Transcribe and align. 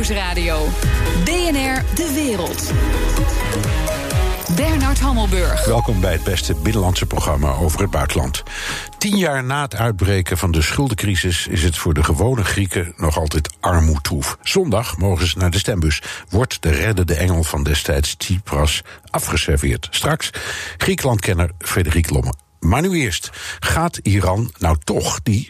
Nieuwsradio. 0.00 0.66
BNR 1.24 1.82
De 1.94 2.12
Wereld. 2.14 2.72
Bernard 4.56 5.00
Hammelburg. 5.00 5.64
Welkom 5.64 6.00
bij 6.00 6.12
het 6.12 6.24
beste 6.24 6.54
binnenlandse 6.54 7.06
programma 7.06 7.52
over 7.52 7.80
het 7.80 7.90
buitenland. 7.90 8.42
Tien 8.98 9.16
jaar 9.16 9.44
na 9.44 9.62
het 9.62 9.76
uitbreken 9.76 10.38
van 10.38 10.50
de 10.50 10.62
schuldencrisis 10.62 11.46
is 11.46 11.62
het 11.62 11.78
voor 11.78 11.94
de 11.94 12.04
gewone 12.04 12.44
Grieken 12.44 12.92
nog 12.96 13.18
altijd 13.18 13.54
armoedtroef. 13.60 14.36
Zondag 14.42 14.96
mogen 14.96 15.26
ze 15.26 15.38
naar 15.38 15.50
de 15.50 15.58
stembus. 15.58 16.02
Wordt 16.28 16.62
de 16.62 16.70
reddende 16.70 17.14
engel 17.14 17.42
van 17.42 17.62
destijds 17.62 18.14
Tsipras 18.16 18.82
afgeserveerd. 19.10 19.88
Straks 19.90 20.30
Griekenlandkenner 20.76 21.50
Frederik 21.58 22.10
Lomme. 22.10 22.32
Maar 22.60 22.82
nu 22.82 23.00
eerst, 23.00 23.30
gaat 23.60 23.98
Iran 24.02 24.50
nou 24.58 24.76
toch 24.84 25.20
die 25.22 25.46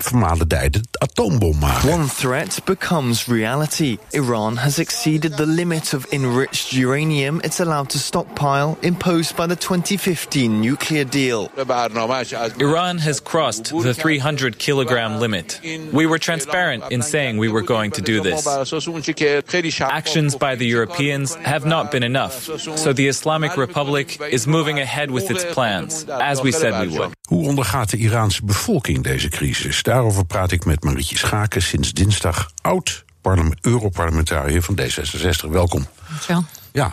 vermalendijde 0.00 0.80
atoombom 0.92 1.58
maken? 1.58 1.92
One 1.92 2.06
threat 2.06 2.60
becomes 2.64 3.26
reality. 3.26 3.96
Iran 4.10 4.56
has 4.56 4.78
exceeded 4.78 5.36
the 5.36 5.46
limit 5.46 5.94
of 5.94 6.04
enriched 6.04 6.70
uranium 6.70 7.40
it's 7.40 7.60
allowed 7.60 7.88
to 7.88 7.98
stockpile 7.98 8.76
imposed 8.80 9.36
by 9.36 9.46
the 9.46 9.56
2015 9.56 10.60
nuclear 10.60 11.08
deal. 11.08 11.50
Iran 12.58 12.98
has 12.98 13.22
crossed 13.22 13.64
the 13.82 13.94
300 13.94 14.58
kilogram 14.58 15.20
limit. 15.20 15.60
We 15.92 16.06
were 16.06 16.18
transparent 16.18 16.84
in 16.90 17.02
saying 17.02 17.38
we 17.38 17.48
were 17.48 17.64
going 17.64 17.90
to 17.92 18.02
do 18.02 18.20
this. 18.22 18.46
Actions 19.80 20.36
by 20.36 20.56
the 20.56 20.66
Europeans 20.66 21.34
have 21.34 21.66
not 21.66 21.90
been 21.90 22.02
enough, 22.02 22.34
so 22.76 22.92
the 22.92 23.08
Islamic 23.08 23.56
Republic 23.56 24.18
is 24.30 24.46
moving 24.46 24.78
ahead 24.78 25.10
with 25.10 25.30
its 25.30 25.44
plans. 25.54 26.04
As 26.20 26.40
we 26.40 26.52
said 26.52 26.88
we 26.88 26.96
would. 26.96 27.10
Hoe 27.28 27.46
ondergaat 27.46 27.90
de 27.90 27.96
Iraanse 27.96 28.44
bevolking 28.44 29.02
deze 29.02 29.28
crisis? 29.28 29.82
Daarover 29.82 30.24
praat 30.24 30.52
ik 30.52 30.64
met 30.64 30.84
Marietje 30.84 31.16
Schaken, 31.16 31.62
sinds 31.62 31.92
dinsdag 31.92 32.50
oud 32.62 33.04
Europarlementariër 33.60 34.62
van 34.62 34.80
D66. 34.80 35.50
Welkom. 35.50 35.86
Dankjewel. 36.08 36.44
Ja, 36.72 36.90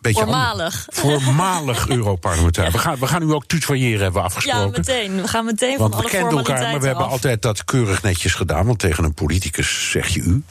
beetje 0.00 0.22
Voormalig. 0.22 0.86
Voormalig 0.90 1.88
Europarlementariër. 1.98 2.72
We, 2.72 2.78
gaan, 2.78 2.98
we 2.98 3.06
gaan 3.06 3.22
u 3.22 3.32
ook 3.32 3.46
tutoyeren, 3.46 4.02
hebben 4.02 4.20
we 4.20 4.26
afgesproken. 4.26 4.60
Ja, 4.60 4.76
meteen. 4.76 5.20
We 5.20 5.28
gaan 5.28 5.44
meteen 5.44 5.78
want 5.78 5.94
van 5.94 6.00
alle 6.00 6.10
we 6.10 6.16
kenden 6.16 6.38
elkaar, 6.38 6.60
maar 6.60 6.80
we 6.80 6.86
hebben 6.86 7.04
af. 7.04 7.10
altijd 7.10 7.42
dat 7.42 7.64
keurig 7.64 8.02
netjes 8.02 8.34
gedaan. 8.34 8.66
Want 8.66 8.78
tegen 8.78 9.04
een 9.04 9.14
politicus 9.14 9.90
zeg 9.90 10.08
je 10.08 10.20
u. 10.20 10.42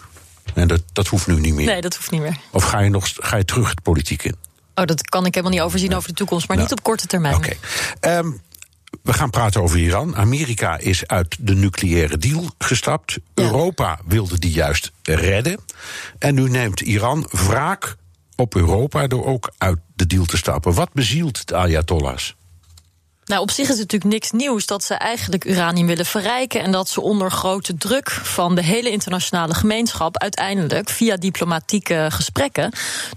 En 0.54 0.68
dat, 0.68 0.82
dat 0.94 1.08
hoeft 1.08 1.28
nu 1.28 1.40
niet 1.40 1.54
meer. 1.54 1.66
Nee, 1.66 1.82
dat 1.82 1.96
hoeft 1.96 2.12
niet 2.12 2.22
meer. 2.22 2.38
Of 2.52 2.64
ga 2.64 2.80
je, 2.80 2.90
nog, 2.90 3.08
ga 3.14 3.38
je 3.38 3.46
terug 3.46 3.74
de 3.74 3.82
politiek 3.82 4.24
in? 4.24 4.36
Oh, 4.80 4.86
dat 4.86 5.10
kan 5.10 5.26
ik 5.26 5.34
helemaal 5.34 5.56
niet 5.56 5.66
overzien 5.66 5.96
over 5.96 6.10
de 6.10 6.16
toekomst, 6.16 6.48
maar 6.48 6.58
Nou, 6.58 6.70
niet 6.70 6.78
op 6.78 6.84
korte 6.84 7.08
termijn. 7.08 7.36
Oké. 7.36 7.54
Ehm, 8.00 8.32
we 9.04 9.14
gaan 9.14 9.30
praten 9.30 9.62
over 9.62 9.78
Iran. 9.78 10.16
Amerika 10.16 10.78
is 10.78 11.08
uit 11.08 11.38
de 11.40 11.56
nucleaire 11.56 12.18
deal 12.18 12.50
gestapt. 12.58 13.12
Ja. 13.12 13.44
Europa 13.44 14.00
wilde 14.06 14.40
die 14.40 14.52
juist 14.52 14.92
redden. 15.04 15.60
En 16.20 16.36
nu 16.36 16.50
neemt 16.50 16.82
Iran 16.82 17.28
wraak 17.32 17.96
op 18.36 18.56
Europa 18.56 19.08
door 19.08 19.26
ook 19.26 19.52
uit 19.58 19.80
de 19.96 20.08
deal 20.08 20.26
te 20.26 20.38
stappen. 20.38 20.74
Wat 20.74 20.94
bezielt 20.94 21.48
de 21.48 21.56
Ayatollahs? 21.56 22.36
Nou, 23.28 23.42
op 23.42 23.52
zich 23.52 23.64
is 23.64 23.80
het 23.80 23.92
natuurlijk 23.92 24.12
niks 24.12 24.32
nieuws 24.32 24.66
dat 24.66 24.84
ze 24.84 24.94
eigenlijk 24.94 25.46
uranium 25.46 25.88
willen 25.88 26.06
verrijken. 26.06 26.62
En 26.62 26.72
dat 26.72 26.90
ze 26.90 27.02
onder 27.02 27.32
grote 27.32 27.78
druk 27.78 28.10
van 28.10 28.56
de 28.56 28.64
hele 28.64 28.90
internationale 28.90 29.54
gemeenschap 29.54 30.18
uiteindelijk 30.18 30.90
via 30.90 31.16
diplomatieke 31.16 32.08
gesprekken 32.10 32.72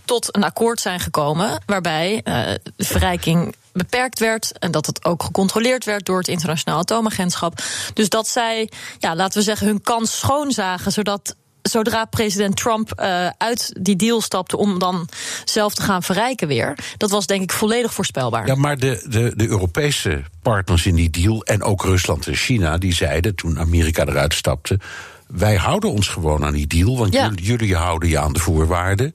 tot 0.04 0.36
een 0.36 0.44
akkoord 0.44 0.80
zijn 0.80 1.00
gekomen. 1.00 1.62
Waarbij 1.66 2.20
eh, 2.24 2.54
de 2.76 2.84
verrijking 2.84 3.54
beperkt 3.72 4.18
werd 4.18 4.58
en 4.58 4.70
dat 4.70 4.86
het 4.86 5.04
ook 5.04 5.22
gecontroleerd 5.22 5.84
werd 5.84 6.06
door 6.06 6.18
het 6.18 6.28
internationaal 6.28 6.78
atoomagentschap. 6.78 7.62
Dus 7.94 8.08
dat 8.08 8.28
zij, 8.28 8.70
ja, 8.98 9.16
laten 9.16 9.38
we 9.38 9.44
zeggen, 9.44 9.66
hun 9.66 9.82
kans 9.82 10.18
schoonzagen, 10.18 10.92
zodat 10.92 11.34
zodra 11.62 12.04
president 12.04 12.56
Trump 12.56 13.00
uh, 13.00 13.26
uit 13.38 13.72
die 13.80 13.96
deal 13.96 14.20
stapte 14.20 14.56
om 14.56 14.78
dan 14.78 15.08
zelf 15.44 15.74
te 15.74 15.82
gaan 15.82 16.02
verrijken 16.02 16.48
weer, 16.48 16.78
dat 16.96 17.10
was 17.10 17.26
denk 17.26 17.42
ik 17.42 17.52
volledig 17.52 17.94
voorspelbaar. 17.94 18.46
Ja, 18.46 18.54
maar 18.54 18.78
de, 18.78 19.04
de, 19.08 19.32
de 19.36 19.48
Europese 19.48 20.22
partners 20.42 20.86
in 20.86 20.94
die 20.94 21.10
deal 21.10 21.42
en 21.44 21.62
ook 21.62 21.82
Rusland 21.84 22.26
en 22.26 22.34
China, 22.34 22.78
die 22.78 22.94
zeiden 22.94 23.34
toen 23.34 23.58
Amerika 23.58 24.06
eruit 24.06 24.34
stapte. 24.34 24.78
Wij 25.26 25.56
houden 25.56 25.90
ons 25.90 26.08
gewoon 26.08 26.44
aan 26.44 26.52
die 26.52 26.66
deal, 26.66 26.98
want 26.98 27.12
Ja. 27.12 27.24
jullie, 27.28 27.44
jullie 27.44 27.76
houden 27.76 28.08
je 28.08 28.18
aan 28.18 28.32
de 28.32 28.40
voorwaarden. 28.40 29.14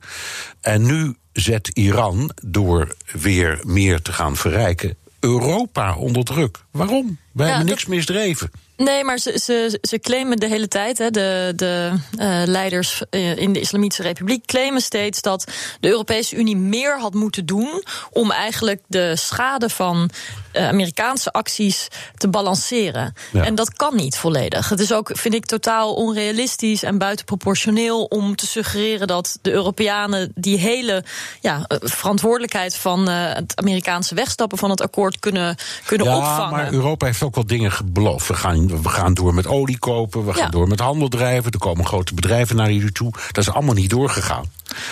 En 0.62 0.86
nu 0.86 1.16
zet 1.34 1.68
Iran, 1.68 2.32
door 2.46 2.96
weer 3.12 3.60
meer 3.64 4.02
te 4.02 4.14
gaan 4.14 4.36
verrijken, 4.36 4.96
Europa 5.20 5.96
onder 5.96 6.24
druk. 6.24 6.60
Waarom? 6.72 7.18
Wij 7.36 7.48
hebben 7.48 7.66
niks 7.66 7.86
misdreven. 7.86 8.52
Nee, 8.78 9.04
maar 9.04 9.18
ze, 9.18 9.40
ze, 9.44 9.80
ze 9.82 10.00
claimen 10.00 10.38
de 10.38 10.48
hele 10.48 10.68
tijd, 10.68 10.98
hè, 10.98 11.12
de, 11.12 11.54
de 11.56 11.92
eh, 12.18 12.42
leiders 12.46 13.02
eh, 13.10 13.38
in 13.38 13.54
de 13.54 13.60
Islamitische 13.60 14.02
Republiek 14.04 14.46
claimen 14.46 14.82
steeds 14.82 15.22
dat 15.22 15.48
de 15.80 15.88
Europese 15.90 16.36
Unie 16.36 16.58
meer 16.58 17.00
had 17.00 17.14
moeten 17.14 17.46
doen 17.46 17.84
om 18.12 18.32
eigenlijk 18.32 18.82
de 18.88 19.16
schade 19.16 19.70
van 19.70 20.10
eh, 20.52 20.68
Amerikaanse 20.68 21.32
acties 21.32 21.88
te 22.18 22.28
balanceren. 22.28 23.14
Ja. 23.32 23.44
En 23.44 23.56
dat 23.56 23.74
kan 23.74 23.96
niet 23.96 24.18
volledig. 24.18 24.70
Het 24.70 24.80
is 24.80 24.94
ook, 24.94 25.10
vind 25.14 25.34
ik, 25.34 25.46
totaal 25.46 25.94
onrealistisch 25.94 26.84
en 26.84 26.98
buitenproportioneel 26.98 28.04
om 28.04 28.36
te 28.36 28.48
suggereren 28.48 29.08
dat 29.08 29.38
de 29.42 29.52
Europeanen 29.52 30.32
die 30.36 30.58
hele 30.58 31.04
ja, 31.42 31.66
verantwoordelijkheid 31.82 32.76
van 32.76 33.08
het 33.10 33.56
Amerikaanse 33.56 34.16
wegstappen 34.16 34.58
van 34.58 34.70
het 34.70 34.82
akkoord 34.82 35.20
kunnen, 35.20 35.56
kunnen 35.86 36.08
Ja, 36.08 36.18
opvangen. 36.18 36.52
maar 36.52 36.74
Europa 36.74 37.06
heeft 37.06 37.20
ook 37.26 37.36
wel 37.36 37.46
dingen 37.46 37.72
beloofd. 37.86 38.28
We 38.28 38.34
gaan, 38.34 38.82
we 38.82 38.90
gaan 38.90 39.14
door 39.14 39.34
met 39.34 39.48
olie 39.48 39.78
kopen, 39.80 40.26
we 40.26 40.34
gaan 40.34 40.44
Ja. 40.44 40.50
door 40.50 40.68
met 40.68 40.80
handel 40.80 41.08
drijven. 41.08 41.52
Er 41.52 41.60
komen 41.60 41.86
grote 41.86 42.14
bedrijven 42.14 42.56
naar 42.56 42.72
jullie 42.72 42.92
toe. 42.92 43.12
Dat 43.32 43.38
is 43.48 43.50
allemaal 43.50 43.74
niet 43.76 43.90
doorgegaan. 43.90 44.46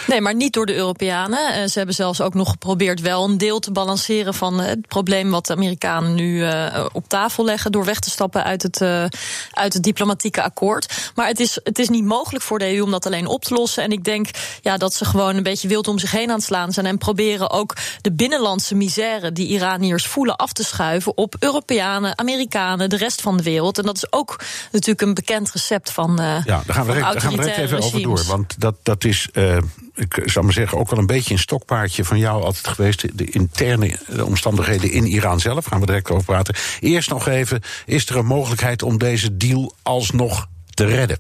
Nee, 0.08 0.22
maar 0.22 0.36
niet 0.36 0.54
door 0.54 0.66
de 0.66 0.76
Europeanen. 0.76 1.54
Eh, 1.54 1.68
ze 1.68 1.78
hebben 1.78 1.96
zelfs 1.96 2.22
ook 2.22 2.34
nog 2.34 2.50
geprobeerd 2.50 3.02
wel 3.02 3.24
een 3.24 3.38
deel 3.38 3.60
te 3.60 3.72
balanceren 3.72 4.34
van 4.34 4.62
eh, 4.62 4.68
het 4.68 4.88
probleem 4.88 5.32
wat 5.32 5.46
de 5.46 5.54
Amerikanen 5.54 6.14
nu 6.14 6.44
eh, 6.44 6.86
op 6.92 7.08
tafel 7.08 7.46
leggen 7.46 7.72
door 7.72 7.86
weg 7.86 8.00
te 8.00 8.10
stappen 8.10 8.44
uit 8.44 8.64
het, 8.64 8.82
uit 9.52 9.74
het 9.74 9.84
diplomatieke 9.84 10.42
akkoord. 10.42 11.12
Maar 11.16 11.28
het 11.28 11.40
is, 11.40 11.60
het 11.64 11.80
is 11.80 11.90
niet 11.90 12.04
mogelijk 12.04 12.44
voor 12.44 12.60
de 12.60 12.76
EU 12.76 12.82
om 12.82 12.92
dat 12.92 13.06
alleen 13.06 13.28
op 13.28 13.44
te 13.44 13.54
lossen. 13.54 13.84
En 13.84 13.92
ik 13.92 14.04
denk 14.04 14.28
ja, 14.62 14.78
dat 14.78 14.94
ze 14.94 15.06
gewoon 15.06 15.36
een 15.36 15.44
beetje 15.44 15.68
wild 15.68 15.88
om 15.88 16.00
zich 16.00 16.12
heen 16.12 16.30
aan 16.30 16.36
het 16.36 16.44
slaan 16.44 16.72
zijn 16.72 16.86
en 16.86 16.98
proberen 16.98 17.50
ook 17.50 17.76
de 18.02 18.12
binnenlandse 18.12 18.76
misère 18.76 19.32
die 19.32 19.48
Iraniërs 19.48 20.08
voelen 20.08 20.36
af 20.36 20.54
te 20.54 20.64
schuiven 20.64 21.18
op 21.18 21.36
Europeanen, 21.40 22.18
Amerikanen, 22.18 22.90
de 22.90 22.98
rest 22.98 23.22
van 23.22 23.38
de 23.38 23.44
wereld. 23.44 23.78
En 23.78 23.86
dat 23.86 23.96
is 23.96 24.12
ook 24.12 24.40
natuurlijk 24.72 25.02
een 25.02 25.14
bekend 25.14 25.52
recept 25.52 25.92
van. 25.92 26.16
Ja, 26.18 26.44
daar 26.46 26.64
gaan 26.68 26.86
we, 26.86 26.94
direct, 26.94 27.12
daar 27.12 27.22
gaan 27.22 27.32
we 27.32 27.38
direct 27.38 27.58
even 27.58 27.82
over 27.82 28.02
door. 28.02 28.24
Want 28.28 28.56
dat, 28.60 28.76
dat 28.84 29.04
is, 29.04 29.30
ik 29.96 30.22
zou 30.26 30.46
maar 30.46 30.54
zeggen, 30.54 30.78
ook 30.78 30.90
wel 30.90 31.00
een 31.00 31.06
beetje 31.06 31.34
een 31.34 31.40
stokpaardje 31.40 32.06
van 32.06 32.18
jou 32.18 32.44
altijd 32.44 32.68
geweest. 32.68 33.02
De, 33.02 33.16
de 33.16 33.26
interne 33.26 34.00
eh, 34.10 34.26
omstandigheden 34.26 34.92
in 34.92 35.06
Iran 35.06 35.40
zelf. 35.40 35.66
Gaan 35.66 35.80
we 35.80 35.86
direct 35.86 36.12
over 36.12 36.26
praten. 36.26 36.56
Eerst 36.80 37.10
nog 37.10 37.28
even, 37.28 37.62
is 37.86 38.10
er 38.10 38.18
een 38.18 38.26
mogelijkheid 38.26 38.84
om 38.84 38.98
deze 38.98 39.38
deal 39.38 39.76
alsnog 39.82 40.48
te 40.74 40.86
redden? 40.86 41.18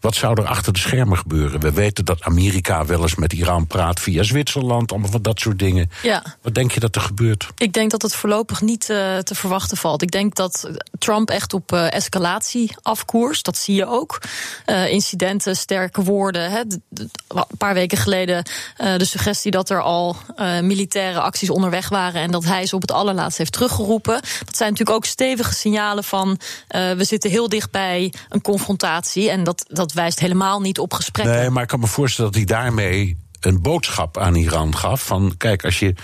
Wat 0.00 0.14
zou 0.14 0.40
er 0.40 0.46
achter 0.46 0.72
de 0.72 0.78
schermen 0.78 1.18
gebeuren? 1.18 1.60
We 1.60 1.72
weten 1.72 2.04
dat 2.04 2.22
Amerika 2.22 2.84
wel 2.86 3.02
eens 3.02 3.14
met 3.14 3.32
Iran 3.32 3.66
praat 3.66 4.00
via 4.00 4.22
Zwitserland, 4.22 4.90
allemaal 4.90 5.10
van 5.10 5.22
dat 5.22 5.40
soort 5.40 5.58
dingen. 5.58 5.90
Ja. 6.02 6.22
Wat 6.42 6.54
denk 6.54 6.72
je 6.72 6.80
dat 6.80 6.94
er 6.96 7.00
gebeurt? 7.02 7.46
Ik 7.56 7.72
denk 7.72 7.90
dat 7.90 8.02
het 8.02 8.14
voorlopig 8.14 8.60
niet 8.60 8.90
eh, 8.90 9.18
te 9.18 9.34
verwachten 9.34 9.76
valt. 9.76 10.02
Ik 10.02 10.10
denk 10.10 10.34
dat 10.34 10.70
Trump 10.98 11.30
echt 11.30 11.54
op 11.54 11.72
eh, 11.72 11.92
escalatie 11.92 12.74
afkoerst. 12.82 13.44
Dat 13.44 13.56
zie 13.56 13.74
je 13.74 13.86
ook. 13.86 14.18
Eh, 14.64 14.90
incidenten, 14.92 15.56
sterke 15.56 16.02
woorden. 16.02 16.50
Hè. 16.50 16.66
De- 16.66 16.80
de- 16.88 17.08
Een 17.28 17.44
paar 17.58 17.74
weken 17.74 17.98
geleden 17.98 18.44
de 18.76 19.04
suggestie 19.04 19.50
dat 19.50 19.70
er 19.70 19.82
al 19.82 20.16
militaire 20.62 21.20
acties 21.20 21.50
onderweg 21.50 21.88
waren. 21.88 22.20
En 22.22 22.30
dat 22.30 22.44
hij 22.44 22.66
ze 22.66 22.74
op 22.74 22.80
het 22.80 22.92
allerlaatst 22.92 23.38
heeft 23.38 23.52
teruggeroepen. 23.52 24.14
Dat 24.44 24.56
zijn 24.56 24.70
natuurlijk 24.70 24.96
ook 24.96 25.04
stevige 25.04 25.54
signalen 25.54 26.04
van 26.04 26.38
we 26.68 27.04
zitten 27.04 27.30
heel 27.30 27.48
dichtbij 27.48 28.12
een 28.28 28.40
confrontatie. 28.40 28.78
En 28.82 29.44
dat, 29.44 29.64
dat 29.68 29.92
wijst 29.92 30.20
helemaal 30.20 30.60
niet 30.60 30.78
op 30.78 30.92
gesprekken. 30.92 31.34
Nee, 31.34 31.50
maar 31.50 31.62
ik 31.62 31.68
kan 31.68 31.80
me 31.80 31.86
voorstellen 31.86 32.32
dat 32.32 32.40
hij 32.40 32.56
daarmee 32.56 33.16
een 33.40 33.62
boodschap 33.62 34.18
aan 34.18 34.34
Iran 34.34 34.76
gaf. 34.76 35.02
Van 35.02 35.34
kijk, 35.36 35.64
als 35.64 35.78
je 35.78 35.94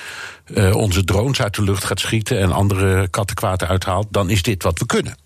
eh, 0.44 0.76
onze 0.76 1.05
drones 1.05 1.43
uit 1.43 1.55
de 1.55 1.62
lucht 1.62 1.84
gaat 1.84 2.00
schieten 2.00 2.38
en 2.38 2.52
andere 2.52 3.08
kattenkwaad 3.08 3.64
uithaalt, 3.64 4.06
dan 4.11 4.31
is 4.31 4.43
dit 4.43 4.62
wat 4.62 4.78
we 4.78 4.87
kunnen. 4.87 5.17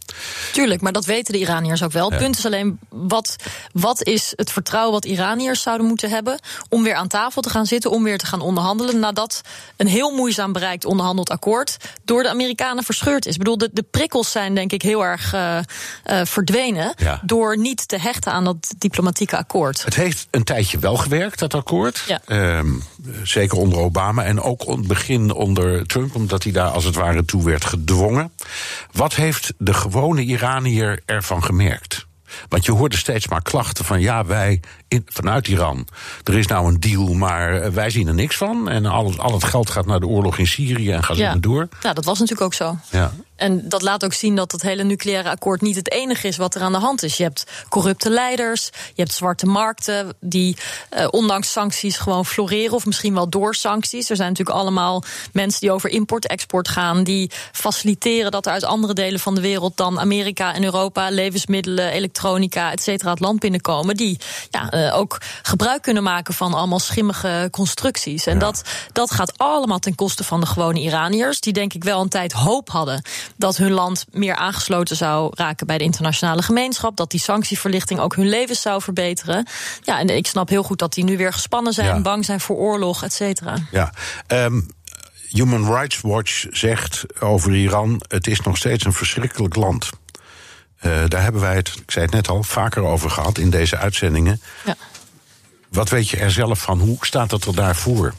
Tuurlijk, 0.53 0.81
maar 0.81 0.93
dat 0.93 1.05
weten 1.05 1.33
de 1.33 1.39
Iraniërs 1.39 1.83
ook 1.83 1.93
wel. 1.93 2.11
Het 2.11 2.19
punt 2.19 2.39
is 2.39 2.47
alleen, 2.47 2.79
wat, 2.89 3.37
wat 3.73 4.03
is 4.03 4.33
het 4.37 4.53
vertrouwen 4.53 4.93
wat 4.93 5.05
Iraniërs 5.05 5.63
zouden 5.63 5.87
moeten 5.87 6.11
hebben... 6.11 6.39
om 6.69 6.83
weer 6.83 6.95
aan 6.95 7.09
tafel 7.09 7.43
te 7.43 7.51
gaan 7.51 7.67
zitten, 7.67 7.91
om 7.91 8.03
weer 8.03 8.19
te 8.19 8.27
gaan 8.27 8.41
onderhandelen... 8.41 8.99
nadat 8.99 9.41
een 9.77 9.87
heel 9.87 10.11
moeizaam 10.11 10.53
bereikt 10.53 10.85
onderhandeld 10.85 11.31
akkoord... 11.31 11.77
door 12.05 12.23
de 12.23 12.29
Amerikanen 12.29 12.85
verscheurd 12.85 13.27
is. 13.27 13.33
Ik 13.33 13.39
bedoel, 13.39 13.59
de, 13.59 13.71
de 13.73 13.85
prikkels 13.91 14.31
zijn 14.31 14.55
denk 14.55 14.73
ik 14.73 14.83
heel 14.83 15.05
erg 15.05 15.33
eh, 15.33 15.59
eh, 15.59 15.65
verdwenen... 16.25 16.95
Ja. 16.97 17.21
door 17.23 17.59
niet 17.59 17.89
te 17.89 17.99
hechten 17.99 18.33
aan 18.33 18.45
dat 18.45 18.75
diplomatieke 18.79 19.37
akkoord. 19.37 19.85
Het 19.85 19.95
heeft 19.95 20.29
een 20.31 20.45
tijdje 20.45 20.79
wel 20.79 20.97
gewerkt, 20.97 21.39
dat 21.39 21.55
akkoord. 21.55 22.03
Ja. 22.07 22.21
Ehm, 22.27 22.73
zeker 23.23 23.59
onder 23.59 23.79
Obama 23.79 24.25
en 24.25 24.41
ook 24.41 24.63
in 24.63 24.79
het 24.79 24.87
begin 24.87 25.33
onder 25.33 25.87
Trump, 25.87 26.15
omdat 26.15 26.43
hij 26.43 26.53
daar 26.53 26.71
als 26.71 26.85
het 26.85 26.95
ware 26.95 27.25
toe 27.25 27.45
werd 27.45 27.65
gedwongen. 27.65 28.33
Wat 28.93 29.15
heeft 29.15 29.53
de 29.59 29.75
gewone 29.75 30.23
Iranier 30.23 31.03
ervan 31.05 31.45
gemerkt? 31.45 32.09
Want 32.49 32.65
je 32.65 32.73
hoorde 32.73 32.97
steeds 32.97 33.29
maar 33.29 33.43
klachten 33.43 33.85
van 33.85 34.01
ja, 34.01 34.25
wij 34.25 34.61
in, 34.91 35.07
vanuit 35.07 35.49
Iran. 35.49 35.87
Er 36.25 36.39
is 36.39 36.47
nou 36.47 36.67
een 36.67 36.81
deal, 36.81 37.15
maar 37.15 37.63
eh, 37.63 37.71
wij 37.71 37.91
zien 37.91 38.09
er 38.09 38.15
niks 38.15 38.37
van. 38.37 38.69
En 38.69 38.87
al, 38.87 39.15
al 39.17 39.33
het 39.33 39.45
geld 39.45 39.71
gaat 39.71 39.87
naar 39.87 40.01
de 40.01 40.07
oorlog 40.07 40.39
in 40.39 40.47
Syrië 40.47 40.91
en 40.91 41.05
gaat 41.05 41.17
ja. 41.17 41.35
door. 41.35 41.69
Ja, 41.83 41.93
dat 41.93 42.05
was 42.05 42.19
natuurlijk 42.19 42.47
ook 42.47 42.55
zo. 42.55 42.77
Ja. 42.91 43.13
En 43.37 43.69
dat 43.69 43.83
laat 43.83 44.05
ook 44.05 44.13
zien 44.13 44.37
dat 44.37 44.53
het 44.53 44.63
hele 44.63 44.85
nucleaire 44.85 45.31
akkoord 45.31 45.61
niet 45.61 45.77
het 45.77 45.91
enige 45.91 46.29
is 46.29 46.37
wat 46.37 46.55
er 46.55 46.63
aan 46.63 46.73
de 46.73 46.79
hand 46.79 47.03
is. 47.03 47.17
Je 47.17 47.23
hebt 47.23 47.47
corrupte 47.69 48.11
leiders, 48.11 48.71
je 48.73 49.03
hebt 49.03 49.13
zwarte 49.13 49.47
markten 49.47 50.17
die 50.21 50.57
uh, 50.97 51.07
ondanks 51.11 51.53
sancties 51.53 51.97
gewoon 51.97 52.27
floreren, 52.27 52.75
of 52.75 52.87
misschien 52.87 53.15
wel 53.15 53.29
door 53.29 53.55
sancties. 53.55 54.11
Er 54.11 54.17
zijn 54.17 54.29
natuurlijk 54.29 54.59
allemaal 54.59 55.03
mensen 55.33 55.61
die 55.61 55.73
over 55.73 55.91
import-export 55.91 56.69
gaan, 56.69 57.05
die 57.05 57.31
faciliteren 57.53 58.31
dat 58.31 58.47
er 58.47 58.53
uit 58.53 58.65
andere 58.65 58.95
delen 58.95 59.21
van 59.21 59.35
de 59.35 59.41
wereld 59.41 59.77
dan 59.77 60.01
Amerika 60.01 60.55
en 60.55 60.65
Europa 60.65 61.11
levensmiddelen, 61.11 61.91
elektronica, 61.91 62.73
et 62.73 62.83
cetera, 62.83 63.11
het 63.11 63.21
land 63.21 63.41
binnenkomen. 63.41 63.97
Die 63.97 64.19
ja, 64.51 64.69
uh, 64.81 64.97
ook 64.97 65.19
gebruik 65.43 65.83
kunnen 65.83 66.03
maken 66.03 66.35
van 66.35 66.55
allemaal 66.55 66.79
schimmige 66.79 67.49
constructies. 67.51 68.27
En 68.27 68.35
ja. 68.35 68.39
dat, 68.39 68.63
dat 68.93 69.11
gaat 69.11 69.39
allemaal 69.39 69.79
ten 69.79 69.95
koste 69.95 70.25
van 70.25 70.41
de 70.41 70.47
gewone 70.47 70.81
Iraniërs, 70.81 71.41
die 71.41 71.53
denk 71.53 71.73
ik 71.75 71.85
wel 71.85 72.01
een 72.01 72.09
tijd 72.09 72.33
hoop 72.33 72.69
hadden 72.69 73.03
dat 73.37 73.57
hun 73.57 73.71
land 73.71 74.07
meer 74.11 74.35
aangesloten 74.35 74.97
zou 74.97 75.33
raken 75.37 75.67
bij 75.67 75.79
de 75.79 75.85
internationale 75.85 76.43
gemeenschap. 76.43 76.97
Dat 76.97 77.11
die 77.11 77.21
sanctieverlichting 77.21 78.01
ook 78.01 78.17
hun 78.17 78.29
levens 78.29 78.61
zou 78.61 78.83
verbeteren. 78.83 79.47
Ja, 79.83 79.99
en 79.99 80.09
ik 80.09 80.27
snap 80.27 80.49
heel 80.49 80.63
goed 80.63 80.79
dat 80.79 80.93
die 80.93 81.05
nu 81.05 81.17
weer 81.17 81.33
gespannen 81.33 81.73
zijn, 81.73 81.95
ja. 81.95 82.01
bang 82.01 82.25
zijn 82.25 82.41
voor 82.41 82.57
oorlog, 82.57 83.03
et 83.03 83.13
cetera. 83.13 83.57
Ja. 83.71 83.93
Um, 84.27 84.69
Human 85.29 85.67
Rights 85.75 86.01
Watch 86.01 86.47
zegt 86.51 87.05
over 87.21 87.55
Iran: 87.55 88.01
het 88.09 88.27
is 88.27 88.41
nog 88.41 88.57
steeds 88.57 88.85
een 88.85 88.93
verschrikkelijk 88.93 89.57
land. 89.57 89.91
Uh, 90.83 91.03
daar 91.09 91.23
hebben 91.23 91.41
wij 91.41 91.55
het, 91.55 91.69
ik 91.69 91.91
zei 91.91 92.05
het 92.05 92.15
net 92.15 92.29
al, 92.29 92.43
vaker 92.43 92.83
over 92.83 93.11
gehad 93.11 93.39
in 93.39 93.51
deze 93.51 93.77
uitzendingen. 93.77 94.41
Ja. 94.65 94.77
Wat 95.69 95.89
weet 95.89 96.09
je 96.09 96.17
er 96.17 96.31
zelf 96.31 96.61
van? 96.61 96.79
Hoe 96.81 96.97
staat 97.01 97.31
het 97.31 97.45
er 97.45 97.55
daarvoor? 97.55 98.15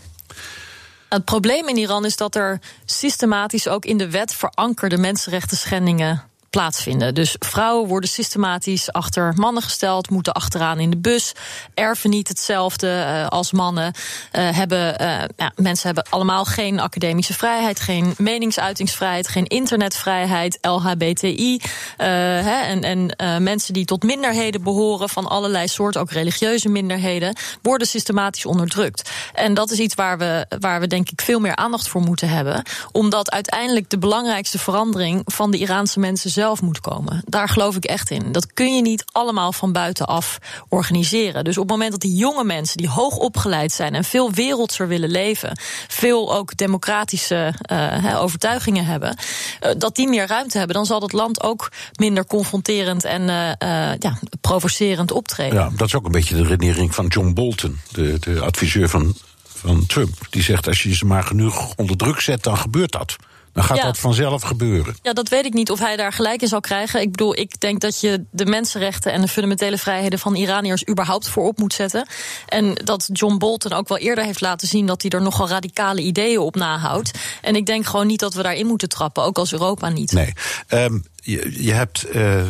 Het 1.09 1.25
probleem 1.25 1.67
in 1.67 1.77
Iran 1.77 2.05
is 2.05 2.15
dat 2.15 2.35
er 2.35 2.59
systematisch 2.85 3.67
ook 3.67 3.85
in 3.85 3.97
de 3.97 4.09
wet 4.09 4.33
verankerde 4.33 4.97
mensenrechten 4.97 5.57
schendingen 5.57 6.30
plaatsvinden. 6.51 7.13
Dus 7.13 7.35
vrouwen 7.39 7.87
worden 7.87 8.09
systematisch 8.09 8.91
achter 8.91 9.33
mannen 9.35 9.63
gesteld, 9.63 10.09
moeten 10.09 10.33
achteraan 10.33 10.79
in 10.79 10.89
de 10.89 10.97
bus, 10.97 11.31
erven 11.73 12.09
niet 12.09 12.27
hetzelfde 12.27 12.87
uh, 12.87 13.27
als 13.27 13.51
mannen. 13.51 13.93
Uh, 13.93 14.49
hebben, 14.55 15.01
uh, 15.01 15.23
ja, 15.35 15.51
mensen 15.55 15.85
hebben 15.85 16.05
allemaal 16.09 16.45
geen 16.45 16.79
academische 16.79 17.33
vrijheid, 17.33 17.79
geen 17.79 18.13
meningsuitingsvrijheid, 18.17 19.27
geen 19.27 19.47
internetvrijheid, 19.47 20.57
LHBTI. 20.61 21.61
En 21.97 22.83
en 22.83 23.43
mensen 23.43 23.73
die 23.73 23.85
tot 23.85 24.03
minderheden 24.03 24.63
behoren 24.63 25.09
van 25.09 25.27
allerlei 25.27 25.67
soorten, 25.67 26.01
ook 26.01 26.11
religieuze 26.11 26.69
minderheden, 26.69 27.35
worden 27.61 27.87
systematisch 27.87 28.45
onderdrukt. 28.45 29.09
En 29.33 29.53
dat 29.53 29.71
is 29.71 29.79
iets 29.79 29.95
waar 29.95 30.17
we, 30.17 30.45
waar 30.59 30.79
we 30.79 30.87
denk 30.87 31.09
ik 31.09 31.21
veel 31.21 31.39
meer 31.39 31.55
aandacht 31.55 31.87
voor 31.87 32.01
moeten 32.01 32.29
hebben. 32.29 32.63
Omdat 32.91 33.31
uiteindelijk 33.31 33.89
de 33.89 33.97
belangrijkste 33.97 34.59
verandering 34.59 35.21
van 35.25 35.51
de 35.51 35.57
Iraanse 35.57 35.99
mensen 35.99 36.29
zelf 36.41 36.61
moet 36.61 36.79
komen. 36.79 37.21
Daar 37.25 37.49
geloof 37.49 37.75
ik 37.75 37.85
echt 37.85 38.09
in. 38.09 38.31
Dat 38.31 38.53
kun 38.53 38.75
je 38.75 38.81
niet 38.81 39.03
allemaal 39.11 39.51
van 39.53 39.71
buitenaf 39.71 40.37
organiseren. 40.69 41.43
Dus 41.43 41.57
op 41.57 41.63
het 41.63 41.71
moment 41.71 41.91
dat 41.91 42.01
die 42.01 42.15
jonge 42.15 42.43
mensen 42.43 42.77
die 42.77 42.89
hoog 42.89 43.17
opgeleid 43.17 43.71
zijn 43.71 43.95
en 43.95 44.03
veel 44.03 44.31
wereldser 44.31 44.87
willen 44.87 45.09
leven, 45.09 45.57
veel 45.87 46.35
ook 46.35 46.57
democratische 46.57 47.53
uh, 47.71 48.21
overtuigingen 48.21 48.85
hebben, 48.85 49.17
uh, 49.17 49.71
dat 49.77 49.95
die 49.95 50.07
meer 50.07 50.27
ruimte 50.27 50.57
hebben, 50.57 50.75
dan 50.75 50.85
zal 50.85 51.01
het 51.01 51.13
land 51.13 51.43
ook 51.43 51.71
minder 51.99 52.25
confronterend 52.25 53.03
en 53.03 53.21
uh, 53.21 53.97
ja, 53.97 54.19
provocerend 54.41 55.11
optreden. 55.11 55.57
Ja, 55.57 55.69
dat 55.75 55.87
is 55.87 55.95
ook 55.95 56.05
een 56.05 56.11
beetje 56.11 56.35
de 56.35 56.43
redenering 56.43 56.95
van 56.95 57.07
John 57.07 57.33
Bolton, 57.33 57.79
de, 57.91 58.19
de 58.19 58.39
adviseur 58.39 58.89
van, 58.89 59.15
van 59.43 59.85
Trump. 59.85 60.17
Die 60.29 60.43
zegt: 60.43 60.67
als 60.67 60.83
je 60.83 60.95
ze 60.95 61.05
maar 61.05 61.23
genoeg 61.23 61.73
onder 61.75 61.97
druk 61.97 62.19
zet, 62.19 62.43
dan 62.43 62.57
gebeurt 62.57 62.91
dat. 62.91 63.15
Dan 63.53 63.63
gaat 63.63 63.77
ja. 63.77 63.83
dat 63.83 63.97
vanzelf 63.97 64.41
gebeuren. 64.41 64.95
Ja, 65.01 65.13
dat 65.13 65.29
weet 65.29 65.45
ik 65.45 65.53
niet 65.53 65.71
of 65.71 65.79
hij 65.79 65.95
daar 65.95 66.13
gelijk 66.13 66.41
in 66.41 66.47
zal 66.47 66.59
krijgen. 66.59 67.01
Ik 67.01 67.11
bedoel, 67.11 67.37
ik 67.37 67.59
denk 67.59 67.81
dat 67.81 67.99
je 67.99 68.23
de 68.31 68.45
mensenrechten 68.45 69.11
en 69.11 69.21
de 69.21 69.27
fundamentele 69.27 69.77
vrijheden 69.77 70.19
van 70.19 70.35
Iraniërs 70.35 70.87
überhaupt 70.87 71.27
voorop 71.27 71.57
moet 71.57 71.73
zetten. 71.73 72.07
En 72.47 72.73
dat 72.73 73.09
John 73.13 73.37
Bolton 73.37 73.73
ook 73.73 73.87
wel 73.87 73.97
eerder 73.97 74.23
heeft 74.23 74.41
laten 74.41 74.67
zien 74.67 74.85
dat 74.85 75.01
hij 75.01 75.11
er 75.11 75.21
nogal 75.21 75.47
radicale 75.47 76.01
ideeën 76.01 76.39
op 76.39 76.55
nahoudt. 76.55 77.11
En 77.41 77.55
ik 77.55 77.65
denk 77.65 77.85
gewoon 77.85 78.07
niet 78.07 78.19
dat 78.19 78.33
we 78.33 78.43
daarin 78.43 78.67
moeten 78.67 78.89
trappen, 78.89 79.23
ook 79.23 79.37
als 79.37 79.51
Europa 79.51 79.89
niet. 79.89 80.11
Nee. 80.11 80.33
Um, 80.69 81.03
je, 81.21 81.63
je, 81.63 81.71
hebt 81.71 82.15
uh, 82.15 82.41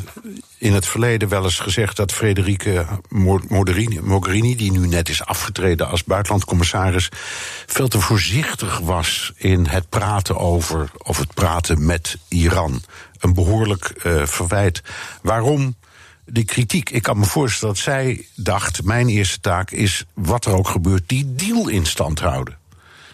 in 0.58 0.74
het 0.74 0.86
verleden 0.86 1.30
wel 1.30 1.44
eens 1.44 1.60
gezegd 1.60 1.96
dat 1.96 2.12
Frederike 2.12 2.86
Mogherini, 4.02 4.56
die 4.56 4.72
nu 4.72 4.88
net 4.88 5.10
is 5.10 5.26
afgetreden 5.26 5.90
als 5.90 6.04
buitenlandcommissaris, 6.04 7.10
veel 7.66 7.88
te 7.88 8.00
voorzichtig 8.00 8.80
was 8.80 9.34
in 9.36 9.66
het 9.66 9.90
praten 9.90 10.38
over, 10.38 10.92
of 10.98 11.18
het 11.18 11.34
praten 11.34 11.86
met 11.86 12.18
Iran. 12.28 12.82
Een 13.20 13.34
behoorlijk 13.34 13.94
uh, 14.04 14.26
verwijt. 14.26 14.82
Waarom 15.22 15.76
die 16.26 16.46
kritiek? 16.46 16.90
Ik 16.90 17.04
kan 17.04 17.20
me 17.20 17.26
voorstellen 17.26 17.74
dat 17.74 17.84
zij 17.84 18.26
dacht: 18.36 18.84
mijn 18.84 19.10
eerste 19.10 19.40
taak 19.40 19.72
is 19.72 20.06
wat 20.14 20.46
er 20.46 20.54
ook 20.54 20.68
gebeurt, 20.68 21.04
die 21.10 21.36
deal 21.36 21.68
in 21.68 21.86
stand 21.86 22.20
houden. 22.20 22.61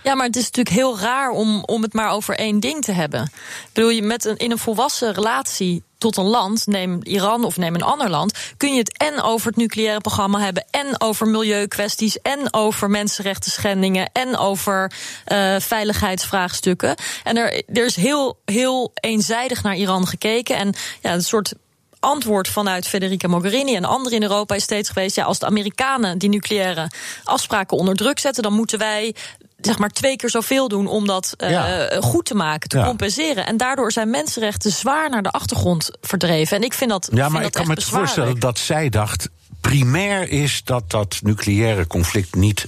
Ja, 0.08 0.16
maar 0.16 0.26
het 0.26 0.36
is 0.36 0.44
natuurlijk 0.44 0.76
heel 0.76 1.00
raar 1.00 1.30
om, 1.30 1.64
om 1.66 1.82
het 1.82 1.94
maar 1.94 2.12
over 2.12 2.36
één 2.36 2.60
ding 2.60 2.84
te 2.84 2.92
hebben. 2.92 3.24
Ik 3.24 3.70
bedoel, 3.74 3.90
je 3.90 4.02
met 4.02 4.26
een, 4.26 4.38
in 4.38 4.52
een 4.52 4.58
volwassen 4.58 5.14
relatie 5.14 5.84
tot 5.98 6.18
een 6.18 6.26
land, 6.26 6.68
neem 6.68 7.00
Iran 7.04 7.44
of 7.44 7.58
neem 7.58 7.76
een 7.76 7.82
ander 7.82 8.10
land, 8.10 8.34
kun 8.58 8.74
je 8.74 8.80
het 8.80 8.98
en 8.98 9.22
over 9.22 9.48
het 9.48 9.56
nucleaire 9.56 10.02
programma 10.02 10.40
hebben, 10.40 10.66
en 10.72 11.02
over 11.02 11.28
milieukwesties, 11.28 12.22
en 12.22 12.54
over 12.54 12.90
mensenrechten 12.90 13.52
schendingen, 13.52 14.10
en 14.14 14.38
over 14.38 14.92
uh, 15.28 15.56
veiligheidsvraagstukken. 15.60 16.96
En 17.24 17.38
er, 17.38 17.64
er 17.74 17.86
is 17.86 17.96
heel, 17.96 18.40
heel 18.46 18.92
eenzijdig 18.94 19.64
naar 19.64 19.76
Iran 19.76 20.08
gekeken. 20.08 20.56
En 20.56 20.74
ja, 21.02 21.14
een 21.14 21.24
soort 21.24 21.54
antwoord 22.00 22.48
vanuit 22.48 22.88
Federica 22.88 23.28
Mogherini 23.28 23.76
en 23.76 23.86
anderen 23.86 24.18
in 24.18 24.24
Europa 24.24 24.56
is 24.56 24.64
steeds 24.64 24.90
geweest: 24.90 25.16
ja, 25.16 25.24
als 25.24 25.40
de 25.40 25.46
Amerikanen 25.46 26.18
die 26.18 26.30
nucleaire 26.30 26.92
afspraken 27.24 27.78
onder 27.78 27.96
druk 27.96 28.20
zetten, 28.20 28.44
dan 28.44 28.54
moeten 28.54 28.80
wij 28.80 29.16
zeg 29.58 29.78
maar 29.78 29.90
twee 29.90 30.16
keer 30.16 30.30
zoveel 30.30 30.68
doen 30.68 30.88
om 30.88 31.08
dat 31.08 31.34
uh, 31.38 31.50
ja. 31.50 31.90
goed 32.02 32.26
te 32.26 32.36
maken, 32.36 32.70
te 32.70 32.78
ja. 32.78 32.86
compenseren. 32.86 33.46
En 33.46 33.58
daardoor 33.58 33.92
zijn 33.92 34.10
mensenrechten 34.10 34.72
zwaar 34.72 35.10
naar 35.10 35.24
de 35.24 35.32
achtergrond 35.32 35.92
verdreven. 36.02 36.58
En 36.58 36.64
ik 36.64 36.74
vind 36.74 36.90
dat. 36.90 37.10
Ja, 37.14 37.30
maar 37.30 37.44
ik 37.44 37.52
kan 37.52 37.68
me 37.68 37.82
voorstellen 37.82 38.40
dat 38.40 38.58
zij 38.58 38.90
dacht. 38.90 39.30
Primair 39.62 40.30
is 40.30 40.62
dat 40.64 40.90
dat 40.92 41.20
nucleaire 41.24 41.88
conflict 41.88 42.36
niet 42.36 42.68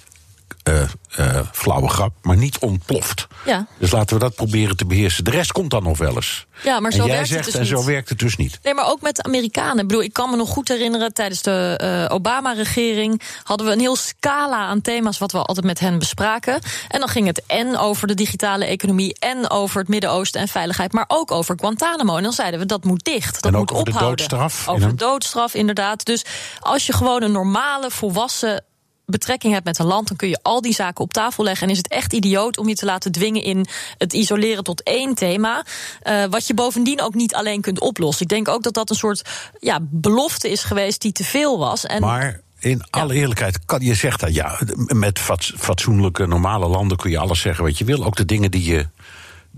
uh, 0.64 0.82
uh, 1.20 1.40
flauwe 1.52 1.90
grap, 1.90 2.14
maar 2.22 2.38
niet 2.38 2.58
ontploft. 2.60 3.28
Ja. 3.46 3.68
Dus 3.78 3.92
laten 3.92 4.16
we 4.16 4.24
dat 4.24 4.36
proberen 4.36 4.78
te 4.78 4.86
beheersen. 4.86 5.24
De 5.24 5.32
rest 5.32 5.52
komt 5.52 5.70
dan 5.70 5.84
nog 5.84 5.98
wel 5.98 6.16
eens. 6.16 6.48
Ja, 6.64 6.80
maar 6.80 6.92
zo 6.92 7.02
en 7.02 7.06
jij 7.06 7.16
werkt 7.16 7.30
zegt, 7.30 7.46
het 7.46 7.54
dus 7.54 7.62
en 7.62 7.68
zo 7.68 7.78
niet. 7.78 7.86
werkt 7.86 8.10
het 8.10 8.20
dus 8.20 8.36
niet. 8.36 8.60
Nee, 8.64 8.74
maar 8.74 8.88
ook 8.88 9.02
met 9.02 9.16
de 9.16 9.24
Amerikanen. 9.24 9.80
Ik 9.80 9.88
bedoel, 9.88 10.04
ik 10.04 10.14
kan 10.14 10.30
me 10.30 10.36
nog 10.36 10.50
goed 10.50 10.68
herinneren, 10.68 11.14
tijdens 11.14 11.42
de 11.42 11.80
uh, 12.10 12.16
Obama-regering 12.16 13.22
hadden 13.44 13.68
we 13.68 13.74
een 13.74 13.80
heel 13.80 13.96
scala 13.96 14.58
aan 14.58 14.82
thema's 14.82 15.18
wat 15.18 15.32
we 15.32 15.38
altijd 15.38 15.66
met 15.66 15.80
hen 15.80 16.00
bespraken. 16.00 16.62
En 16.88 17.00
dan 17.00 17.10
ging 17.10 17.28
het 17.28 17.44
en 17.48 17.78
over 17.78 18.08
de 18.08 18.14
digitale 18.14 18.66
economie, 18.66 19.16
en 19.20 19.50
over 19.50 19.80
het 19.80 19.90
Midden-Oosten 19.90 20.42
en 20.42 20.48
veiligheid, 20.48 20.92
maar 20.92 21.06
ook 21.08 21.32
over 21.32 21.56
Guantanamo. 21.60 22.18
En 22.18 22.24
dan 22.24 22.34
zeiden 22.34 22.60
we 22.60 22.66
dat 22.66 22.84
moet 22.84 23.04
dicht. 23.04 23.34
Dat 23.34 23.46
en 23.46 23.60
moet 23.60 23.70
ook 23.72 23.78
over 23.78 23.94
ophouden. 23.94 24.28
de 24.28 24.36
doodstraf. 24.36 24.68
Over 24.68 24.90
de 24.90 24.96
doodstraf, 24.96 25.54
inderdaad. 25.54 26.06
Dus 26.06 26.26
als 26.60 26.86
je 26.86 26.94
gewoon 26.94 27.22
een 27.22 27.32
normale, 27.32 27.92
volwassen 27.92 28.64
betrekking 29.10 29.54
hebt 29.54 29.66
met 29.66 29.80
een 29.80 29.86
land, 29.86 30.08
dan 30.08 30.18
kun 30.18 30.30
je 30.30 30.40
al 30.42 30.62
die 30.62 30.74
zaken 30.74 31.04
op 31.04 31.14
tafel 31.14 31.44
leggen. 31.44 31.68
En 31.68 31.72
is 31.72 31.78
het 31.78 31.88
echt 31.88 32.14
idioot 32.14 32.58
om 32.58 32.68
je 32.68 32.76
te 32.76 32.86
laten 32.86 33.12
dwingen 33.12 33.44
in 33.44 33.66
het 33.98 34.14
isoleren 34.14 34.64
tot 34.64 34.84
één 34.84 35.16
thema. 35.16 35.66
Uh, 36.04 36.26
wat 36.30 36.48
je 36.48 36.54
bovendien 36.54 37.02
ook 37.02 37.14
niet 37.14 37.36
alleen 37.36 37.62
kunt 37.62 37.80
oplossen. 37.80 38.22
Ik 38.22 38.30
denk 38.30 38.48
ook 38.48 38.64
dat 38.64 38.74
dat 38.74 38.90
een 38.90 38.96
soort 38.96 39.30
ja, 39.60 39.80
belofte 39.82 40.50
is 40.50 40.64
geweest 40.64 41.02
die 41.02 41.12
te 41.12 41.24
veel 41.24 41.60
was. 41.60 41.86
En 41.86 42.02
maar 42.02 42.42
in 42.60 42.84
alle 42.90 43.14
ja. 43.14 43.20
eerlijkheid, 43.20 43.66
kan 43.66 43.82
je 43.82 43.94
zegt 43.94 44.20
dat 44.20 44.34
ja, 44.34 44.60
met 44.88 45.20
fatsoenlijke, 45.58 46.26
normale 46.26 46.68
landen 46.68 46.98
kun 46.98 47.12
je 47.12 47.18
alles 47.18 47.42
zeggen 47.42 47.64
wat 47.64 47.78
je 47.78 47.86
wil. 47.86 48.06
Ook 48.06 48.16
de 48.16 48.26
dingen 48.26 48.52
die 48.52 48.64
je 48.64 48.88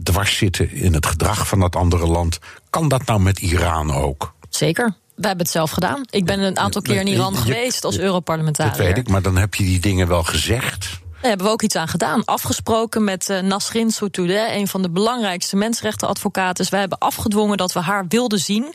dwars 0.03 0.37
zitten 0.37 0.71
in 0.71 0.93
het 0.93 1.05
gedrag 1.05 1.47
van 1.47 1.59
dat 1.59 1.75
andere 1.75 2.07
land. 2.07 2.39
Kan 2.69 2.87
dat 2.87 3.05
nou 3.05 3.19
met 3.19 3.39
Iran 3.39 3.93
ook? 3.93 4.33
Zeker. 4.49 4.93
We 5.21 5.27
hebben 5.27 5.45
het 5.45 5.55
zelf 5.55 5.71
gedaan. 5.71 6.05
Ik 6.09 6.25
ben 6.25 6.39
een 6.39 6.57
aantal 6.57 6.81
keer 6.81 6.99
in 6.99 7.07
Iran 7.07 7.35
geweest 7.35 7.83
als 7.83 7.97
Europarlementariër. 7.97 8.77
Dat 8.77 8.85
weet 8.85 8.97
ik, 8.97 9.07
maar 9.07 9.21
dan 9.21 9.37
heb 9.37 9.55
je 9.55 9.63
die 9.63 9.79
dingen 9.79 10.07
wel 10.07 10.23
gezegd. 10.23 10.99
Daar 11.21 11.29
hebben 11.29 11.47
we 11.47 11.53
ook 11.53 11.61
iets 11.61 11.75
aan 11.75 11.87
gedaan. 11.87 12.25
Afgesproken 12.25 13.03
met 13.03 13.29
uh, 13.29 13.39
Nasrin 13.39 13.91
Sotoudeh, 13.91 14.55
een 14.55 14.67
van 14.67 14.81
de 14.81 14.89
belangrijkste 14.89 15.55
mensenrechtenadvocaten. 15.55 16.67
Wij 16.69 16.79
hebben 16.79 16.97
afgedwongen 16.97 17.57
dat 17.57 17.73
we 17.73 17.79
haar 17.79 18.05
wilden 18.07 18.39
zien 18.39 18.73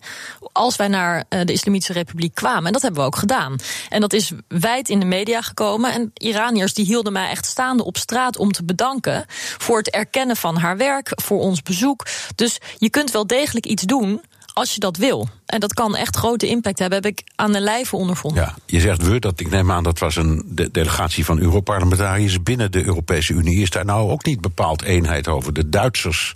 als 0.53 0.77
wij 0.77 0.89
naar 0.89 1.17
uh, 1.17 1.41
de 1.45 1.53
Islamitische 1.53 1.93
Republiek 1.93 2.35
kwamen. 2.35 2.67
En 2.67 2.73
dat 2.73 2.83
hebben 2.83 3.01
we 3.01 3.07
ook 3.07 3.17
gedaan. 3.17 3.57
En 3.89 4.01
dat 4.01 4.13
is 4.13 4.33
wijd 4.49 4.89
in 4.89 5.01
de 5.01 5.07
media 5.07 5.43
gekomen. 5.43 5.93
En 5.93 6.11
Iraniërs 6.15 6.75
die 6.75 6.85
hielden 6.85 7.13
mij 7.13 7.31
echt 7.31 7.47
staande 7.47 7.85
op 7.85 7.97
straat 7.97 8.37
om 8.37 8.53
te 8.53 8.65
bedanken 8.65 9.25
voor 9.59 9.79
het 9.79 9.91
erkennen 9.91 10.37
van 10.37 10.57
haar 10.57 10.77
werk, 10.77 11.13
voor 11.15 11.41
ons 11.41 11.63
bezoek. 11.63 12.07
Dus 12.35 12.59
je 12.79 12.91
kunt 12.91 13.11
wel 13.11 13.27
degelijk 13.27 13.67
iets 13.67 13.83
doen 13.83 14.21
als 14.57 14.75
je 14.75 14.81
dat 14.81 14.97
wil. 14.97 15.29
En 15.47 15.61
dat 15.61 15.75
kan 15.75 15.97
echt 15.97 16.17
grote 16.17 16.47
impact 16.47 16.79
hebben, 16.79 17.03
heb 17.03 17.13
ik 17.13 17.23
aan 17.35 17.53
de 17.53 17.61
lijve 17.61 17.97
ondervonden. 17.97 18.43
Ja, 18.43 18.55
je 18.67 18.81
zegt 18.81 19.03
we, 19.03 19.19
dat 19.19 19.41
ik 19.41 19.51
neem 19.51 19.73
aan 19.73 19.83
dat 19.83 19.99
was 19.99 20.17
een 20.17 20.43
de 20.47 20.71
delegatie 20.71 21.25
van 21.25 21.39
Europarlementariërs 21.39 22.43
binnen 22.43 22.73
de 22.73 22.85
Europese 22.85 23.33
Unie. 23.33 23.63
Is 23.63 23.71
daar 23.71 23.85
nou 23.85 24.11
ook 24.11 24.25
niet 24.25 24.41
bepaald 24.41 24.83
eenheid 24.83 25.29
over? 25.29 25.53
De 25.53 25.69
Duitsers 25.69 26.33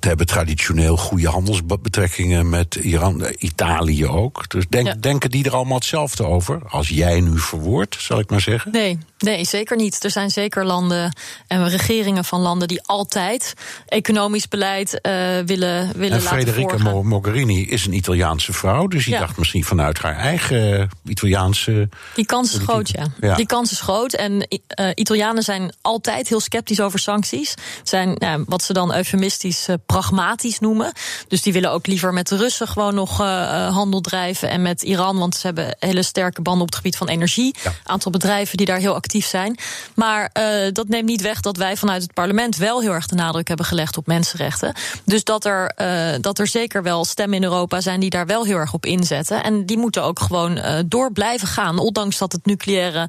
hebben 0.00 0.26
traditioneel 0.26 0.96
goede 0.96 1.28
handelsbetrekkingen 1.28 2.48
met 2.48 2.74
Iran, 2.74 3.24
Italië 3.38 4.06
ook. 4.06 4.48
Dus 4.48 4.64
denk, 4.68 5.02
denken 5.02 5.30
die 5.30 5.44
er 5.44 5.54
allemaal 5.54 5.78
hetzelfde 5.78 6.26
over? 6.26 6.60
Als 6.68 6.88
jij 6.88 7.20
nu 7.20 7.38
verwoord, 7.38 7.96
zal 8.00 8.18
ik 8.18 8.30
maar 8.30 8.40
zeggen? 8.40 8.72
Nee, 8.72 8.98
nee, 9.18 9.44
zeker 9.44 9.76
niet. 9.76 10.04
Er 10.04 10.10
zijn 10.10 10.30
zeker 10.30 10.64
landen 10.64 11.16
en 11.46 11.68
regeringen 11.68 12.24
van 12.24 12.40
landen 12.40 12.68
die 12.68 12.82
altijd 12.82 13.54
economisch 13.86 14.48
beleid 14.48 14.92
uh, 14.92 15.12
willen, 15.46 15.92
willen 15.96 16.18
en 16.18 16.22
laten 16.22 16.38
Federica 16.38 17.02
Mogherini 17.02 17.68
is 17.68 17.86
een 17.86 17.92
Italiaanse 17.92 18.52
vrouw, 18.52 18.86
dus 18.86 19.04
die 19.04 19.18
dacht 19.18 19.36
misschien 19.36 19.64
vanuit 19.64 19.98
haar 19.98 20.16
eigen 20.16 20.90
Italiaanse. 21.04 21.88
Die 22.14 22.26
kans 22.26 22.54
is 22.54 22.62
groot, 22.62 22.90
ja. 23.20 23.34
Die 23.34 23.46
kans 23.46 23.70
is 23.70 23.80
groot. 23.80 24.12
En 24.12 24.32
uh, 24.32 24.90
Italianen 24.94 25.42
zijn 25.42 25.74
altijd 25.80 26.28
heel 26.28 26.40
sceptisch 26.40 26.80
over 26.80 26.98
sancties. 26.98 27.54
Zijn 27.82 28.12
nou, 28.18 28.44
wat 28.46 28.62
ze 28.62 28.72
dan 28.72 28.94
eufemistisch 28.94 29.68
pragmatisch 29.86 30.58
noemen. 30.58 30.92
Dus 31.28 31.42
die 31.42 31.52
willen 31.52 31.70
ook 31.70 31.86
liever 31.86 32.12
met 32.12 32.28
de 32.28 32.36
Russen 32.36 32.68
gewoon 32.68 32.94
nog 32.94 33.20
uh, 33.20 33.74
handel 33.74 34.00
drijven. 34.00 34.48
En 34.48 34.62
met 34.62 34.82
Iran, 34.82 35.18
want 35.18 35.36
ze 35.36 35.46
hebben 35.46 35.76
hele 35.78 36.02
sterke 36.02 36.42
banden 36.42 36.62
op 36.62 36.66
het 36.66 36.76
gebied 36.76 36.96
van 36.96 37.08
energie. 37.08 37.54
Een 37.64 37.72
aantal 37.84 38.10
bedrijven 38.10 38.56
die 38.56 38.66
daar 38.66 38.78
heel 38.78 38.94
actief 38.94 39.26
zijn. 39.26 39.58
Maar 39.94 40.30
uh, 40.38 40.72
dat 40.72 40.88
neemt 40.88 41.08
niet 41.08 41.20
weg 41.20 41.40
dat 41.40 41.56
wij 41.56 41.76
vanuit 41.76 42.02
het 42.02 42.14
parlement 42.14 42.56
wel 42.56 42.80
heel 42.80 42.92
erg 42.92 43.06
de 43.06 43.14
nadruk 43.14 43.48
hebben 43.48 43.66
gelegd 43.66 43.96
op 43.96 44.06
mensenrechten. 44.06 44.74
Dus 45.04 45.24
dat 45.24 45.44
er, 45.44 45.74
dat 46.20 46.38
er 46.38 46.46
zeker 46.46 46.82
wel 46.82 47.04
stemmen 47.04 47.36
in 47.36 47.44
Europa 47.44 47.80
zijn 47.80 48.00
die 48.00 48.10
daar 48.10 48.26
wel 48.26 48.44
heel 48.44 48.56
erg 48.56 48.72
op 48.72 48.86
inzetten. 48.86 49.42
En 49.42 49.66
die 49.66 49.78
moeten 49.78 50.02
ook 50.02 50.20
gewoon 50.20 50.60
door 50.86 51.12
blijven 51.12 51.48
gaan. 51.48 51.78
Ondanks 51.78 52.18
dat 52.18 52.32
het 52.32 52.46
nucleaire 52.46 53.08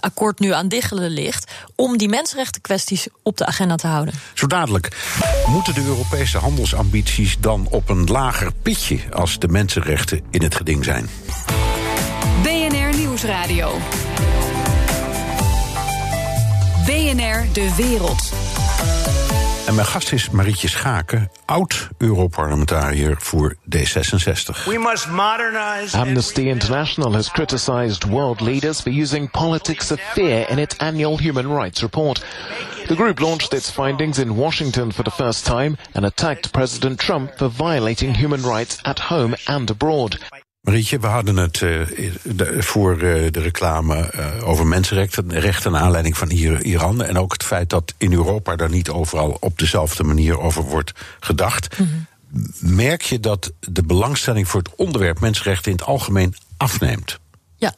akkoord 0.00 0.38
nu 0.38 0.52
aan 0.52 0.68
diggelen 0.68 1.10
ligt. 1.10 1.52
Om 1.74 1.96
die 1.96 2.08
mensenrechten 2.08 2.60
kwesties 2.60 3.06
op 3.22 3.36
de 3.36 3.46
agenda 3.46 3.74
te 3.76 3.86
houden. 3.86 4.14
Zo 4.34 4.46
dadelijk 4.46 4.96
moeten 5.46 5.74
de 5.74 5.84
Europese 5.84 6.15
Europese 6.16 6.44
handelsambities 6.44 7.36
dan 7.38 7.66
op 7.70 7.88
een 7.88 8.04
lager 8.04 8.52
pitje 8.62 8.98
als 9.10 9.38
de 9.38 9.48
mensenrechten 9.48 10.20
in 10.30 10.42
het 10.42 10.54
geding 10.54 10.84
zijn? 10.84 11.08
BNR 12.42 12.96
Nieuwsradio. 12.96 13.78
BNR 16.86 17.46
De 17.52 17.74
Wereld. 17.76 18.32
En 19.66 19.74
mijn 19.74 19.86
gast 19.86 20.12
is 20.12 20.30
Marietje 20.30 20.68
Schaken, 20.68 21.30
oud-Europarlementariër 21.44 23.16
voor 23.18 23.56
D66. 23.76 24.64
We 24.64 24.78
must 24.90 25.08
modernize 25.08 25.96
Amnesty 25.96 26.40
International 26.40 27.12
has 27.12 27.30
criticized 27.30 28.04
world 28.04 28.40
leaders 28.40 28.80
for 28.80 28.92
using 28.92 29.30
politics 29.30 29.90
of 29.90 30.00
fear 30.00 30.50
in 30.50 30.58
its 30.58 30.78
annual 30.78 31.18
human 31.18 31.58
rights 31.58 31.80
report. 31.80 32.24
The 32.86 32.94
group 32.94 33.20
launched 33.20 33.52
its 33.52 33.70
findings 33.70 34.18
in 34.18 34.34
Washington 34.34 34.92
for 34.92 35.04
the 35.04 35.10
first 35.10 35.44
time 35.44 35.76
and 35.92 36.04
attacked 36.04 36.52
President 36.52 36.98
Trump 36.98 37.36
for 37.36 37.50
violating 37.50 38.14
human 38.14 38.42
rights 38.42 38.78
at 38.82 38.98
home 38.98 39.36
and 39.44 39.70
abroad. 39.70 40.18
Marietje, 40.60 40.98
we 40.98 41.06
hadden 41.06 41.36
het 41.36 41.60
uh, 41.60 41.86
de, 42.22 42.62
voor 42.62 42.92
uh, 42.94 43.30
de 43.30 43.40
reclame 43.40 44.12
uh, 44.14 44.48
over 44.48 44.66
mensenrechten 44.66 45.38
rechten 45.38 45.72
naar 45.72 45.80
aanleiding 45.80 46.16
van 46.16 46.30
Iran. 46.30 47.02
En 47.02 47.18
ook 47.18 47.32
het 47.32 47.42
feit 47.42 47.70
dat 47.70 47.94
in 47.98 48.12
Europa 48.12 48.56
daar 48.56 48.70
niet 48.70 48.90
overal 48.90 49.36
op 49.40 49.58
dezelfde 49.58 50.04
manier 50.04 50.40
over 50.40 50.62
wordt 50.62 50.92
gedacht. 51.20 51.78
Mm 51.78 51.86
-hmm. 51.86 52.06
Merk 52.58 53.02
je 53.02 53.20
dat 53.20 53.52
de 53.60 53.82
belangstelling 53.82 54.48
voor 54.48 54.60
het 54.60 54.74
onderwerp 54.76 55.20
mensenrechten 55.20 55.70
in 55.70 55.76
het 55.76 55.86
algemeen 55.86 56.34
afneemt? 56.56 57.18
Ja, 57.56 57.74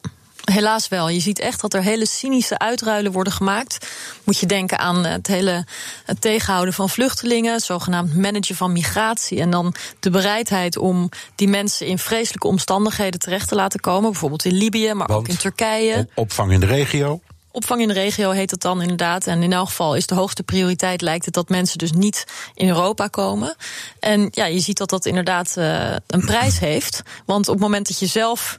Helaas 0.51 0.87
wel. 0.87 1.09
Je 1.09 1.19
ziet 1.19 1.39
echt 1.39 1.61
dat 1.61 1.73
er 1.73 1.81
hele 1.81 2.07
cynische 2.07 2.57
uitruilen 2.57 3.11
worden 3.11 3.33
gemaakt. 3.33 3.87
Moet 4.23 4.37
je 4.37 4.45
denken 4.45 4.79
aan 4.79 5.05
het 5.05 5.27
hele 5.27 5.65
het 6.05 6.21
tegenhouden 6.21 6.73
van 6.73 6.89
vluchtelingen, 6.89 7.59
zogenaamd 7.59 8.15
managen 8.15 8.55
van 8.55 8.71
migratie. 8.71 9.39
En 9.39 9.49
dan 9.49 9.73
de 9.99 10.09
bereidheid 10.09 10.77
om 10.77 11.09
die 11.35 11.47
mensen 11.47 11.87
in 11.87 11.97
vreselijke 11.97 12.47
omstandigheden 12.47 13.19
terecht 13.19 13.47
te 13.47 13.55
laten 13.55 13.79
komen. 13.79 14.11
Bijvoorbeeld 14.11 14.45
in 14.45 14.53
Libië, 14.53 14.93
maar 14.93 15.09
ook 15.09 15.27
in 15.27 15.37
Turkije. 15.37 16.07
Opvang 16.15 16.51
in 16.51 16.59
de 16.59 16.65
regio. 16.65 17.21
Opvang 17.51 17.81
in 17.81 17.87
de 17.87 17.93
regio 17.93 18.31
heet 18.31 18.51
het 18.51 18.61
dan 18.61 18.81
inderdaad. 18.81 19.27
En 19.27 19.43
in 19.43 19.53
elk 19.53 19.67
geval 19.67 19.95
is 19.95 20.07
de 20.07 20.15
hoogste 20.15 20.43
prioriteit, 20.43 21.01
lijkt 21.01 21.25
het, 21.25 21.33
dat 21.33 21.49
mensen 21.49 21.77
dus 21.77 21.91
niet 21.91 22.25
in 22.53 22.67
Europa 22.67 23.07
komen. 23.07 23.55
En 23.99 24.27
ja, 24.31 24.45
je 24.45 24.59
ziet 24.59 24.77
dat 24.77 24.89
dat 24.89 25.05
inderdaad 25.05 25.55
uh, 25.57 25.95
een 26.07 26.25
prijs 26.25 26.59
heeft. 26.59 27.01
Want 27.25 27.47
op 27.47 27.53
het 27.53 27.63
moment 27.63 27.87
dat 27.87 27.99
je 27.99 28.05
zelf 28.05 28.57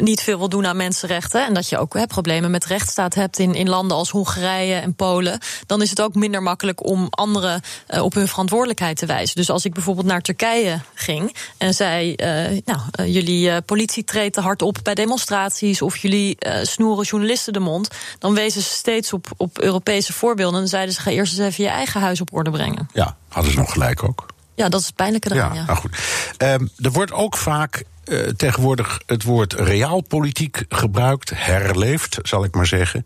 niet 0.00 0.20
veel 0.20 0.38
wil 0.38 0.48
doen 0.48 0.66
aan 0.66 0.76
mensenrechten. 0.76 1.46
En 1.46 1.54
dat 1.54 1.68
je 1.68 1.78
ook 1.78 1.94
hè, 1.94 2.06
problemen 2.06 2.50
met 2.50 2.64
rechtsstaat 2.64 3.14
hebt 3.14 3.38
in, 3.38 3.54
in 3.54 3.68
landen 3.68 3.96
als 3.96 4.10
Hongarije 4.10 4.74
en 4.74 4.94
Polen. 4.94 5.38
Dan 5.66 5.82
is 5.82 5.90
het 5.90 6.00
ook 6.00 6.14
minder 6.14 6.42
makkelijk 6.42 6.86
om 6.86 7.06
anderen 7.10 7.60
uh, 7.88 8.02
op 8.02 8.14
hun 8.14 8.28
verantwoordelijkheid 8.28 8.96
te 8.96 9.06
wijzen. 9.06 9.36
Dus 9.36 9.50
als 9.50 9.64
ik 9.64 9.74
bijvoorbeeld 9.74 10.06
naar 10.06 10.20
Turkije 10.20 10.80
ging 10.94 11.36
en 11.58 11.74
zei: 11.74 12.10
uh, 12.10 12.26
Nou, 12.64 12.80
uh, 13.00 13.14
jullie 13.14 13.60
politie 13.60 14.04
treedt 14.04 14.34
te 14.34 14.40
hard 14.40 14.62
op 14.62 14.78
bij 14.82 14.94
demonstraties. 14.94 15.82
of 15.82 15.96
jullie 15.96 16.36
snoeren 16.62 17.04
journalisten 17.04 17.52
de 17.52 17.60
mond. 17.60 17.88
dan 18.18 18.34
wezen 18.34 18.62
ze 18.62 18.70
steeds 18.70 19.12
op, 19.12 19.26
op 19.36 19.58
Europese 19.58 20.12
voorbeelden. 20.12 20.60
En 20.60 20.68
zeiden 20.68 20.94
ze: 20.94 21.00
ga 21.00 21.10
eerst 21.10 21.38
eens 21.38 21.48
even 21.48 21.64
je 21.64 21.70
eigen 21.70 22.00
huis 22.00 22.20
op 22.20 22.32
orde 22.32 22.50
brengen. 22.50 22.88
Ja, 22.92 23.16
hadden 23.28 23.52
ze 23.52 23.58
nog 23.58 23.72
gelijk 23.72 24.02
ook. 24.02 24.26
Ja, 24.54 24.68
dat 24.68 24.80
is 24.80 24.86
het 24.86 24.94
pijnlijke 24.94 25.34
eraan. 25.34 25.54
Ja, 25.54 25.60
ja. 25.60 25.64
Nou 25.64 25.78
goed. 25.78 25.96
Um, 26.38 26.70
er 26.76 26.92
wordt 26.92 27.12
ook 27.12 27.36
vaak 27.36 27.84
uh, 28.04 28.28
tegenwoordig 28.28 29.00
het 29.06 29.22
woord 29.22 29.52
realpolitiek 29.52 30.64
gebruikt, 30.68 31.30
herleefd, 31.34 32.18
zal 32.22 32.44
ik 32.44 32.54
maar 32.54 32.66
zeggen. 32.66 33.04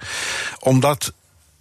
Omdat 0.60 1.12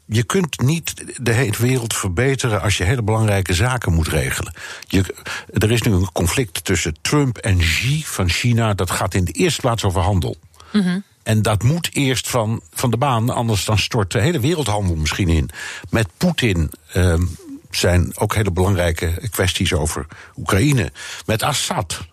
je 0.05 0.23
kunt 0.23 0.61
niet 0.61 0.93
de 1.21 1.31
hele 1.31 1.57
wereld 1.57 1.95
verbeteren 1.95 2.61
als 2.61 2.77
je 2.77 2.83
hele 2.83 3.01
belangrijke 3.01 3.53
zaken 3.53 3.93
moet 3.93 4.07
regelen. 4.07 4.53
Je, 4.87 5.15
er 5.53 5.71
is 5.71 5.81
nu 5.81 5.91
een 5.91 6.11
conflict 6.11 6.63
tussen 6.63 6.95
Trump 7.01 7.37
en 7.37 7.57
Xi 7.57 8.03
van 8.05 8.29
China. 8.29 8.73
Dat 8.73 8.91
gaat 8.91 9.13
in 9.13 9.25
de 9.25 9.31
eerste 9.31 9.61
plaats 9.61 9.83
over 9.83 10.01
handel. 10.01 10.35
Mm 10.71 10.81
-hmm. 10.81 11.03
En 11.23 11.41
dat 11.41 11.63
moet 11.63 11.89
eerst 11.93 12.29
van, 12.29 12.61
van 12.73 12.91
de 12.91 12.97
baan, 12.97 13.29
anders 13.29 13.65
dan 13.65 13.77
stort 13.77 14.11
de 14.11 14.21
hele 14.21 14.39
wereldhandel 14.39 14.95
misschien 14.95 15.29
in. 15.29 15.49
Met 15.89 16.07
Poetin 16.17 16.71
uh, 16.95 17.13
zijn 17.69 18.11
ook 18.17 18.35
hele 18.35 18.51
belangrijke 18.51 19.29
kwesties 19.29 19.73
over 19.73 20.07
Oekraïne. 20.37 20.91
Met 21.25 21.43
Assad 21.43 22.07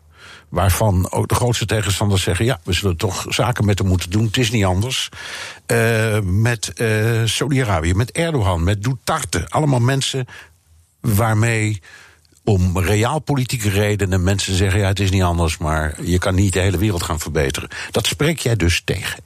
waarvan 0.53 1.11
ook 1.11 1.29
de 1.29 1.35
grootste 1.35 1.67
tegenstanders 1.67 2.23
zeggen: 2.23 2.45
ja, 2.45 2.61
we 2.65 2.73
zullen 2.73 2.97
toch 2.97 3.25
zaken 3.29 3.65
met 3.65 3.79
hem 3.79 3.89
moeten 3.89 4.11
doen, 4.11 4.25
het 4.25 4.37
is 4.37 4.51
niet 4.51 4.65
anders. 4.65 5.09
Uh, 5.67 6.19
met 6.21 6.73
uh, 6.77 7.23
Saudi-Arabië, 7.25 7.95
met 7.95 8.11
Erdogan, 8.11 8.65
met 8.65 8.83
Duterte. 8.83 9.47
Allemaal 9.49 9.81
mensen 9.81 10.27
waarmee 11.01 11.83
om 12.45 12.79
realpolitieke 12.79 13.69
redenen 13.69 14.23
mensen 14.23 14.55
zeggen: 14.55 14.81
ja, 14.81 14.87
het 14.87 15.01
is 15.01 15.11
niet 15.11 15.23
anders, 15.23 15.59
maar 15.59 16.03
je 16.03 16.19
kan 16.19 16.35
niet 16.35 16.53
de 16.53 16.61
hele 16.61 16.79
wereld 16.79 17.03
gaan 17.03 17.21
verbeteren. 17.21 17.69
Dat 17.91 18.07
spreek 18.07 18.39
jij 18.39 18.57
dus 18.57 18.83
tegen. 18.85 19.23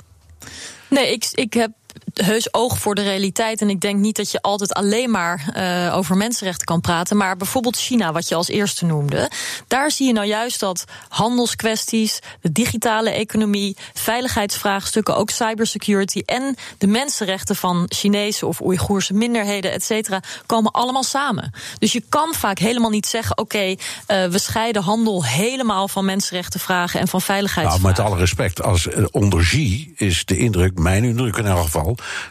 Nee, 0.89 1.13
ik, 1.13 1.29
ik 1.33 1.53
heb 1.53 1.71
heus 2.15 2.55
oog 2.55 2.79
voor 2.79 2.95
de 2.95 3.03
realiteit. 3.03 3.61
En 3.61 3.71
ik 3.71 3.81
denk 3.81 3.99
niet 3.99 4.17
dat 4.17 4.31
je 4.31 4.43
altijd 4.43 4.75
alleen 4.75 5.11
maar 5.11 5.53
uh, 5.57 5.97
over 5.97 6.17
mensenrechten 6.17 6.67
kan 6.67 6.81
praten. 6.81 7.17
Maar 7.17 7.37
bijvoorbeeld 7.37 7.77
China, 7.77 8.13
wat 8.13 8.29
je 8.29 8.35
als 8.35 8.49
eerste 8.49 8.85
noemde. 8.85 9.31
Daar 9.69 9.91
zie 9.91 10.07
je 10.07 10.13
nou 10.13 10.27
juist 10.27 10.61
dat 10.61 10.85
handelskwesties, 11.09 12.19
de 12.41 12.53
digitale 12.53 13.11
economie, 13.11 13.77
veiligheidsvraagstukken, 13.95 15.17
ook 15.17 15.31
cybersecurity 15.31 16.23
en 16.25 16.57
de 16.79 16.87
mensenrechten 16.87 17.57
van 17.57 17.85
Chinese 17.89 18.47
of 18.47 18.61
Oeigoerse 18.61 19.15
minderheden, 19.15 19.73
et 19.73 19.85
cetera, 19.85 20.21
komen 20.47 20.73
allemaal 20.73 21.05
samen. 21.05 21.53
Dus 21.79 21.93
je 21.93 22.03
kan 22.09 22.35
vaak 22.35 22.59
helemaal 22.59 22.91
niet 22.91 23.07
zeggen: 23.07 23.39
oké, 23.39 23.57
okay, 23.57 24.25
uh, 24.25 24.31
we 24.31 24.39
scheiden 24.39 24.83
handel 24.83 25.25
helemaal 25.25 25.89
van 25.89 26.05
mensenrechtenvragen 26.05 27.01
en 27.01 27.09
van 27.09 27.21
veiligheidsvragen. 27.21 27.83
Nou, 27.83 27.97
met 27.97 28.07
alle 28.07 28.17
respect, 28.17 28.63
als 28.63 28.87
uh, 28.87 29.05
onder 29.11 29.41
Xi 29.41 29.93
is 29.97 30.25
de 30.25 30.39
indruk, 30.39 30.79
mijn 30.79 31.05
indruk 31.05 31.37
in 31.37 31.47
elk 31.47 31.65
geval 31.65 31.86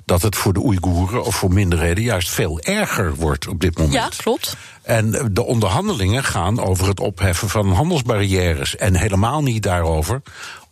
dat 0.05 0.21
het 0.21 0.35
voor 0.35 0.53
de 0.53 0.63
Oeigoeren 0.63 1.25
of 1.25 1.35
voor 1.35 1.53
minderheden 1.53 2.03
juist 2.03 2.29
veel 2.29 2.59
erger 2.59 3.15
wordt 3.15 3.47
op 3.47 3.59
dit 3.59 3.77
moment. 3.77 3.93
Ja, 3.93 4.09
klopt. 4.17 4.55
En 4.81 5.29
de 5.31 5.43
onderhandelingen 5.43 6.23
gaan 6.23 6.59
over 6.59 6.87
het 6.87 6.99
opheffen 6.99 7.49
van 7.49 7.71
handelsbarrières 7.71 8.75
en 8.75 8.95
helemaal 8.95 9.41
niet 9.41 9.63
daarover 9.63 10.21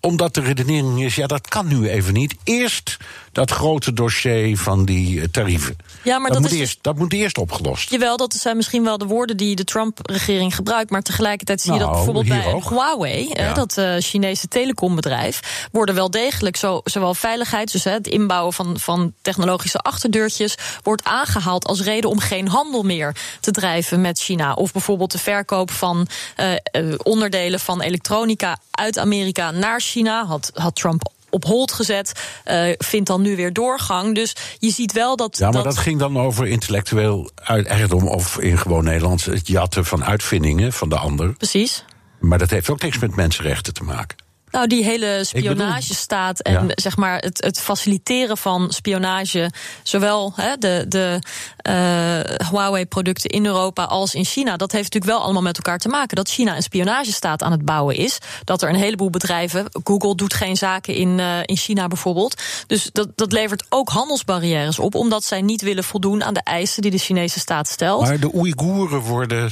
Omdat 0.05 0.33
de 0.33 0.41
redenering 0.41 1.03
is, 1.03 1.15
ja, 1.15 1.27
dat 1.27 1.47
kan 1.47 1.67
nu 1.67 1.89
even 1.89 2.13
niet. 2.13 2.35
Eerst 2.43 2.97
dat 3.31 3.51
grote 3.51 3.93
dossier 3.93 4.57
van 4.57 4.85
die 4.85 5.21
eh, 5.21 5.27
tarieven. 5.31 5.75
Ja, 6.03 6.19
maar 6.19 6.31
dat, 6.31 6.33
dat 6.33 6.41
moet 6.41 6.51
is 6.51 6.59
eerst, 6.59 6.77
dat 6.81 6.97
moet 6.97 7.13
eerst 7.13 7.37
opgelost. 7.37 7.89
Jawel, 7.89 8.17
dat 8.17 8.33
zijn 8.33 8.55
misschien 8.55 8.83
wel 8.83 8.97
de 8.97 9.05
woorden 9.05 9.37
die 9.37 9.55
de 9.55 9.63
Trump-regering 9.63 10.55
gebruikt. 10.55 10.89
Maar 10.89 11.01
tegelijkertijd 11.01 11.61
zie 11.61 11.73
je 11.73 11.79
dat 11.79 11.87
Nou, 11.87 12.05
bijvoorbeeld 12.05 12.43
bij 12.43 12.53
ook. 12.53 12.69
Huawei, 12.69 13.31
Ja. 13.33 13.53
dat 13.53 13.77
eh, 13.77 13.95
Chinese 13.99 14.47
telecombedrijf, 14.47 15.67
worden 15.71 15.95
wel 15.95 16.09
degelijk 16.11 16.55
zo, 16.55 16.81
zowel 16.83 17.13
veiligheid, 17.13 17.71
dus 17.71 17.83
hè, 17.83 17.91
het 17.91 18.07
inbouwen 18.07 18.53
van, 18.53 18.79
van 18.79 19.13
technologische 19.21 19.77
achterdeurtjes, 19.79 20.55
wordt 20.81 21.03
aangehaald 21.03 21.65
als 21.65 21.81
reden 21.81 22.09
om 22.09 22.19
geen 22.19 22.47
handel 22.47 22.83
meer 22.83 23.15
te 23.39 23.51
drijven 23.51 24.01
met 24.01 24.19
China. 24.19 24.53
Of 24.53 24.71
bijvoorbeeld 24.71 25.11
de 25.11 25.19
verkoop 25.19 25.71
van 25.71 26.07
eh, 26.35 26.51
onderdelen 26.97 27.59
van 27.59 27.81
elektronica 27.81 28.57
uit 28.71 28.97
Amerika 28.97 29.51
naar 29.51 29.79
China. 29.79 29.91
Had, 30.01 30.51
had 30.53 30.75
Trump 30.75 31.11
op 31.29 31.45
hold 31.45 31.71
gezet, 31.71 32.11
eh, 32.43 32.73
vindt 32.77 33.07
dan 33.07 33.21
nu 33.21 33.35
weer 33.35 33.53
doorgang. 33.53 34.15
Dus 34.15 34.35
je 34.59 34.71
ziet 34.71 34.91
wel 34.91 35.15
dat. 35.15 35.37
Ja, 35.37 35.49
maar 35.49 35.63
dat, 35.63 35.77
ging 35.77 35.99
dan 35.99 36.19
over 36.19 36.47
intellectueel 36.47 37.29
eigendom 37.43 38.07
of 38.07 38.39
in 38.39 38.57
gewoon 38.57 38.83
Nederlands 38.83 39.25
het 39.25 39.47
jatten 39.47 39.85
van 39.85 40.03
uitvindingen 40.03 40.73
van 40.73 40.89
de 40.89 40.97
ander. 40.97 41.33
Precies. 41.33 41.85
Maar 42.19 42.37
dat 42.37 42.49
heeft 42.49 42.69
ook 42.69 42.81
niks 42.81 42.99
met 42.99 43.15
mensenrechten 43.15 43.73
te 43.73 43.83
maken. 43.83 44.22
Nou, 44.53 44.67
die 44.67 44.83
hele 44.83 45.05
bedoel- 45.07 45.23
spionagestaat 45.25 46.39
en 46.39 46.53
Ja. 46.53 46.63
zeg 46.75 46.97
maar 46.97 47.17
het, 47.19 47.43
het 47.43 47.59
faciliteren 47.59 48.37
van 48.37 48.71
spionage, 48.71 49.51
zowel 49.83 50.33
hè, 50.35 50.57
de, 50.57 50.85
de 50.87 51.19
eh, 51.57 52.47
Huawei-producten 52.49 53.29
in 53.29 53.45
Europa 53.45 53.83
als 53.83 54.13
in 54.13 54.25
China, 54.25 54.57
dat 54.57 54.71
heeft 54.71 54.83
natuurlijk 54.83 55.11
wel 55.13 55.21
allemaal 55.23 55.41
met 55.41 55.55
elkaar 55.57 55.77
te 55.77 55.87
maken. 55.89 56.15
Dat 56.15 56.29
China 56.29 56.55
een 56.55 56.63
spionagestaat 56.63 57.43
aan 57.43 57.51
het 57.51 57.65
bouwen 57.65 57.95
is. 57.95 58.17
Dat 58.43 58.61
er 58.61 58.69
een 58.69 58.75
heleboel 58.75 59.09
bedrijven, 59.09 59.65
Google 59.83 60.15
doet 60.15 60.33
geen 60.33 60.55
zaken 60.57 60.95
in, 60.95 61.19
eh, 61.19 61.37
in 61.45 61.57
China 61.57 61.87
bijvoorbeeld. 61.87 62.41
Dus 62.67 62.89
dat, 62.91 63.07
dat 63.15 63.31
levert 63.31 63.65
ook 63.69 63.89
handelsbarrières 63.89 64.79
op, 64.79 64.95
omdat 64.95 65.23
zij 65.23 65.41
niet 65.41 65.61
willen 65.61 65.83
voldoen 65.83 66.23
aan 66.23 66.33
de 66.33 66.43
eisen 66.43 66.81
die 66.81 66.91
de 66.91 66.97
Chinese 66.97 67.39
staat 67.39 67.67
stelt. 67.67 68.01
Maar 68.01 68.19
de 68.19 68.35
Oeigoeren 68.35 68.99
worden 68.99 69.51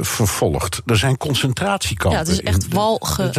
vervolgd. 0.00 0.82
Er 0.86 0.96
zijn 0.96 1.16
concentratiekampen. 1.16 2.20
Ja, 2.20 2.26
het 2.26 2.32
is 2.34 2.42
echt. 2.42 2.72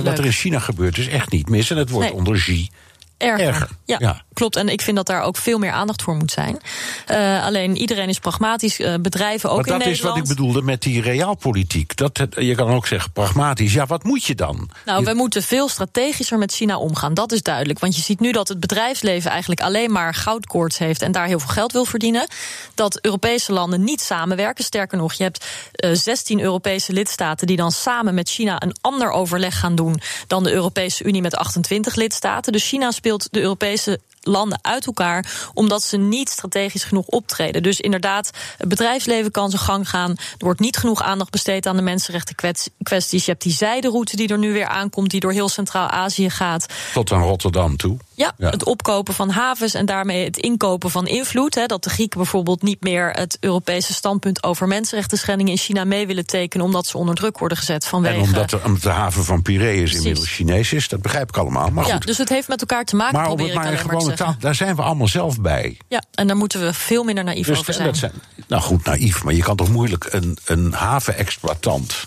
Wat 0.03 0.17
er 0.17 0.25
in 0.25 0.31
China 0.31 0.59
gebeurt 0.59 0.97
is 0.97 1.07
echt 1.07 1.31
niet 1.31 1.49
mis. 1.49 1.69
En 1.71 1.77
het 1.77 1.89
wordt 1.89 2.07
Nee. 2.07 2.17
onder 2.17 2.35
Xi 2.37 2.69
Erger. 3.17 3.47
erger. 3.47 3.69
Ja, 3.85 3.95
Ja. 3.99 4.21
klopt. 4.33 4.55
En 4.55 4.69
ik 4.69 4.81
vind 4.81 4.95
dat 4.97 5.05
daar 5.07 5.21
ook 5.21 5.37
veel 5.37 5.57
meer 5.57 5.71
aandacht 5.71 6.01
voor 6.01 6.15
moet 6.15 6.31
zijn. 6.31 6.59
Eh, 7.05 7.45
alleen 7.45 7.75
iedereen 7.77 8.09
is 8.09 8.19
pragmatisch, 8.19 8.79
eh, 8.79 8.93
bedrijven 9.01 9.49
ook 9.49 9.55
Maar 9.55 9.65
dat 9.77 9.87
in 9.87 9.91
is 9.93 9.99
wat 10.01 10.13
Nederland. 10.15 10.29
ik 10.31 10.35
bedoelde 10.37 10.61
met 10.61 10.81
die 10.81 11.01
realpolitiek. 11.01 11.95
Dat, 11.95 12.27
je 12.29 12.55
kan 12.55 12.67
ook 12.69 12.87
zeggen 12.87 13.11
pragmatisch. 13.11 13.73
Ja, 13.73 13.85
wat 13.85 14.03
moet 14.03 14.23
je 14.23 14.35
dan? 14.35 14.69
Nou, 14.85 14.99
Je- 14.99 15.05
we 15.05 15.13
moeten 15.13 15.43
veel 15.43 15.67
strategischer 15.69 16.37
met 16.37 16.53
China 16.53 16.77
omgaan. 16.77 17.13
Dat 17.13 17.31
is 17.31 17.41
duidelijk. 17.41 17.79
Want 17.79 17.95
je 17.95 18.01
ziet 18.01 18.19
nu 18.19 18.31
dat 18.31 18.47
het 18.47 18.59
bedrijfsleven 18.59 19.31
eigenlijk 19.31 19.61
alleen 19.61 19.91
maar 19.91 20.13
goudkoorts 20.13 20.77
heeft 20.77 21.01
en 21.01 21.11
daar 21.11 21.27
heel 21.27 21.39
veel 21.39 21.49
geld 21.49 21.71
wil 21.71 21.85
verdienen. 21.85 22.27
Dat 22.73 22.99
Europese 23.01 23.53
landen 23.53 23.83
niet 23.83 24.01
samenwerken. 24.01 24.63
Sterker 24.63 24.97
nog, 24.97 25.13
je 25.13 25.23
hebt 25.23 25.45
eh, 25.71 25.89
16 25.93 26.39
Europese 26.41 26.93
lidstaten 26.93 27.47
die 27.47 27.57
dan 27.57 27.71
samen 27.71 28.13
met 28.13 28.29
China 28.29 28.61
een 28.61 28.75
ander 28.81 29.09
overleg 29.11 29.59
gaan 29.59 29.75
doen 29.75 29.99
dan 30.27 30.43
de 30.43 30.51
Europese 30.51 31.03
Unie 31.03 31.21
met 31.21 31.35
28 31.35 31.95
lidstaten. 31.95 32.51
Dus 32.51 32.67
China 32.67 32.91
speelt 33.05 33.27
de 33.33 33.41
Europese 33.41 33.99
landen 34.27 34.59
uit 34.61 34.85
elkaar 34.85 35.49
omdat 35.53 35.83
ze 35.83 35.97
niet 35.97 36.29
strategisch 36.29 36.83
genoeg 36.83 37.05
optreden. 37.05 37.63
Dus 37.63 37.79
inderdaad, 37.81 38.31
het 38.57 38.69
bedrijfsleven 38.69 39.31
kan 39.31 39.49
zijn 39.49 39.61
gang 39.61 39.89
gaan. 39.89 40.09
Er 40.11 40.45
wordt 40.45 40.59
niet 40.59 40.77
genoeg 40.77 41.01
aandacht 41.01 41.31
besteed 41.31 41.67
aan 41.67 41.75
de 41.75 41.81
mensenrechten 41.81 42.35
kwesties. 42.83 43.25
Je 43.25 43.31
hebt 43.31 43.43
die 43.43 43.53
zijderoute 43.53 44.15
die 44.15 44.27
er 44.27 44.37
nu 44.37 44.53
weer 44.53 44.67
aankomt, 44.67 45.09
die 45.09 45.19
door 45.19 45.31
heel 45.31 45.49
Centraal-Azië 45.49 46.29
gaat. 46.29 46.65
Tot 46.93 47.11
aan 47.11 47.21
Rotterdam 47.21 47.77
toe. 47.77 47.97
Ja, 48.13 48.33
Ja. 48.37 48.49
het 48.49 48.63
opkopen 48.65 49.13
van 49.13 49.29
havens 49.29 49.73
en 49.73 49.85
daarmee 49.85 50.23
het 50.25 50.37
inkopen 50.37 50.91
van 50.91 51.07
invloed. 51.07 51.55
Hè, 51.55 51.65
dat 51.65 51.83
de 51.83 51.89
Grieken 51.89 52.17
bijvoorbeeld 52.17 52.61
niet 52.61 52.83
meer 52.83 53.09
het 53.11 53.37
Europese 53.39 53.93
standpunt 53.93 54.43
over 54.43 54.67
mensenrechten 54.67 55.17
schendingen 55.17 55.51
in 55.51 55.57
China 55.57 55.83
mee 55.83 56.07
willen 56.07 56.25
tekenen, 56.25 56.65
omdat 56.65 56.87
ze 56.87 56.97
onder 56.97 57.15
druk 57.15 57.37
worden 57.37 57.57
gezet 57.57 57.85
vanwege. 57.85 58.15
En 58.15 58.21
omdat 58.21 58.49
de, 58.49 58.59
omdat 58.65 58.81
de 58.81 58.89
haven 58.89 59.23
van 59.23 59.41
Piraeus 59.41 59.77
Precies. 59.77 59.95
inmiddels 59.97 60.29
Chinees 60.29 60.73
is, 60.73 60.87
dat 60.87 61.01
begrijp 61.01 61.29
ik 61.29 61.37
allemaal. 61.37 61.69
Maar 61.69 61.87
ja, 61.87 61.93
goed, 61.93 62.05
dus 62.05 62.17
het 62.17 62.29
heeft 62.29 62.47
met 62.47 62.59
elkaar 62.61 62.83
te 62.85 62.95
maken, 62.95 63.15
maar 63.15 63.29
op 63.29 63.35
probeer 63.37 63.53
het 63.55 63.63
maar 63.63 63.77
gewone 63.77 64.14
daar 64.39 64.55
zijn 64.55 64.75
we 64.75 64.81
allemaal 64.81 65.07
zelf 65.07 65.41
bij. 65.41 65.77
Ja, 65.87 66.03
en 66.13 66.27
daar 66.27 66.35
moeten 66.37 66.59
we 66.59 66.73
veel 66.73 67.03
minder 67.03 67.23
naïef 67.23 67.45
Dus 67.47 67.57
over 67.57 67.67
en 67.69 67.73
zijn. 67.73 67.87
dat 67.87 67.97
zijn. 67.97 68.11
Nou 68.47 68.61
goed, 68.61 68.83
naïef, 68.85 69.23
maar 69.23 69.33
je 69.33 69.43
kan 69.43 69.55
toch 69.55 69.69
moeilijk 69.69 70.07
een, 70.09 70.37
een 70.45 70.73
havenexploitant. 70.73 72.05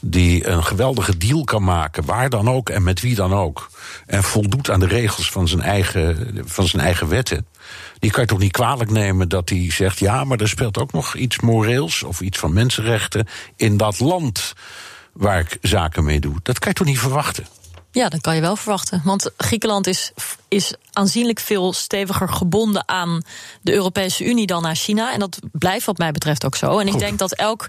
die 0.00 0.46
een 0.46 0.64
geweldige 0.64 1.16
deal 1.16 1.44
kan 1.44 1.62
maken, 1.64 2.04
waar 2.04 2.30
dan 2.30 2.50
ook 2.50 2.68
en 2.70 2.82
met 2.82 3.00
wie 3.00 3.14
dan 3.14 3.34
ook. 3.34 3.70
en 4.06 4.22
voldoet 4.22 4.70
aan 4.70 4.80
de 4.80 4.86
regels 4.86 5.30
van 5.30 5.48
zijn 5.48 5.60
eigen, 5.62 6.30
van 6.44 6.66
zijn 6.68 6.82
eigen 6.82 7.08
wetten. 7.08 7.46
Die 7.98 8.10
kan 8.10 8.22
je 8.22 8.28
toch 8.28 8.38
niet 8.38 8.52
kwalijk 8.52 8.90
nemen 8.90 9.28
dat 9.28 9.48
hij 9.48 9.70
zegt: 9.70 9.98
ja, 9.98 10.24
maar 10.24 10.38
er 10.40 10.48
speelt 10.48 10.78
ook 10.78 10.92
nog 10.92 11.14
iets 11.14 11.40
moreels 11.40 12.02
of 12.02 12.20
iets 12.20 12.38
van 12.38 12.52
mensenrechten 12.52 13.26
in 13.56 13.76
dat 13.76 14.00
land 14.00 14.52
waar 15.12 15.40
ik 15.40 15.58
zaken 15.62 16.04
mee 16.04 16.20
doe. 16.20 16.34
Dat 16.42 16.58
kan 16.58 16.68
je 16.68 16.74
toch 16.74 16.86
niet 16.86 16.98
verwachten? 16.98 17.46
Ja, 17.96 18.08
dat 18.08 18.20
kan 18.20 18.34
je 18.34 18.40
wel 18.40 18.56
verwachten. 18.56 19.00
Want 19.04 19.30
Griekenland 19.36 19.86
is, 19.86 20.12
is 20.48 20.74
aanzienlijk 20.92 21.40
veel 21.40 21.72
steviger 21.72 22.28
gebonden 22.28 22.88
aan 22.88 23.22
de 23.60 23.72
Europese 23.72 24.24
Unie 24.24 24.46
dan 24.46 24.66
aan 24.66 24.74
China. 24.74 25.12
En 25.12 25.18
dat 25.18 25.38
blijft 25.52 25.86
wat 25.86 25.98
mij 25.98 26.12
betreft 26.12 26.44
ook 26.44 26.56
zo. 26.56 26.78
En 26.78 26.86
ik 26.86 26.98
denk 26.98 27.18
dat 27.18 27.32
elk. 27.32 27.66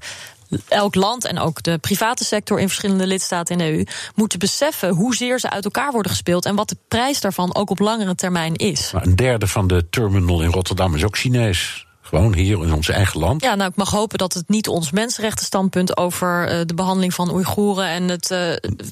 Elk 0.68 0.96
land 0.96 1.26
en 1.26 1.40
ook 1.40 1.64
de 1.64 1.78
private 1.78 2.26
sector 2.26 2.60
in 2.60 2.68
verschillende 2.68 3.08
lidstaten 3.08 3.60
in 3.60 3.66
de 3.66 3.78
EU 3.78 3.84
moeten 4.16 4.40
beseffen 4.40 4.90
hoezeer 4.90 5.40
ze 5.40 5.50
uit 5.50 5.66
elkaar 5.66 5.92
worden 5.92 6.12
gespeeld 6.12 6.46
en 6.46 6.56
wat 6.56 6.70
de 6.70 6.78
prijs 6.88 7.22
daarvan 7.22 7.56
ook 7.56 7.70
op 7.70 7.80
langere 7.80 8.16
termijn 8.16 8.56
is. 8.56 8.92
Maar 8.92 9.06
een 9.06 9.16
derde 9.16 9.48
van 9.48 9.68
de 9.68 9.90
terminal 9.90 10.42
in 10.42 10.52
Rotterdam 10.52 10.96
is 10.96 11.04
ook 11.04 11.18
Chinees. 11.18 11.87
Gewoon 12.08 12.34
hier 12.34 12.64
in 12.64 12.74
ons 12.74 12.90
eigen 12.90 13.20
land. 13.20 13.42
Ja, 13.42 13.56
nou, 13.56 13.70
ik 13.70 13.76
mag 13.76 13.90
hopen 13.92 14.18
dat 14.18 14.34
het 14.34 14.50
niet 14.50 14.68
ons 14.68 14.92
mensenrechtenstandpunt 14.92 15.98
over 15.98 16.48
eh, 16.48 16.60
de 16.66 16.74
behandeling 16.74 17.14
van 17.14 17.32
Oeigoeren 17.34 17.88
en 17.88 18.08
het 18.08 18.32
eh, 18.32 18.40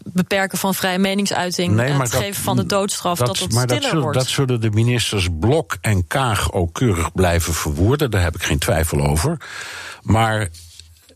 beperken 0.04 0.58
van 0.58 0.74
vrije 0.76 0.98
meningsuiting 1.00 1.80
en 1.80 2.00
het 2.00 2.12
dat- 2.12 2.22
geven 2.22 2.44
van 2.44 2.56
de 2.56 2.66
doodstraf, 2.66 3.18
dat, 3.20 3.28
het 3.28 3.40
maar 3.40 3.48
stiller 3.62 3.68
dat 3.68 3.84
zullen, 3.84 4.04
wordt. 4.04 4.18
dat 4.18 4.28
zullen 4.28 4.62
de 4.62 4.70
ministers 4.72 5.28
Blok 5.40 5.78
en 5.82 6.08
Kaag 6.08 6.52
ook 6.54 6.74
keurig 6.74 7.12
blijven 7.12 7.54
verwoorden. 7.54 8.12
Daar 8.12 8.22
heb 8.22 8.36
ik 8.36 8.44
geen 8.44 8.60
twijfel 8.60 9.06
over. 9.06 9.38
Maar 10.02 10.48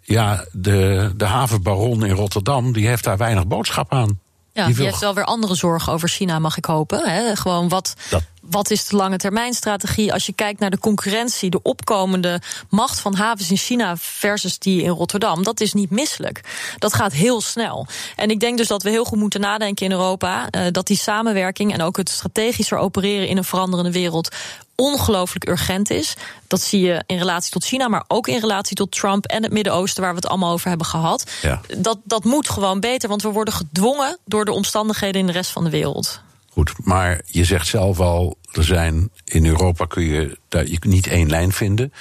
ja, 0.02 0.46
de, 0.52 1.12
de 1.18 1.26
havenbaron 1.26 2.06
in 2.06 2.14
Rotterdam 2.16 2.72
die 2.74 2.88
heeft 2.88 3.04
daar 3.04 3.18
weinig 3.18 3.48
boodschap 3.48 3.94
aan. 3.94 4.20
Ja, 4.54 4.66
Die 4.66 4.76
heeft 4.84 5.00
wel 5.00 5.14
weer 5.14 5.24
andere 5.26 5.56
zorgen 5.56 5.94
over 5.94 6.10
China, 6.10 6.40
mag 6.40 6.58
ik 6.58 6.66
hopen. 6.66 7.10
Hè? 7.10 7.36
Gewoon 7.36 7.70
wat, 7.70 7.94
Dat- 8.10 8.24
wat 8.42 8.70
is 8.70 8.86
de 8.86 8.96
lange 8.96 9.18
termijn 9.18 9.54
strategie? 9.54 10.14
Als 10.14 10.26
je 10.26 10.34
kijkt 10.34 10.60
naar 10.60 10.70
de 10.70 10.80
concurrentie, 10.80 11.50
de 11.50 11.62
opkomende 11.62 12.42
macht 12.70 13.00
van 13.00 13.16
havens 13.16 13.50
in 13.50 13.58
China 13.58 13.98
versus 13.98 14.60
die 14.60 14.82
in 14.82 14.90
Rotterdam, 14.90 15.44
dat 15.44 15.60
is 15.60 15.74
niet 15.74 15.90
misselijk. 15.90 16.42
Dat 16.78 16.94
gaat 16.94 17.14
heel 17.14 17.42
snel. 17.42 17.88
En 18.16 18.30
ik 18.30 18.40
denk 18.40 18.58
dus 18.58 18.68
dat 18.68 18.84
we 18.84 18.90
heel 18.90 19.06
goed 19.06 19.20
moeten 19.20 19.42
nadenken 19.42 19.86
in 19.86 19.92
Europa 19.92 20.50
eh, 20.50 20.62
dat 20.72 20.88
die 20.88 20.98
samenwerking 20.98 21.74
en 21.74 21.82
ook 21.82 21.98
het 21.98 22.10
strategischer 22.10 22.78
opereren 22.78 23.28
in 23.28 23.38
een 23.38 23.44
veranderende 23.44 23.92
wereld 23.92 24.36
ongelooflijk 24.80 25.48
urgent 25.48 25.90
is. 25.90 26.14
Dat 26.48 26.62
zie 26.62 26.82
je 26.82 27.04
in 27.06 27.18
relatie 27.18 27.52
tot 27.52 27.66
China, 27.66 27.88
maar 27.88 28.04
ook 28.08 28.28
in 28.28 28.40
relatie 28.40 28.76
tot 28.76 28.92
Trump 28.92 29.26
en 29.26 29.44
het 29.44 29.52
Midden-Oosten, 29.52 30.04
waar 30.04 30.12
we 30.12 30.20
het 30.20 30.28
allemaal 30.28 30.54
over 30.54 30.68
hebben 30.68 30.88
gehad. 30.88 31.32
Ja. 31.42 31.62
Dat, 31.78 31.98
dat 32.04 32.24
moet 32.24 32.50
gewoon 32.50 32.80
beter, 32.80 33.10
want 33.10 33.22
we 33.22 33.30
worden 33.30 33.54
gedwongen 33.54 34.18
door 34.26 34.46
de 34.46 34.52
omstandigheden 34.52 35.22
in 35.22 35.28
de 35.28 35.34
rest 35.34 35.52
van 35.52 35.64
de 35.64 35.70
wereld. 35.70 36.22
Goed, 36.50 36.74
maar 36.84 37.22
je 37.26 37.44
zegt 37.44 37.68
zelf 37.68 38.00
al, 38.00 38.38
er 38.52 38.64
zijn 38.64 39.10
in 39.24 39.46
Europa 39.46 39.86
kun 39.86 40.04
je 40.04 40.38
daar 40.48 40.68
je 40.68 40.78
niet 40.80 41.08
één 41.08 41.30
lijn 41.30 41.52
vinden. 41.52 41.94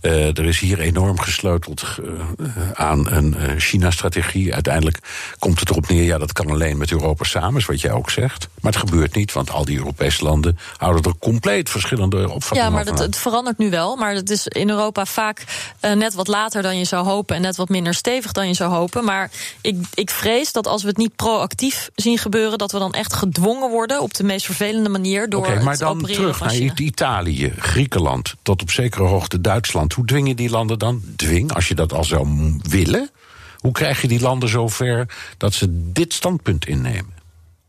Eh, 0.00 0.38
er 0.38 0.44
is 0.44 0.58
hier 0.58 0.80
enorm 0.80 1.20
gesleuteld 1.20 1.84
eh, 2.04 2.70
aan 2.72 3.12
een 3.12 3.36
eh, 3.36 3.56
China-strategie. 3.56 4.54
Uiteindelijk 4.54 4.98
komt 5.38 5.60
het 5.60 5.70
erop 5.70 5.88
neer, 5.88 6.04
ja, 6.04 6.18
dat 6.18 6.32
kan 6.32 6.50
alleen 6.50 6.76
met 6.76 6.90
Europa 6.90 7.24
samen, 7.24 7.60
is 7.60 7.66
wat 7.66 7.80
jij 7.80 7.92
ook 7.92 8.10
zegt. 8.10 8.48
Maar 8.60 8.72
het 8.72 8.80
gebeurt 8.80 9.14
niet, 9.14 9.32
want 9.32 9.50
al 9.50 9.64
die 9.64 9.78
Europese 9.78 10.24
landen 10.24 10.58
houden 10.76 11.02
er 11.02 11.18
compleet 11.18 11.70
verschillende 11.70 12.30
opvattingen 12.30 12.64
Ja, 12.64 12.70
maar 12.70 12.84
van 12.84 12.96
dat, 12.96 13.06
het 13.06 13.16
verandert 13.16 13.58
nu 13.58 13.70
wel. 13.70 13.96
Maar 13.96 14.14
het 14.14 14.30
is 14.30 14.46
in 14.46 14.70
Europa 14.70 15.06
vaak 15.06 15.44
net 15.80 16.14
wat 16.14 16.28
later 16.28 16.62
dan 16.62 16.78
je 16.78 16.84
zou 16.84 17.06
hopen. 17.06 17.36
En 17.36 17.42
net 17.42 17.56
wat 17.56 17.68
minder 17.68 17.94
stevig 17.94 18.32
dan 18.32 18.48
je 18.48 18.54
zou 18.54 18.72
hopen. 18.72 19.04
Maar 19.04 19.30
ik, 19.60 19.76
ik 19.94 20.10
vrees 20.10 20.52
dat 20.52 20.66
als 20.66 20.82
we 20.82 20.88
het 20.88 20.96
niet 20.96 21.16
proactief 21.16 21.90
zien 21.94 22.18
gebeuren. 22.18 22.58
dat 22.58 22.72
we 22.72 22.78
dan 22.78 22.92
echt 22.92 23.12
gedwongen 23.12 23.70
worden 23.70 24.00
op 24.00 24.14
de 24.14 24.24
meest 24.24 24.46
vervelende 24.46 24.88
manier. 24.88 25.28
door 25.28 25.62
maar 25.62 25.76
dan 26.00 26.10
terug 26.10 26.40
naar. 26.40 26.54
Italië, 26.74 27.52
Griekenland, 27.58 28.34
tot 28.42 28.62
op 28.62 28.70
zekere 28.70 29.04
hoogte 29.04 29.40
Duitsland. 29.40 29.92
Hoe 29.92 30.06
dwing 30.06 30.28
je 30.28 30.34
die 30.34 30.50
landen 30.50 30.78
dan? 30.78 31.02
Dwing, 31.16 31.52
als 31.52 31.68
je 31.68 31.74
dat 31.74 31.92
al 31.92 32.04
zou 32.04 32.58
willen. 32.62 33.10
Hoe 33.58 33.72
krijg 33.72 34.00
je 34.00 34.08
die 34.08 34.20
landen 34.20 34.48
zover 34.48 35.06
dat 35.36 35.54
ze 35.54 35.66
dit 35.92 36.12
standpunt 36.12 36.66
innemen? 36.66 37.20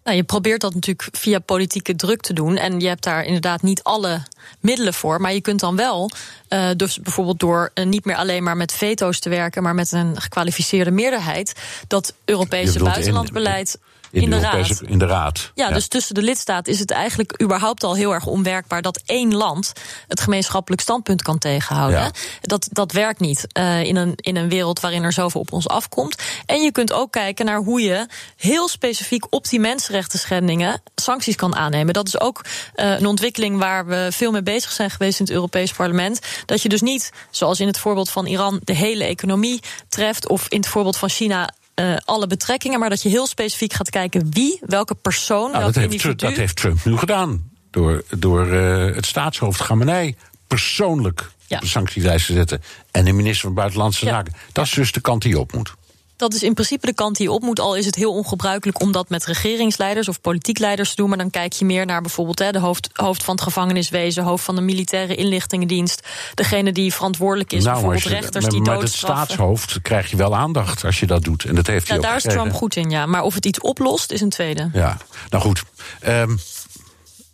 Nou, 0.03 0.15
je 0.15 0.23
probeert 0.23 0.62
dat 0.62 0.73
natuurlijk 0.73 1.07
via 1.12 1.39
politieke 1.39 1.95
druk 1.95 2.21
te 2.21 2.33
doen. 2.33 2.57
En 2.57 2.79
je 2.79 2.88
hebt 2.88 3.03
daar 3.03 3.23
inderdaad 3.23 3.62
niet 3.62 3.83
alle 3.83 4.23
middelen 4.59 4.93
voor. 4.93 5.21
Maar 5.21 5.33
je 5.33 5.41
kunt 5.41 5.59
dan 5.59 5.75
wel, 5.75 6.12
eh, 6.47 6.69
dus 6.75 6.99
bijvoorbeeld 6.99 7.39
door 7.39 7.71
eh, 7.73 7.86
niet 7.86 8.05
meer 8.05 8.15
alleen 8.15 8.43
maar 8.43 8.57
met 8.57 8.71
veto's 8.71 9.19
te 9.19 9.29
werken, 9.29 9.63
maar 9.63 9.75
met 9.75 9.91
een 9.91 10.21
gekwalificeerde 10.21 10.91
meerderheid, 10.91 11.53
dat 11.88 12.13
Europese 12.25 12.79
bedoelt 12.79 13.77
in- 14.21 14.30
de, 14.30 14.39
Raad. 14.39 14.82
in 14.86 14.97
de 14.99 15.06
Raad. 15.06 15.52
Ja, 15.56 15.69
dus 15.71 15.88
tussen 15.88 16.15
de 16.15 16.21
lidstaten 16.21 16.73
is 16.73 16.80
het 16.80 16.91
eigenlijk 16.91 17.41
überhaupt 17.41 17.84
al 17.84 17.95
heel 17.95 18.13
erg 18.13 18.26
onwerkbaar 18.26 18.82
dat 18.82 19.02
één 19.06 19.34
land 19.34 19.71
het 20.08 20.19
gemeenschappelijk 20.19 20.82
standpunt 20.82 21.21
kan 21.21 21.38
tegenhouden. 21.38 22.12
Dat, 22.41 22.67
dat 22.71 22.91
werkt 22.91 23.19
niet 23.19 23.47
uh, 23.58 23.84
in, 23.84 23.95
een, 23.95 24.13
in 24.15 24.36
een 24.36 24.49
wereld 24.49 24.80
waarin 24.80 25.04
er 25.04 25.13
zoveel 25.13 25.41
op 25.41 25.54
ons 25.54 25.67
afkomt. 25.67 26.15
En 26.45 26.62
je 26.62 26.71
kunt 26.71 26.93
ook 26.93 27.12
kijken 27.12 27.45
naar 27.45 27.58
hoe 27.58 27.82
je 27.82 28.08
heel 28.38 28.67
specifiek 28.67 29.26
op 29.30 29.47
die 29.49 29.60
mensenrechten 29.60 30.19
schendingen 30.19 30.82
sancties 30.95 31.36
kan 31.36 31.56
aannemen. 31.56 31.93
Dat 31.93 32.08
is 32.08 32.19
ook 32.19 32.41
uh, 32.76 32.99
een 32.99 33.06
ontwikkeling 33.06 33.58
waar 33.58 33.86
we 33.86 34.08
veel 34.12 34.32
mee 34.32 34.43
bezig 34.43 34.71
zijn 34.71 34.89
geweest 34.89 35.19
in 35.19 35.26
het 35.26 35.34
Europees 35.34 35.71
Parlement. 35.73 36.19
Dat 36.45 36.62
je 36.62 36.69
dus 36.69 36.82
niet, 36.82 37.12
zoals 37.32 37.60
in 37.60 37.67
het 37.67 37.80
voorbeeld 37.80 38.10
van 38.10 38.26
Iran, 38.26 38.60
de 38.63 38.76
hele 38.76 39.04
economie 39.04 39.62
treft, 39.89 40.28
of 40.28 40.47
in 40.47 40.58
het 40.58 40.67
voorbeeld 40.67 40.97
van 40.97 41.10
China 41.10 41.49
uh, 41.75 41.95
alle 42.05 42.27
betrekkingen, 42.27 42.79
maar 42.79 42.89
dat 42.89 43.01
je 43.01 43.09
heel 43.09 43.27
specifiek 43.27 43.73
gaat 43.73 43.89
kijken 43.89 44.31
wie, 44.31 44.59
welke 44.62 44.95
persoon, 44.95 45.51
nou, 45.51 45.63
welke 45.63 45.79
dat, 45.79 45.89
heeft 45.89 46.01
Trump, 46.01 46.19
dat 46.19 46.36
heeft 46.36 46.55
Trump 46.55 46.86
nu 46.86 46.97
gedaan. 46.97 47.51
Door, 47.69 48.03
door 48.17 48.47
uh, 48.47 48.95
het 48.95 49.05
staatshoofd 49.05 49.62
Gamenei 49.62 50.15
persoonlijk 50.47 51.31
ja. 51.47 51.55
op 51.55 51.62
de 51.62 51.67
sanctielijst 51.67 52.25
te 52.25 52.33
zetten. 52.33 52.62
En 52.91 53.05
de 53.05 53.12
minister 53.12 53.41
van 53.45 53.53
Buitenlandse 53.53 54.05
Zaken. 54.05 54.33
Dat 54.51 54.65
is 54.65 54.71
dus 54.71 54.91
de 54.91 55.01
kant 55.01 55.21
die 55.21 55.39
op 55.39 55.53
moet 55.53 55.73
dat 56.15 56.34
is 56.34 56.43
in 56.43 56.54
principe 56.54 56.86
de 56.86 56.93
kant 56.93 57.17
die 57.17 57.32
op 57.32 57.41
moet. 57.41 57.60
Al 57.60 57.76
is 57.76 57.86
het 57.86 57.95
heel 57.95 58.13
ongebruikelijk 58.13 58.82
om 58.82 58.91
dat 58.91 59.10
met 59.10 59.26
regeringsleiders 59.26 60.08
of 60.08 60.21
politiek 60.21 60.60
leiders 60.60 60.89
te 60.89 60.95
doen. 60.95 61.10
Maar 61.10 61.17
dan 61.17 61.30
kijk 61.30 61.54
je 61.54 61.65
meer 61.65 61.86
naar 61.86 62.02
bijvoorbeeld 62.02 62.39
hè, 62.39 62.52
de 62.52 62.60
hoofd, 62.60 62.89
hoofd 62.93 63.23
van 63.23 63.36
het 63.36 63.43
gevangeniswezen, 63.43 64.23
hoofd 64.23 64.43
van 64.43 64.56
de 64.56 64.62
militaire 64.62 65.15
inlichtingendienst. 65.15 66.08
Degene 66.34 66.71
die 66.71 66.93
verantwoordelijk 66.93 67.54
is, 67.54 67.63
nou, 67.63 67.73
bijvoorbeeld 67.73 68.21
rechters 68.21 68.45
die 68.45 68.63
doodstraffen. 68.63 69.08
Maar 69.08 69.19
het 69.19 69.32
staatshoofd 69.32 69.82
krijg 69.82 70.10
je 70.10 70.17
wel 70.17 70.36
aandacht 70.36 70.86
als 70.86 70.99
je 70.99 71.06
dat 71.06 71.23
doet. 71.23 71.43
En 71.43 71.56
dat 71.56 71.67
heeft 71.67 71.88
hij 71.88 71.97
ja, 71.97 72.04
daar 72.04 72.15
is 72.15 72.23
Trump 72.23 72.54
goed 72.54 72.76
in, 72.76 72.89
ja. 72.89 73.06
Maar 73.06 73.21
of 73.21 73.34
het 73.34 73.45
iets 73.45 73.60
oplost, 73.60 74.12
is 74.12 74.21
een 74.21 74.30
tweede. 74.30 74.69
Ja, 74.73 74.97
nou 75.30 75.43
goed. 75.43 75.63
Um, 76.08 76.39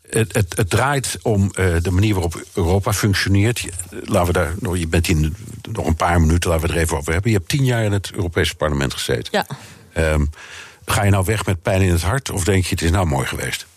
het, 0.10 0.34
het, 0.34 0.58
het, 0.58 0.70
draait 0.70 1.18
om 1.22 1.44
uh, 1.44 1.76
de 1.82 1.92
manier 1.92 2.14
waarop 2.14 2.44
Europa 2.54 2.94
functioneert. 2.94 3.66
Laten 3.90 4.28
we 4.28 4.34
daar, 4.34 4.54
nou, 4.60 4.80
je 4.80 4.88
bent 4.88 5.08
in 5.08 5.36
nog 5.72 5.86
een 5.86 5.96
paar 5.96 6.22
minuten, 6.22 6.50
laten 6.50 6.66
we 6.66 6.72
het 6.72 6.82
er 6.82 6.86
even 6.86 6.98
over 6.98 7.14
hebben. 7.14 7.32
Je 7.32 7.38
hebt 7.38 7.50
tien 7.50 7.66
jaar 7.66 7.84
in 7.84 7.92
het 7.92 8.12
Europese 8.12 8.56
parlement 8.56 8.94
gezeten. 8.94 9.46
Ja. 9.94 10.12
Um, 10.14 10.30
ga 10.86 11.04
je 11.04 11.12
nou 11.12 11.26
weg 11.26 11.46
met 11.46 11.62
pijn 11.62 11.82
in 11.82 11.92
het 11.92 12.02
hart 12.02 12.30
of 12.30 12.44
denk 12.44 12.64
je 12.64 12.70
het 12.70 12.82
is 12.82 12.92
nou 12.92 13.06
mooi 13.06 13.26
geweest? 13.26 13.68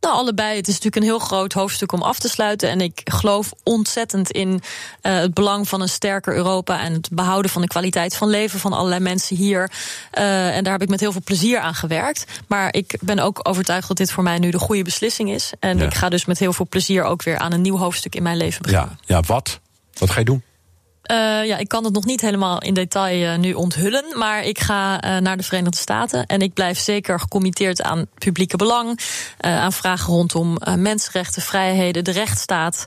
Nou, 0.00 0.14
allebei. 0.14 0.56
Het 0.56 0.68
is 0.68 0.74
natuurlijk 0.74 0.96
een 0.96 1.10
heel 1.10 1.18
groot 1.18 1.52
hoofdstuk 1.52 1.92
om 1.92 2.02
af 2.02 2.18
te 2.18 2.28
sluiten. 2.28 2.70
En 2.70 2.80
ik 2.80 3.00
geloof 3.04 3.52
ontzettend 3.62 4.30
in 4.30 4.48
uh, 4.48 4.60
het 5.02 5.34
belang 5.34 5.68
van 5.68 5.80
een 5.80 5.88
sterker 5.88 6.34
Europa 6.34 6.80
en 6.80 6.92
het 6.92 7.08
behouden 7.12 7.50
van 7.50 7.62
de 7.62 7.68
kwaliteit 7.68 8.16
van 8.16 8.28
leven 8.28 8.60
van 8.60 8.72
allerlei 8.72 9.00
mensen 9.00 9.36
hier. 9.36 9.70
Uh, 10.18 10.56
en 10.56 10.64
daar 10.64 10.72
heb 10.72 10.82
ik 10.82 10.88
met 10.88 11.00
heel 11.00 11.12
veel 11.12 11.22
plezier 11.24 11.58
aan 11.58 11.74
gewerkt. 11.74 12.24
Maar 12.46 12.74
ik 12.74 12.98
ben 13.00 13.18
ook 13.18 13.48
overtuigd 13.48 13.88
dat 13.88 13.96
dit 13.96 14.12
voor 14.12 14.22
mij 14.22 14.38
nu 14.38 14.50
de 14.50 14.58
goede 14.58 14.82
beslissing 14.82 15.30
is. 15.30 15.52
En 15.58 15.78
ja. 15.78 15.84
ik 15.84 15.94
ga 15.94 16.08
dus 16.08 16.24
met 16.24 16.38
heel 16.38 16.52
veel 16.52 16.66
plezier 16.68 17.04
ook 17.04 17.22
weer 17.22 17.38
aan 17.38 17.52
een 17.52 17.60
nieuw 17.60 17.76
hoofdstuk 17.76 18.14
in 18.14 18.22
mijn 18.22 18.36
leven 18.36 18.62
beginnen. 18.62 18.98
Ja, 19.06 19.14
ja 19.14 19.22
wat? 19.26 19.60
Wat 19.98 20.10
ga 20.10 20.18
je 20.18 20.24
doen? 20.24 20.42
Uh, 21.10 21.46
ja, 21.46 21.56
ik 21.58 21.68
kan 21.68 21.84
het 21.84 21.92
nog 21.92 22.04
niet 22.04 22.20
helemaal 22.20 22.62
in 22.62 22.74
detail 22.74 23.32
uh, 23.32 23.38
nu 23.38 23.52
onthullen. 23.52 24.04
Maar 24.18 24.44
ik 24.44 24.60
ga 24.60 25.04
uh, 25.04 25.20
naar 25.20 25.36
de 25.36 25.42
Verenigde 25.42 25.76
Staten. 25.76 26.26
En 26.26 26.40
ik 26.40 26.54
blijf 26.54 26.78
zeker 26.78 27.20
gecommitteerd 27.20 27.82
aan 27.82 28.06
publieke 28.18 28.56
belang. 28.56 29.00
aan 29.38 29.72
vragen 29.72 30.12
rondom 30.12 30.58
mensenrechten, 30.76 31.42
vrijheden, 31.42 32.04
de 32.04 32.10
rechtsstaat, 32.10 32.84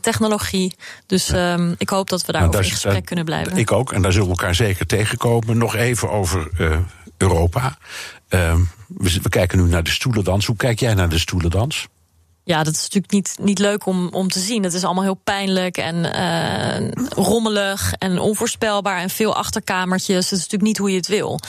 technologie. 0.00 0.74
Dus 1.06 1.32
um, 1.32 1.74
ik 1.78 1.88
hoop 1.88 2.10
dat 2.10 2.26
we 2.26 2.32
daarover 2.32 2.60
nou, 2.60 2.70
in 2.70 2.74
gesprek 2.74 3.04
kunnen 3.04 3.24
blijven. 3.24 3.56
Ik 3.56 3.72
ook. 3.72 3.92
En 3.92 4.02
daar 4.02 4.12
zullen 4.12 4.28
we 4.28 4.34
elkaar 4.34 4.54
zeker 4.54 4.86
tegenkomen. 4.86 5.58
Nog 5.58 5.76
even 5.76 6.10
over 6.10 6.50
Europa. 7.16 7.78
Ehm, 8.28 8.60
we, 8.86 9.18
we 9.22 9.28
kijken 9.28 9.58
nu 9.58 9.68
naar 9.68 9.82
de 9.82 9.90
stoelendans. 9.90 10.46
Hoe 10.46 10.56
kijk 10.56 10.80
jij 10.80 10.94
naar 10.94 11.08
de 11.08 11.18
stoelendans? 11.18 11.88
Ja, 12.46 12.62
dat 12.62 12.74
is 12.74 12.82
natuurlijk 12.82 13.12
niet, 13.12 13.36
niet 13.40 13.58
leuk 13.58 13.86
om, 13.86 14.08
om 14.12 14.28
te 14.28 14.38
zien. 14.38 14.62
Het 14.62 14.72
is 14.72 14.84
allemaal 14.84 15.02
heel 15.02 15.20
pijnlijk 15.24 15.76
en 15.76 15.96
uh, 15.96 16.90
rommelig 17.08 17.92
en 17.92 18.18
onvoorspelbaar 18.18 19.00
en 19.00 19.10
veel 19.10 19.34
achterkamertjes. 19.34 20.24
Het 20.24 20.24
is 20.24 20.38
natuurlijk 20.38 20.62
niet 20.62 20.78
hoe 20.78 20.90
je 20.90 20.96
het 20.96 21.06
wil. 21.06 21.40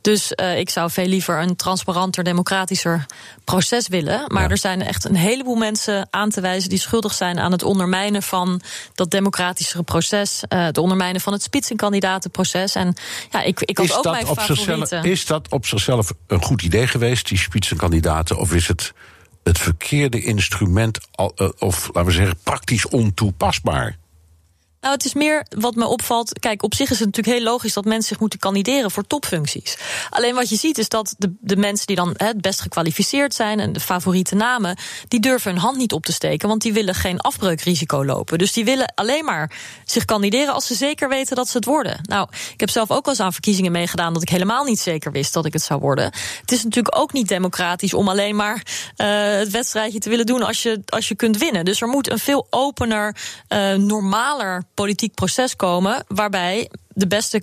Dus 0.00 0.32
uh, 0.40 0.58
ik 0.58 0.70
zou 0.70 0.90
veel 0.90 1.06
liever 1.06 1.42
een 1.42 1.56
transparanter, 1.56 2.24
democratischer 2.24 3.06
proces 3.44 3.88
willen. 3.88 4.24
Maar 4.26 4.42
ja. 4.42 4.48
er 4.48 4.58
zijn 4.58 4.82
echt 4.82 5.04
een 5.04 5.16
heleboel 5.16 5.54
mensen 5.54 6.08
aan 6.10 6.30
te 6.30 6.40
wijzen 6.40 6.68
die 6.68 6.78
schuldig 6.78 7.14
zijn 7.14 7.38
aan 7.38 7.52
het 7.52 7.62
ondermijnen 7.62 8.22
van 8.22 8.60
dat 8.94 9.10
democratischere 9.10 9.82
proces. 9.82 10.42
Uh, 10.48 10.64
het 10.64 10.78
ondermijnen 10.78 11.20
van 11.20 11.32
het 11.32 11.42
spitsenkandidatenproces. 11.42 12.74
En 12.74 12.94
ja, 13.30 13.42
ik, 13.42 13.60
ik 13.60 13.76
had 13.76 13.86
is 13.86 13.96
ook 13.96 14.04
mijn 14.04 14.26
favorieten. 14.26 15.04
Is 15.04 15.26
dat 15.26 15.48
op 15.50 15.66
zichzelf 15.66 16.12
een 16.26 16.42
goed 16.42 16.62
idee 16.62 16.86
geweest, 16.86 17.28
die 17.28 17.38
spitsenkandidaten? 17.38 18.38
Of 18.38 18.54
is 18.54 18.68
het 18.68 18.92
het 19.46 19.58
verkeerde 19.58 20.22
instrument, 20.22 20.98
eh, 21.14 21.48
of 21.58 21.86
laten 21.86 22.04
we 22.04 22.10
zeggen, 22.10 22.36
praktisch 22.42 22.88
ontoepasbaar. 22.88 23.96
Nou, 24.80 24.94
het 24.94 25.04
is 25.04 25.14
meer 25.14 25.46
wat 25.48 25.74
me 25.74 25.86
opvalt. 25.86 26.38
Kijk, 26.38 26.62
op 26.62 26.74
zich 26.74 26.90
is 26.90 26.98
het 26.98 27.06
natuurlijk 27.06 27.36
heel 27.36 27.44
logisch 27.52 27.72
dat 27.72 27.84
mensen 27.84 28.08
zich 28.08 28.20
moeten 28.20 28.38
kandideren 28.38 28.90
voor 28.90 29.06
topfuncties. 29.06 29.78
Alleen 30.10 30.34
wat 30.34 30.48
je 30.48 30.56
ziet 30.56 30.78
is 30.78 30.88
dat 30.88 31.14
de, 31.18 31.34
de 31.40 31.56
mensen 31.56 31.86
die 31.86 31.96
dan 31.96 32.14
het 32.16 32.40
best 32.40 32.60
gekwalificeerd 32.60 33.34
zijn 33.34 33.60
en 33.60 33.72
de 33.72 33.80
favoriete 33.80 34.34
namen, 34.34 34.78
die 35.08 35.20
durven 35.20 35.50
hun 35.50 35.60
hand 35.60 35.76
niet 35.76 35.92
op 35.92 36.04
te 36.04 36.12
steken, 36.12 36.48
want 36.48 36.62
die 36.62 36.72
willen 36.72 36.94
geen 36.94 37.20
afbreukrisico 37.20 38.04
lopen. 38.04 38.38
Dus 38.38 38.52
die 38.52 38.64
willen 38.64 38.92
alleen 38.94 39.24
maar 39.24 39.52
zich 39.84 40.04
kandideren 40.04 40.54
als 40.54 40.66
ze 40.66 40.74
zeker 40.74 41.08
weten 41.08 41.36
dat 41.36 41.48
ze 41.48 41.56
het 41.56 41.66
worden. 41.66 41.98
Nou, 42.02 42.28
ik 42.52 42.60
heb 42.60 42.70
zelf 42.70 42.90
ook 42.90 43.04
wel 43.04 43.14
eens 43.14 43.22
aan 43.22 43.32
verkiezingen 43.32 43.72
meegedaan 43.72 44.12
dat 44.12 44.22
ik 44.22 44.28
helemaal 44.28 44.64
niet 44.64 44.80
zeker 44.80 45.12
wist 45.12 45.32
dat 45.32 45.46
ik 45.46 45.52
het 45.52 45.62
zou 45.62 45.80
worden. 45.80 46.04
Het 46.40 46.52
is 46.52 46.64
natuurlijk 46.64 46.98
ook 46.98 47.12
niet 47.12 47.28
democratisch 47.28 47.94
om 47.94 48.08
alleen 48.08 48.36
maar 48.36 48.54
uh, 48.96 49.38
het 49.38 49.50
wedstrijdje 49.50 49.98
te 49.98 50.08
willen 50.08 50.26
doen 50.26 50.42
als 50.42 50.62
je, 50.62 50.82
als 50.86 51.08
je 51.08 51.14
kunt 51.14 51.38
winnen. 51.38 51.64
Dus 51.64 51.80
er 51.80 51.88
moet 51.88 52.10
een 52.10 52.18
veel 52.18 52.46
opener, 52.50 53.16
uh, 53.48 53.74
normaler 53.74 54.64
politiek 54.76 55.14
proces 55.14 55.56
komen 55.56 56.04
waarbij 56.08 56.70
de 56.88 57.06
beste 57.06 57.42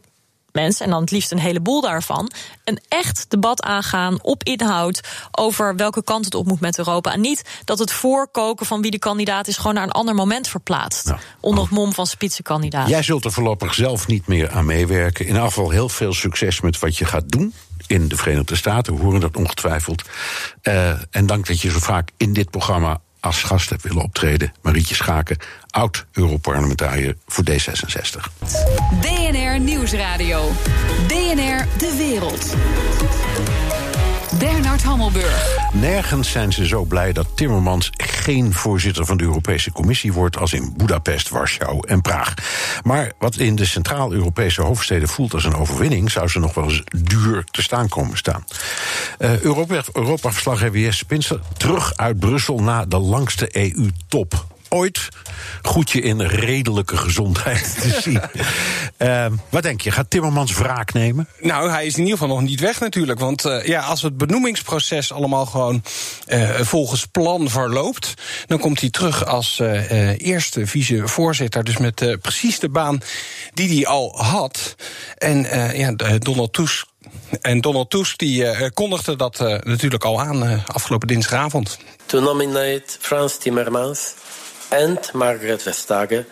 mensen, 0.53 0.85
en 0.85 0.91
dan 0.91 1.01
het 1.01 1.11
liefst 1.11 1.31
een 1.31 1.39
heleboel 1.39 1.81
daarvan, 1.81 2.31
een 2.63 2.79
echt 2.87 3.25
debat 3.27 3.63
aangaan 3.63 4.23
op 4.23 4.43
inhoud 4.43 5.01
over 5.31 5.75
welke 5.75 6.03
kant 6.03 6.25
het 6.25 6.35
op 6.35 6.47
moet 6.47 6.59
met 6.59 6.77
Europa. 6.77 7.13
En 7.13 7.21
niet 7.21 7.61
dat 7.65 7.79
het 7.79 7.91
voorkoken 7.91 8.65
van 8.65 8.81
wie 8.81 8.91
de 8.91 8.99
kandidaat 8.99 9.47
is 9.47 9.57
gewoon 9.57 9.73
naar 9.73 9.83
een 9.83 9.91
ander 9.91 10.15
moment 10.15 10.47
verplaatst. 10.47 11.07
Ja. 11.07 11.19
Onder 11.39 11.63
het 11.63 11.71
mom 11.71 11.93
van 11.93 12.07
spitsenkandidaat. 12.07 12.87
Jij 12.87 13.03
zult 13.03 13.25
er 13.25 13.31
voorlopig 13.31 13.73
zelf 13.73 14.07
niet 14.07 14.27
meer 14.27 14.51
aan 14.51 14.65
meewerken. 14.65 15.25
In 15.25 15.37
afval 15.37 15.69
heel 15.69 15.89
veel 15.89 16.13
succes 16.13 16.61
met 16.61 16.79
wat 16.79 16.97
je 16.97 17.05
gaat 17.05 17.29
doen 17.29 17.53
in 17.87 18.07
de 18.07 18.17
Verenigde 18.17 18.55
Staten. 18.55 18.95
We 18.95 19.01
horen 19.01 19.19
dat 19.19 19.37
ongetwijfeld. 19.37 20.03
Uh, 20.63 20.89
en 21.11 21.25
dank 21.25 21.47
dat 21.47 21.61
je 21.61 21.69
zo 21.69 21.79
vaak 21.79 22.09
in 22.17 22.33
dit 22.33 22.49
programma 22.49 23.01
als 23.23 23.43
gast 23.43 23.71
willen 23.81 24.03
optreden. 24.03 24.53
Marietje 24.61 24.95
Schaken, 24.95 25.37
oud-Europarlementariër 25.69 27.15
voor 27.27 27.43
D66. 27.49 28.45
BNR 29.01 29.59
Nieuwsradio. 29.59 30.51
BNR 31.07 31.67
De 31.77 31.95
Wereld. 31.97 32.55
Bernard 34.43 34.83
Hammelburg. 34.83 35.57
Nergens 35.73 36.31
zijn 36.31 36.53
ze 36.53 36.67
zo 36.67 36.83
blij 36.83 37.13
dat 37.13 37.27
Timmermans 37.35 37.89
geen 37.97 38.53
voorzitter 38.53 39.05
van 39.05 39.17
de 39.17 39.23
Europese 39.23 39.71
Commissie 39.71 40.13
wordt 40.13 40.37
als 40.37 40.53
in 40.53 40.73
Budapest, 40.77 41.29
Warschau 41.29 41.87
en 41.87 42.01
Praag. 42.01 42.33
Maar 42.83 43.11
wat 43.19 43.35
in 43.35 43.55
de 43.55 43.65
Centraal-Europese 43.65 44.61
hoofdsteden 44.61 45.07
voelt 45.07 45.33
als 45.33 45.43
een 45.43 45.55
overwinning, 45.55 46.11
zou 46.11 46.27
ze 46.27 46.39
nog 46.39 46.53
wel 46.53 46.63
eens 46.63 46.83
duur 47.03 47.43
te 47.51 47.61
staan 47.61 47.89
komen 47.89 48.17
staan. 48.17 48.45
Uh, 49.19 49.39
Europa-verslaggever 49.93 50.79
Jesse 50.79 50.97
Spinster 50.97 51.39
terug 51.57 51.95
uit 51.95 52.19
Brussel 52.19 52.59
na 52.59 52.85
de 52.85 52.99
langste 52.99 53.57
EU-top 53.57 54.52
ooit 54.73 55.09
goed 55.61 55.91
je 55.91 56.01
in 56.01 56.21
redelijke 56.21 56.97
gezondheid 56.97 57.81
te 57.81 57.89
zien. 58.03 58.21
uh, 58.97 59.25
wat 59.49 59.63
denk 59.63 59.81
je, 59.81 59.91
gaat 59.91 60.09
Timmermans 60.09 60.53
wraak 60.53 60.93
nemen? 60.93 61.27
Nou, 61.39 61.69
hij 61.69 61.85
is 61.85 61.93
in 61.93 62.03
ieder 62.03 62.17
geval 62.17 62.35
nog 62.35 62.43
niet 62.43 62.59
weg 62.59 62.79
natuurlijk. 62.79 63.19
Want 63.19 63.45
uh, 63.45 63.65
ja, 63.65 63.81
als 63.81 64.01
het 64.01 64.17
benoemingsproces 64.17 65.11
allemaal 65.11 65.45
gewoon 65.45 65.83
uh, 66.27 66.49
volgens 66.59 67.05
plan 67.05 67.49
verloopt... 67.49 68.13
dan 68.47 68.59
komt 68.59 68.79
hij 68.79 68.89
terug 68.89 69.25
als 69.25 69.59
eerste 70.17 70.67
vicevoorzitter. 70.67 71.63
Dus 71.63 71.77
met 71.77 72.17
precies 72.21 72.59
de 72.59 72.69
baan 72.69 73.01
die 73.53 73.75
hij 73.75 73.87
al 73.87 74.23
had. 74.23 74.75
En 75.17 75.47
ja, 75.77 75.91
Donald 76.19 76.53
Tusk 76.53 76.85
en 77.41 77.61
Donald 77.61 77.89
Tusk 77.89 78.17
die 78.17 78.43
uh, 78.43 78.67
kondigde 78.73 79.15
dat 79.15 79.39
uh, 79.39 79.55
natuurlijk 79.61 80.03
al 80.03 80.21
aan 80.21 80.43
uh, 80.43 80.65
afgelopen 80.65 81.07
dinsdagavond. 81.07 81.77
To 82.05 82.19
nominate 82.19 82.83
Frans 82.99 83.37
Timmermans 83.37 84.13
and 84.73 84.97
Margaret 85.13 85.59
Vestager 85.59 86.25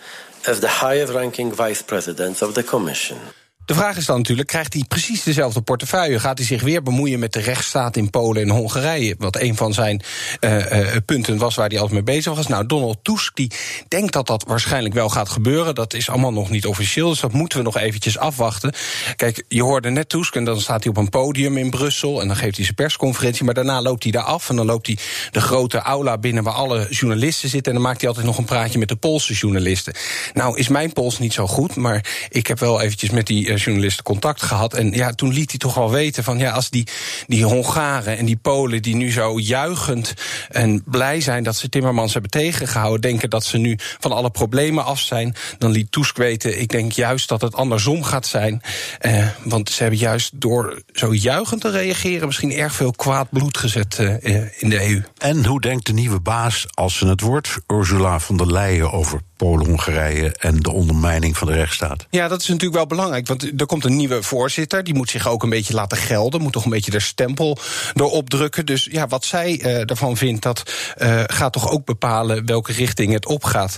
as 0.48 0.58
the 0.58 0.68
highest 0.68 1.14
ranking 1.14 1.52
vice 1.52 1.80
presidents 1.80 2.42
of 2.42 2.56
the 2.56 2.64
Commission. 2.64 3.18
De 3.64 3.74
vraag 3.74 3.96
is 3.96 4.06
dan 4.06 4.16
natuurlijk, 4.16 4.48
krijgt 4.48 4.72
hij 4.72 4.84
precies 4.88 5.22
dezelfde 5.22 5.60
portefeuille? 5.60 6.18
Gaat 6.18 6.38
hij 6.38 6.46
zich 6.46 6.62
weer 6.62 6.82
bemoeien 6.82 7.18
met 7.18 7.32
de 7.32 7.40
rechtsstaat 7.40 7.96
in 7.96 8.10
Polen 8.10 8.42
en 8.42 8.48
Hongarije? 8.48 9.14
Wat 9.18 9.40
een 9.40 9.56
van 9.56 9.74
zijn 9.74 10.02
uh, 10.40 10.96
punten 11.06 11.38
was 11.38 11.54
waar 11.54 11.68
hij 11.68 11.78
altijd 11.78 12.04
mee 12.04 12.16
bezig 12.16 12.34
was. 12.34 12.46
Nou, 12.46 12.66
Donald 12.66 12.98
Tusk 13.02 13.36
die 13.36 13.50
denkt 13.88 14.12
dat 14.12 14.26
dat 14.26 14.44
waarschijnlijk 14.46 14.94
wel 14.94 15.08
gaat 15.08 15.28
gebeuren. 15.28 15.74
Dat 15.74 15.94
is 15.94 16.08
allemaal 16.08 16.32
nog 16.32 16.50
niet 16.50 16.66
officieel, 16.66 17.08
dus 17.08 17.20
dat 17.20 17.32
moeten 17.32 17.58
we 17.58 17.64
nog 17.64 17.76
eventjes 17.76 18.18
afwachten. 18.18 18.72
Kijk, 19.16 19.44
je 19.48 19.62
hoorde 19.62 19.90
net 19.90 20.08
Tusk 20.08 20.34
en 20.34 20.44
dan 20.44 20.60
staat 20.60 20.82
hij 20.82 20.92
op 20.92 20.98
een 20.98 21.08
podium 21.08 21.56
in 21.56 21.70
Brussel... 21.70 22.20
en 22.20 22.26
dan 22.26 22.36
geeft 22.36 22.56
hij 22.56 22.64
zijn 22.64 22.76
persconferentie, 22.76 23.44
maar 23.44 23.54
daarna 23.54 23.82
loopt 23.82 24.02
hij 24.02 24.12
daar 24.12 24.22
af... 24.22 24.48
en 24.48 24.56
dan 24.56 24.66
loopt 24.66 24.86
hij 24.86 24.98
de 25.30 25.40
grote 25.40 25.78
aula 25.78 26.18
binnen 26.18 26.44
waar 26.44 26.54
alle 26.54 26.86
journalisten 26.90 27.48
zitten... 27.48 27.72
en 27.72 27.78
dan 27.78 27.88
maakt 27.88 28.00
hij 28.00 28.08
altijd 28.08 28.26
nog 28.26 28.38
een 28.38 28.44
praatje 28.44 28.78
met 28.78 28.88
de 28.88 28.96
Poolse 28.96 29.34
journalisten. 29.34 29.94
Nou, 30.32 30.58
is 30.58 30.68
mijn 30.68 30.92
Pools 30.92 31.18
niet 31.18 31.32
zo 31.32 31.46
goed, 31.46 31.76
maar 31.76 32.26
ik 32.28 32.46
heb 32.46 32.58
wel 32.58 32.80
eventjes 32.80 33.10
met 33.10 33.26
die 33.26 33.50
journalisten 33.56 34.04
contact 34.04 34.42
gehad. 34.42 34.74
En 34.74 34.92
ja, 34.92 35.12
toen 35.12 35.32
liet 35.32 35.50
hij 35.50 35.58
toch 35.58 35.74
wel 35.74 35.90
weten 35.90 36.24
van 36.24 36.38
ja, 36.38 36.50
als 36.50 36.70
die, 36.70 36.86
die 37.26 37.44
Hongaren 37.44 38.18
en 38.18 38.24
die 38.24 38.36
Polen 38.36 38.82
die 38.82 38.96
nu 38.96 39.12
zo 39.12 39.38
juichend 39.38 40.14
en 40.48 40.82
blij 40.84 41.20
zijn 41.20 41.42
dat 41.42 41.56
ze 41.56 41.68
Timmermans 41.68 42.12
hebben 42.12 42.30
tegengehouden, 42.30 43.00
denken 43.00 43.30
dat 43.30 43.44
ze 43.44 43.58
nu 43.58 43.78
van 43.98 44.12
alle 44.12 44.30
problemen 44.30 44.84
af 44.84 45.00
zijn, 45.00 45.34
dan 45.58 45.70
liet 45.70 45.92
Tusk 45.92 46.16
weten, 46.16 46.60
ik 46.60 46.68
denk 46.68 46.92
juist 46.92 47.28
dat 47.28 47.40
het 47.40 47.54
andersom 47.54 48.02
gaat 48.02 48.26
zijn. 48.26 48.62
Eh, 48.98 49.26
want 49.44 49.70
ze 49.70 49.82
hebben 49.82 50.00
juist 50.00 50.30
door 50.34 50.82
zo 50.92 51.14
juichend 51.14 51.60
te 51.60 51.70
reageren 51.70 52.26
misschien 52.26 52.52
erg 52.52 52.74
veel 52.74 52.92
kwaad 52.92 53.30
bloed 53.30 53.58
gezet 53.58 53.98
eh, 53.98 54.62
in 54.62 54.68
de 54.68 54.88
EU. 54.88 55.02
En 55.18 55.46
hoe 55.46 55.60
denkt 55.60 55.86
de 55.86 55.92
nieuwe 55.92 56.20
baas, 56.20 56.66
als 56.74 56.96
ze 56.96 57.06
het 57.06 57.20
wordt, 57.20 57.58
Ursula 57.66 58.20
von 58.20 58.36
der 58.36 58.52
Leyen, 58.52 58.92
over 58.92 59.20
Polen, 59.36 59.66
Hongarije 59.66 60.34
en 60.38 60.60
de 60.60 60.70
ondermijning 60.70 61.36
van 61.36 61.46
de 61.46 61.52
rechtsstaat? 61.52 62.06
Ja, 62.10 62.28
dat 62.28 62.40
is 62.40 62.46
natuurlijk 62.46 62.74
wel 62.74 62.86
belangrijk. 62.86 63.26
Want 63.26 63.41
er 63.56 63.66
komt 63.66 63.84
een 63.84 63.96
nieuwe 63.96 64.22
voorzitter. 64.22 64.84
Die 64.84 64.94
moet 64.94 65.10
zich 65.10 65.28
ook 65.28 65.42
een 65.42 65.50
beetje 65.50 65.74
laten 65.74 65.98
gelden. 65.98 66.40
Moet 66.40 66.52
toch 66.52 66.64
een 66.64 66.70
beetje 66.70 66.90
de 66.90 67.00
stempel 67.00 67.58
erop 67.94 68.30
drukken. 68.30 68.66
Dus 68.66 68.88
ja, 68.90 69.06
wat 69.06 69.24
zij 69.24 69.60
uh, 69.60 69.90
ervan 69.90 70.16
vindt, 70.16 70.42
dat 70.42 70.62
uh, 70.98 71.22
gaat 71.26 71.52
toch 71.52 71.70
ook 71.70 71.84
bepalen 71.84 72.46
welke 72.46 72.72
richting 72.72 73.12
het 73.12 73.26
opgaat. 73.26 73.76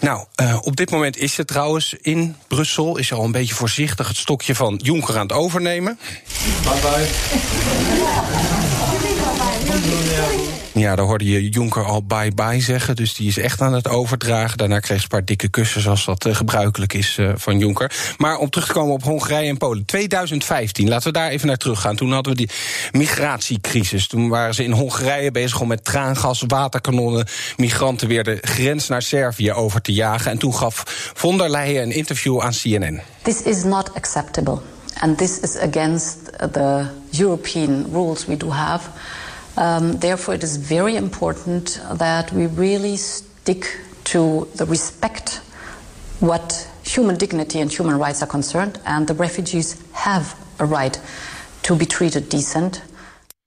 Nou, 0.00 0.24
uh, 0.40 0.58
op 0.60 0.76
dit 0.76 0.90
moment 0.90 1.16
is 1.16 1.34
ze 1.34 1.44
trouwens 1.44 1.94
in 2.00 2.36
Brussel. 2.48 2.96
Is 2.96 3.12
al 3.12 3.24
een 3.24 3.32
beetje 3.32 3.54
voorzichtig 3.54 4.08
het 4.08 4.16
stokje 4.16 4.54
van 4.54 4.80
Juncker 4.82 5.16
aan 5.16 5.22
het 5.22 5.32
overnemen. 5.32 5.98
Bye 6.62 6.80
bye. 6.80 7.08
Ja, 10.74 10.96
daar 10.96 11.06
hoorde 11.06 11.24
je 11.24 11.48
Jonker 11.48 11.84
al 11.84 12.04
bye-bye 12.04 12.60
zeggen. 12.60 12.96
Dus 12.96 13.14
die 13.14 13.28
is 13.28 13.38
echt 13.38 13.60
aan 13.60 13.72
het 13.72 13.88
overdragen. 13.88 14.58
Daarna 14.58 14.78
kreeg 14.78 14.96
ze 14.96 15.02
een 15.02 15.08
paar 15.08 15.24
dikke 15.24 15.48
kussen, 15.48 15.80
zoals 15.80 16.04
dat 16.04 16.26
uh, 16.26 16.34
gebruikelijk 16.34 16.92
is 16.92 17.16
uh, 17.18 17.32
van 17.34 17.58
Jonker. 17.58 18.14
Maar 18.18 18.38
om 18.38 18.50
terug 18.50 18.66
te 18.66 18.72
komen 18.72 18.94
op 18.94 19.02
Hongarije 19.02 19.48
en 19.48 19.56
Polen. 19.56 19.84
2015, 19.84 20.88
laten 20.88 21.06
we 21.06 21.18
daar 21.18 21.30
even 21.30 21.46
naar 21.46 21.56
terug 21.56 21.80
gaan. 21.80 21.96
Toen 21.96 22.12
hadden 22.12 22.32
we 22.32 22.38
die 22.38 22.50
migratiecrisis. 22.90 24.06
Toen 24.06 24.28
waren 24.28 24.54
ze 24.54 24.64
in 24.64 24.72
Hongarije 24.72 25.30
bezig 25.30 25.60
om 25.60 25.68
met 25.68 25.84
traangas, 25.84 26.44
waterkanonnen... 26.46 27.26
migranten 27.56 28.08
weer 28.08 28.24
de 28.24 28.38
grens 28.40 28.88
naar 28.88 29.02
Servië 29.02 29.52
over 29.52 29.80
te 29.80 29.92
jagen. 29.92 30.30
En 30.30 30.38
toen 30.38 30.54
gaf 30.54 30.82
von 31.14 31.38
der 31.38 31.50
Leyen 31.50 31.82
een 31.82 31.94
interview 31.94 32.40
aan 32.40 32.52
CNN. 32.52 33.00
This 33.22 33.42
is 33.42 33.64
not 33.64 33.94
acceptable. 33.94 34.58
And 35.00 35.18
this 35.18 35.40
is 35.40 35.56
against 35.56 36.16
the 36.52 36.86
European 37.10 37.86
rules 37.92 38.26
we 38.26 38.36
do 38.36 38.50
have... 38.50 38.88
Um, 39.56 39.98
therefore, 39.98 40.34
it 40.34 40.42
is 40.42 40.56
very 40.56 40.96
important 40.96 41.80
that 41.92 42.32
we 42.32 42.46
really 42.46 42.96
stick 42.96 43.78
to 44.04 44.48
the 44.56 44.64
respect 44.66 45.40
what 46.20 46.68
human 46.84 47.16
dignity 47.16 47.60
and 47.60 47.70
human 47.70 47.98
rights 47.98 48.22
are 48.22 48.26
concerned, 48.26 48.80
and 48.86 49.06
the 49.06 49.14
refugees 49.14 49.82
have 49.92 50.38
a 50.58 50.64
right 50.64 51.00
to 51.62 51.76
be 51.76 51.84
treated 51.84 52.28
decent. 52.28 52.82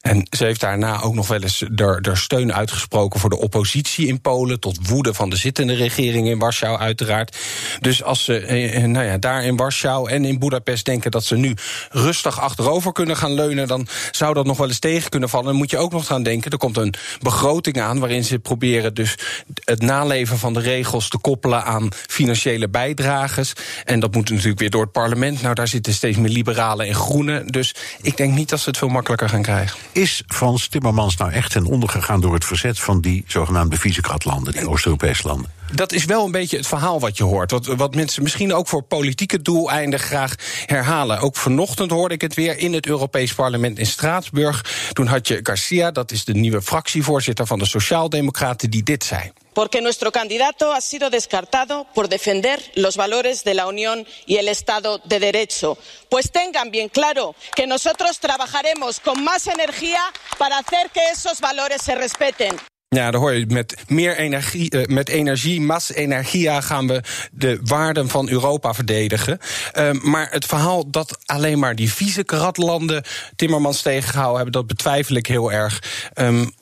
En 0.05 0.27
ze 0.29 0.43
heeft 0.43 0.59
daarna 0.59 1.01
ook 1.01 1.13
nog 1.13 1.27
wel 1.27 1.41
eens 1.41 1.63
er, 1.75 2.17
steun 2.17 2.53
uitgesproken 2.53 3.19
voor 3.19 3.29
de 3.29 3.37
oppositie 3.37 4.07
in 4.07 4.21
Polen. 4.21 4.59
Tot 4.59 4.87
woede 4.87 5.13
van 5.13 5.29
de 5.29 5.35
zittende 5.35 5.73
regering 5.73 6.27
in 6.27 6.39
Warschau, 6.39 6.79
uiteraard. 6.79 7.37
Dus 7.79 8.03
als 8.03 8.23
ze 8.23 8.39
eh, 8.39 8.83
eh, 8.83 8.89
nou 8.89 9.05
ja, 9.05 9.17
daar 9.17 9.43
in 9.43 9.55
Warschau 9.55 10.09
en 10.09 10.25
in 10.25 10.39
Budapest 10.39 10.85
denken 10.85 11.11
dat 11.11 11.23
ze 11.23 11.35
nu 11.35 11.53
rustig 11.89 12.39
achterover 12.39 12.91
kunnen 12.91 13.17
gaan 13.17 13.33
leunen, 13.33 13.67
dan 13.67 13.87
zou 14.11 14.33
dat 14.33 14.45
nog 14.45 14.57
wel 14.57 14.67
eens 14.67 14.79
tegen 14.79 15.09
kunnen 15.09 15.29
vallen. 15.29 15.45
Dan 15.45 15.55
moet 15.55 15.71
je 15.71 15.77
ook 15.77 15.91
nog 15.91 16.05
gaan 16.05 16.23
denken: 16.23 16.51
er 16.51 16.57
komt 16.57 16.77
een 16.77 16.93
begroting 17.21 17.81
aan 17.81 17.99
waarin 17.99 18.23
ze 18.23 18.39
proberen 18.39 18.93
dus 18.93 19.17
het 19.63 19.81
naleven 19.81 20.37
van 20.37 20.53
de 20.53 20.59
regels 20.59 21.09
te 21.09 21.17
koppelen 21.17 21.63
aan 21.63 21.89
financiële 22.07 22.69
bijdrages. 22.69 23.53
En 23.85 23.99
dat 23.99 24.13
moet 24.13 24.29
natuurlijk 24.29 24.59
weer 24.59 24.69
door 24.69 24.83
het 24.83 24.91
parlement. 24.91 25.41
Nou, 25.41 25.53
daar 25.53 25.67
zitten 25.67 25.93
steeds 25.93 26.17
meer 26.17 26.31
liberalen 26.31 26.87
en 26.87 26.95
groenen. 26.95 27.47
Dus 27.47 27.75
ik 28.01 28.17
denk 28.17 28.33
niet 28.33 28.49
dat 28.49 28.59
ze 28.59 28.69
het 28.69 28.77
veel 28.77 28.87
makkelijker 28.87 29.29
gaan 29.29 29.41
krijgen. 29.41 29.77
Is 29.95 30.23
Frans 30.27 30.67
Timmermans 30.67 31.17
nou 31.17 31.31
echt 31.31 31.51
ten 31.51 31.65
onder 31.65 31.89
gegaan 31.89 32.21
door 32.21 32.34
het 32.34 32.45
verzet 32.45 32.79
van 32.79 33.01
die 33.01 33.23
zogenaamde 33.27 33.77
Visegrad-landen, 33.77 34.53
die 34.53 34.69
Oost-Europese 34.69 35.27
landen? 35.27 35.51
Dat 35.71 35.91
is 35.91 36.05
wel 36.05 36.25
een 36.25 36.31
beetje 36.31 36.58
het 36.58 36.67
verhaal 36.67 36.99
wat 36.99 37.17
je 37.17 37.23
hoort. 37.23 37.51
Wat, 37.51 37.65
wat 37.65 37.95
mensen 37.95 38.23
misschien 38.23 38.53
ook 38.53 38.67
voor 38.67 38.84
politieke 38.84 39.41
doeleinden 39.41 39.99
graag 39.99 40.36
herhalen. 40.65 41.19
Ook 41.19 41.36
vanochtend 41.36 41.91
hoorde 41.91 42.13
ik 42.13 42.21
het 42.21 42.34
weer 42.34 42.58
in 42.58 42.73
het 42.73 42.88
Europees 42.88 43.34
Parlement 43.34 43.79
in 43.79 43.86
Straatsburg. 43.86 44.65
Toen 44.93 45.08
had 45.08 45.27
je 45.27 45.39
Garcia, 45.43 45.91
dat 45.91 46.12
is 46.12 46.25
de 46.25 46.34
nieuwe 46.34 46.62
fractievoorzitter 46.62 47.45
van 47.45 47.60
de 47.60 47.65
Sociaaldemocraten, 47.65 48.69
die 48.69 48.84
dit 48.84 49.03
zei. 49.03 49.31
Porque 49.55 49.81
nuestro 49.81 50.11
candidato 50.11 50.71
ha 50.71 50.81
sido 50.81 51.09
descartado 51.09 51.87
por 51.95 52.09
defender 52.09 52.61
los 52.75 52.97
valores 52.97 53.43
de 53.43 53.55
la 53.55 53.65
Unión 53.65 54.05
y 54.27 54.35
el 54.35 54.47
Estado 54.49 54.99
de 55.05 55.19
Derecho. 55.19 55.79
Pues 56.09 56.31
tengan 56.31 56.69
bien 56.69 56.89
claro 56.89 57.33
que 57.55 57.65
nosotros 57.65 58.19
trabajaremos 58.19 58.99
con 58.99 59.23
más 59.23 59.47
energía 59.47 60.01
para 60.37 60.59
hacer 60.59 60.91
que 60.91 61.09
esos 61.11 61.39
valores 61.39 61.81
se 61.81 61.95
respeten. 61.95 62.55
Ja, 62.95 63.11
daar 63.11 63.21
hoor 63.21 63.33
je 63.33 63.45
met 63.47 63.75
meer 63.87 64.17
energie, 64.17 64.75
uh, 64.75 64.85
met 64.85 65.09
energie, 65.09 65.61
mas 65.61 65.93
energia 65.93 66.61
gaan 66.61 66.87
we 66.87 67.03
de 67.31 67.59
waarden 67.63 68.09
van 68.09 68.29
Europa 68.29 68.73
verdedigen. 68.73 69.39
Uh, 69.77 69.91
maar 69.91 70.27
het 70.31 70.45
verhaal 70.45 70.91
dat 70.91 71.17
alleen 71.25 71.59
maar 71.59 71.75
die 71.75 71.91
vieze 71.91 72.23
karatlanden 72.23 73.03
Timmermans 73.35 73.81
tegengehouden 73.81 74.35
hebben, 74.35 74.53
dat 74.53 74.67
betwijfel 74.67 75.15
ik 75.15 75.27
heel 75.27 75.51
erg. 75.51 75.83
Um, 76.13 76.53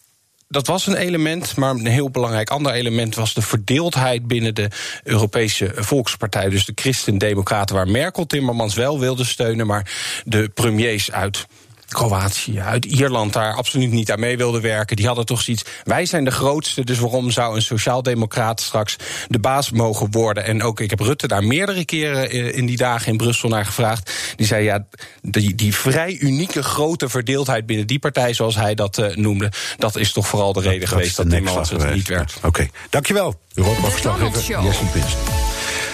dat 0.54 0.68
was 0.68 0.88
een 0.88 0.96
element, 0.96 1.56
maar 1.56 1.70
een 1.72 1.86
heel 1.86 2.10
belangrijk 2.10 2.50
ander 2.50 2.74
element 2.74 3.16
was 3.16 3.34
de 3.34 3.42
verdeeldheid 3.42 4.28
binnen 4.28 4.56
de 4.56 4.68
Europese 5.04 5.72
Volkspartij. 5.76 6.50
Dus 6.50 6.66
de 6.66 6.72
Christen-Democraten, 6.76 7.76
waar 7.76 7.88
Merkel 7.88 8.26
Timmermans 8.26 8.76
wel 8.76 9.00
wilde 9.00 9.24
steunen, 9.24 9.68
maar 9.68 9.92
de 10.26 10.50
premiers 10.54 11.12
uit 11.12 11.46
Kroatië, 11.94 12.60
uit 12.60 12.86
Ierland 12.86 13.34
daar 13.34 13.54
absoluut 13.54 13.92
niet 13.92 14.12
aan 14.12 14.20
mee 14.20 14.38
wilden 14.38 14.62
werken. 14.62 14.96
Die 14.96 15.06
hadden 15.06 15.26
toch 15.26 15.42
zoiets. 15.42 15.64
Wij 15.84 16.06
zijn 16.06 16.24
de 16.24 16.32
grootste, 16.32 16.84
dus 16.84 17.00
waarom 17.00 17.32
zou 17.32 17.56
een 17.56 17.62
sociaaldemocraat 17.62 18.62
straks 18.62 18.96
de 19.28 19.40
baas 19.40 19.72
mogen 19.72 20.12
worden? 20.12 20.46
En 20.46 20.64
ook, 20.64 20.80
ik 20.80 20.90
heb 20.90 21.00
Rutte 21.00 21.28
daar 21.28 21.44
meerdere 21.44 21.86
keren 21.86 22.30
eh, 22.30 22.58
in 22.58 22.66
die 22.66 22.78
dagen 22.78 23.12
in 23.12 23.18
Brussel 23.18 23.50
naar 23.50 23.66
gevraagd. 23.66 24.12
Die 24.36 24.48
zei 24.48 24.64
ja, 24.64 24.86
die, 25.22 25.56
die 25.56 25.76
vrij 25.76 26.18
unieke 26.20 26.64
grote 26.64 27.10
verdeeldheid 27.10 27.66
binnen 27.66 27.88
die 27.88 28.00
partij, 28.00 28.34
zoals 28.34 28.56
hij 28.56 28.76
dat 28.76 28.98
uh, 28.98 29.16
noemde, 29.16 29.52
dat 29.78 29.96
is 29.96 30.12
toch 30.12 30.28
vooral 30.28 30.54
de 30.54 30.62
reden 30.62 30.80
dat 30.80 30.90
geweest 30.90 31.16
dat 31.16 31.30
Timmermans 31.30 31.70
het 31.70 31.94
niet 31.94 32.08
werd. 32.08 32.34
Oké, 32.38 32.48
okay. 32.48 32.72
dankjewel. 32.90 33.40
Europa-verslaggever 33.54 34.64
Jesse 34.64 34.86
Pinst. 34.86 35.18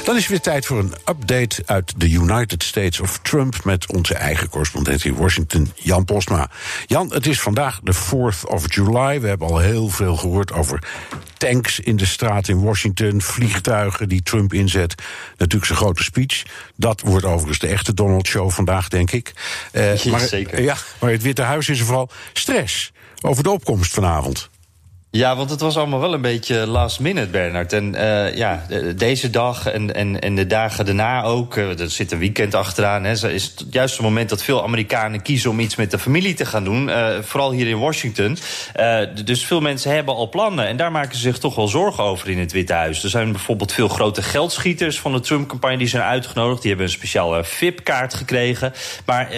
Dan 0.03 0.15
is 0.15 0.21
het 0.21 0.29
weer 0.29 0.41
tijd 0.41 0.65
voor 0.65 0.79
een 0.79 0.93
update 1.09 1.63
uit 1.65 1.93
de 1.97 2.09
United 2.09 2.63
States 2.63 2.99
of 2.99 3.19
Trump... 3.21 3.63
met 3.63 3.91
onze 3.91 4.13
eigen 4.13 4.49
correspondent 4.49 5.05
in 5.05 5.15
Washington, 5.15 5.71
Jan 5.75 6.05
Postma. 6.05 6.49
Jan, 6.85 7.13
het 7.13 7.25
is 7.25 7.41
vandaag 7.41 7.79
de 7.83 7.93
4th 7.95 8.49
of 8.49 8.73
July. 8.75 9.21
We 9.21 9.27
hebben 9.27 9.47
al 9.47 9.57
heel 9.57 9.89
veel 9.89 10.15
gehoord 10.15 10.51
over 10.51 10.83
tanks 11.37 11.79
in 11.79 11.95
de 11.95 12.05
straat 12.05 12.47
in 12.47 12.61
Washington... 12.61 13.21
vliegtuigen 13.21 14.09
die 14.09 14.23
Trump 14.23 14.53
inzet. 14.53 14.95
Natuurlijk 15.37 15.65
zijn 15.65 15.79
grote 15.79 16.03
speech. 16.03 16.43
Dat 16.75 17.01
wordt 17.01 17.25
overigens 17.25 17.59
de 17.59 17.67
echte 17.67 17.93
Donald-show 17.93 18.51
vandaag, 18.51 18.87
denk 18.87 19.11
ik. 19.11 19.33
Uh, 19.71 20.03
maar, 20.03 20.19
zeker. 20.19 20.61
Ja, 20.61 20.75
maar 20.99 21.11
het 21.11 21.21
Witte 21.21 21.41
Huis 21.41 21.69
is 21.69 21.79
er 21.79 21.85
vooral 21.85 22.09
stress 22.33 22.91
over 23.21 23.43
de 23.43 23.49
opkomst 23.49 23.93
vanavond. 23.93 24.48
Ja, 25.11 25.35
want 25.35 25.49
het 25.49 25.59
was 25.59 25.77
allemaal 25.77 25.99
wel 25.99 26.13
een 26.13 26.21
beetje 26.21 26.67
last 26.67 26.99
minute, 26.99 27.29
Bernard. 27.29 27.73
En 27.73 27.93
uh, 27.95 28.35
ja, 28.35 28.65
deze 28.95 29.29
dag 29.29 29.65
en, 29.65 29.95
en, 29.95 30.19
en 30.19 30.35
de 30.35 30.47
dagen 30.47 30.85
daarna 30.85 31.23
ook. 31.23 31.55
Uh, 31.55 31.79
er 31.79 31.89
zit 31.89 32.11
een 32.11 32.19
weekend 32.19 32.55
achteraan. 32.55 33.03
Hè, 33.03 33.11
is 33.11 33.43
het 33.43 33.65
juist 33.69 34.01
moment 34.01 34.29
dat 34.29 34.43
veel 34.43 34.63
Amerikanen 34.63 35.21
kiezen 35.21 35.49
om 35.49 35.59
iets 35.59 35.75
met 35.75 35.91
de 35.91 35.99
familie 35.99 36.33
te 36.33 36.45
gaan 36.45 36.63
doen. 36.63 36.87
Uh, 36.87 37.07
vooral 37.21 37.51
hier 37.51 37.67
in 37.67 37.79
Washington. 37.79 38.37
dus 39.25 39.45
veel 39.45 39.61
mensen 39.61 39.91
hebben 39.91 40.15
al 40.15 40.29
plannen. 40.29 40.67
En 40.67 40.77
daar 40.77 40.91
maken 40.91 41.15
ze 41.15 41.21
zich 41.21 41.37
toch 41.37 41.55
wel 41.55 41.67
zorgen 41.67 42.03
over 42.03 42.29
in 42.29 42.39
het 42.39 42.51
Witte 42.51 42.73
Huis. 42.73 43.03
Er 43.03 43.09
zijn 43.09 43.31
bijvoorbeeld 43.31 43.73
veel 43.73 43.87
grote 43.87 44.21
geldschieters 44.21 44.99
van 44.99 45.11
de 45.11 45.19
Trump-campagne 45.19 45.77
die 45.77 45.87
zijn 45.87 46.03
uitgenodigd. 46.03 46.61
Die 46.61 46.69
hebben 46.69 46.87
een 46.87 46.93
speciale 46.93 47.43
VIP-kaart 47.43 48.13
gekregen. 48.13 48.73
Maar 49.05 49.35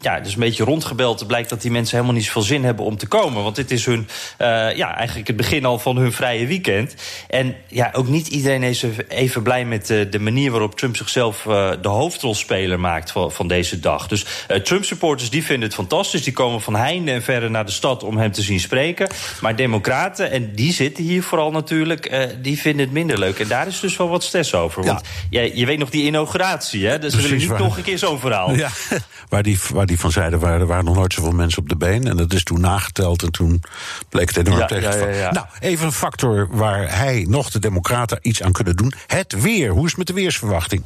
ja, 0.00 0.20
dus 0.20 0.34
een 0.34 0.40
beetje 0.40 0.64
rondgebeld. 0.64 1.18
Het 1.18 1.28
blijkt 1.28 1.48
dat 1.48 1.62
die 1.62 1.70
mensen 1.70 1.96
helemaal 1.96 2.16
niet 2.16 2.26
zoveel 2.26 2.42
zin 2.42 2.64
hebben 2.64 2.84
om 2.84 2.96
te 2.96 3.06
komen. 3.06 3.42
Want 3.42 3.56
dit 3.56 3.70
is 3.70 3.84
hun 3.84 4.08
ja, 4.38 4.96
eigenlijk 4.96 5.13
eigenlijk 5.14 5.40
het 5.40 5.50
begin 5.50 5.64
al 5.64 5.78
van 5.78 5.96
hun 5.96 6.12
vrije 6.12 6.46
weekend. 6.46 6.94
En 7.28 7.56
ja, 7.68 7.90
ook 7.92 8.08
niet 8.08 8.26
iedereen 8.26 8.62
is 8.62 8.84
even 9.08 9.42
blij 9.42 9.64
met 9.64 9.86
de, 9.86 10.08
de 10.08 10.18
manier 10.18 10.50
waarop 10.50 10.78
Trump 10.78 10.96
zichzelf 10.96 11.44
uh, 11.44 11.70
de 11.82 11.88
hoofdrolspeler 11.88 12.80
maakt 12.80 13.10
van, 13.10 13.32
van 13.32 13.48
deze 13.48 13.80
dag. 13.80 14.08
Dus 14.08 14.26
uh, 14.50 14.56
Trump-supporters 14.56 15.30
die 15.30 15.44
vinden 15.44 15.64
het 15.64 15.74
fantastisch. 15.74 16.22
Die 16.22 16.32
komen 16.32 16.60
van 16.60 16.76
heinde 16.76 17.10
en 17.10 17.22
verre 17.22 17.48
naar 17.48 17.66
de 17.66 17.72
stad 17.72 18.02
om 18.02 18.16
hem 18.16 18.32
te 18.32 18.42
zien 18.42 18.60
spreken. 18.60 19.08
Maar 19.40 19.56
democraten, 19.56 20.30
en 20.30 20.54
die 20.54 20.72
zitten 20.72 21.04
hier 21.04 21.22
vooral 21.22 21.50
natuurlijk, 21.50 22.28
die 22.42 22.58
vinden 22.58 22.84
het 22.84 22.94
minder 22.94 23.18
leuk. 23.18 23.38
En 23.38 23.48
daar 23.48 23.66
is 23.66 23.80
dus 23.80 23.96
wel 23.96 24.08
wat 24.08 24.22
stress 24.22 24.54
over. 24.54 24.84
Want 24.84 25.00
ja. 25.30 25.40
je, 25.40 25.56
je 25.56 25.66
weet 25.66 25.78
nog 25.78 25.90
die 25.90 26.04
inauguratie, 26.04 26.86
hè? 26.86 26.98
Dus 26.98 27.12
Precies, 27.12 27.16
we 27.16 27.22
willen 27.22 27.38
niet 27.38 27.48
waar. 27.48 27.60
nog 27.60 27.76
een 27.76 27.82
keer 27.82 27.98
zo'n 27.98 28.18
verhaal. 28.18 28.54
Ja, 28.54 28.70
waar 29.28 29.42
die, 29.42 29.58
waar 29.72 29.86
die 29.86 30.00
van 30.00 30.10
zeiden, 30.10 30.38
waren, 30.38 30.60
er 30.60 30.66
waren 30.66 30.84
nog 30.84 30.94
nooit 30.94 31.12
zoveel 31.12 31.32
mensen 31.32 31.62
op 31.62 31.68
de 31.68 31.76
been. 31.76 32.06
En 32.06 32.16
dat 32.16 32.32
is 32.32 32.42
toen 32.42 32.60
nageteld 32.60 33.22
en 33.22 33.30
toen 33.30 33.62
bleek 34.08 34.28
het 34.28 34.36
enorm 34.36 34.58
ja, 34.58 34.66
tegen 34.66 34.98
ja, 34.98 35.03
ja, 35.12 35.32
Nou, 35.32 35.46
even 35.60 35.86
een 35.86 35.92
factor 35.92 36.48
waar 36.50 36.98
hij 36.98 37.26
nog 37.28 37.50
de 37.50 37.58
democraten 37.58 38.18
iets 38.22 38.42
aan 38.42 38.52
kunnen 38.52 38.76
doen. 38.76 38.92
Het 39.06 39.40
weer. 39.40 39.70
Hoe 39.70 39.84
is 39.84 39.88
het 39.88 39.98
met 39.98 40.06
de 40.06 40.12
weersverwachting? 40.12 40.84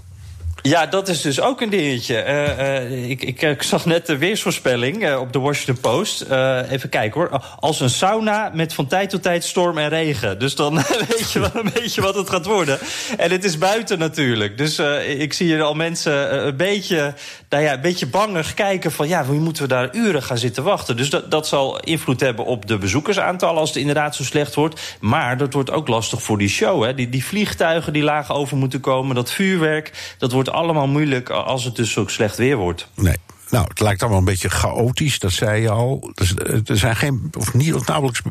Ja, 0.62 0.86
dat 0.86 1.08
is 1.08 1.20
dus 1.20 1.40
ook 1.40 1.60
een 1.60 1.70
dingetje. 1.70 2.24
Uh, 2.24 2.58
uh, 2.58 3.10
ik, 3.10 3.22
ik, 3.22 3.42
ik, 3.42 3.62
zag 3.62 3.84
net 3.84 4.06
de 4.06 4.16
weersvoorspelling 4.16 5.02
uh, 5.02 5.20
op 5.20 5.32
de 5.32 5.38
Washington 5.38 5.80
Post. 5.80 6.22
even 6.70 6.88
kijken 6.88 7.20
hoor. 7.20 7.42
Als 7.60 7.80
een 7.80 7.90
sauna 7.90 8.50
met 8.54 8.74
van 8.74 8.86
tijd 8.86 9.10
tot 9.10 9.22
tijd 9.22 9.44
storm 9.44 9.78
en 9.78 9.88
regen. 9.88 10.38
Dus 10.38 10.54
dan 10.54 10.74
weet 11.08 11.32
je 11.32 11.40
wel 11.40 11.50
een 11.54 11.70
beetje 11.74 12.00
wat 12.00 12.14
het 12.14 12.30
gaat 12.30 12.46
worden. 12.46 12.78
En 13.16 13.30
het 13.30 13.44
is 13.44 13.58
buiten 13.58 13.98
natuurlijk. 13.98 14.58
Dus 14.58 14.78
ik 15.18 15.32
zie 15.32 15.46
hier 15.46 15.62
al 15.62 15.74
mensen 15.74 16.46
een 16.46 16.56
beetje, 16.56 17.14
nou 17.48 17.62
ja, 17.62 17.72
een 17.74 17.80
beetje 17.80 18.06
bangig 18.06 18.54
kijken 18.54 18.92
van... 18.92 19.08
ja, 19.08 19.24
hoe 19.24 19.38
moeten 19.38 19.62
we 19.62 19.68
daar 19.68 19.94
uren 19.96 20.22
gaan 20.22 20.38
zitten 20.38 20.64
wachten? 20.64 20.96
Dus 20.96 21.10
dat, 21.10 21.30
dat 21.30 21.46
zal 21.46 21.80
invloed 21.80 22.20
hebben 22.20 22.44
op 22.44 22.66
de 22.66 22.78
bezoekersaantallen... 22.78 23.60
als 23.60 23.68
het 23.68 23.78
inderdaad 23.78 24.14
zo 24.14 24.24
slecht 24.24 24.54
wordt. 24.54 24.96
Maar 25.00 25.36
dat 25.36 25.52
wordt 25.52 25.70
ook 25.70 25.88
lastig 25.88 26.22
voor 26.22 26.38
die 26.38 26.48
show. 26.48 26.84
Hè. 26.84 26.94
Die, 26.94 27.08
die 27.08 27.24
vliegtuigen 27.24 27.92
die 27.92 28.02
laag 28.02 28.32
over 28.32 28.56
moeten 28.56 28.80
komen, 28.80 29.14
dat 29.14 29.32
vuurwerk... 29.32 30.14
dat 30.18 30.32
wordt 30.32 30.50
allemaal 30.50 30.88
moeilijk 30.88 31.30
als 31.30 31.64
het 31.64 31.76
dus 31.76 31.96
ook 31.96 32.10
slecht 32.10 32.36
weer 32.36 32.56
wordt. 32.56 32.88
Nee. 32.94 33.16
Nou, 33.50 33.66
het 33.68 33.80
lijkt 33.80 34.00
allemaal 34.00 34.18
een 34.18 34.24
beetje 34.24 34.50
chaotisch, 34.50 35.18
dat 35.18 35.32
zei 35.32 35.62
je 35.62 35.70
al. 35.70 36.10
Dus, 36.14 36.34
er 36.64 36.78
zijn 36.78 36.96
geen, 36.96 37.30
of 37.38 37.54
niet 37.54 37.74
of 37.74 37.86
nauwelijks 37.86 38.22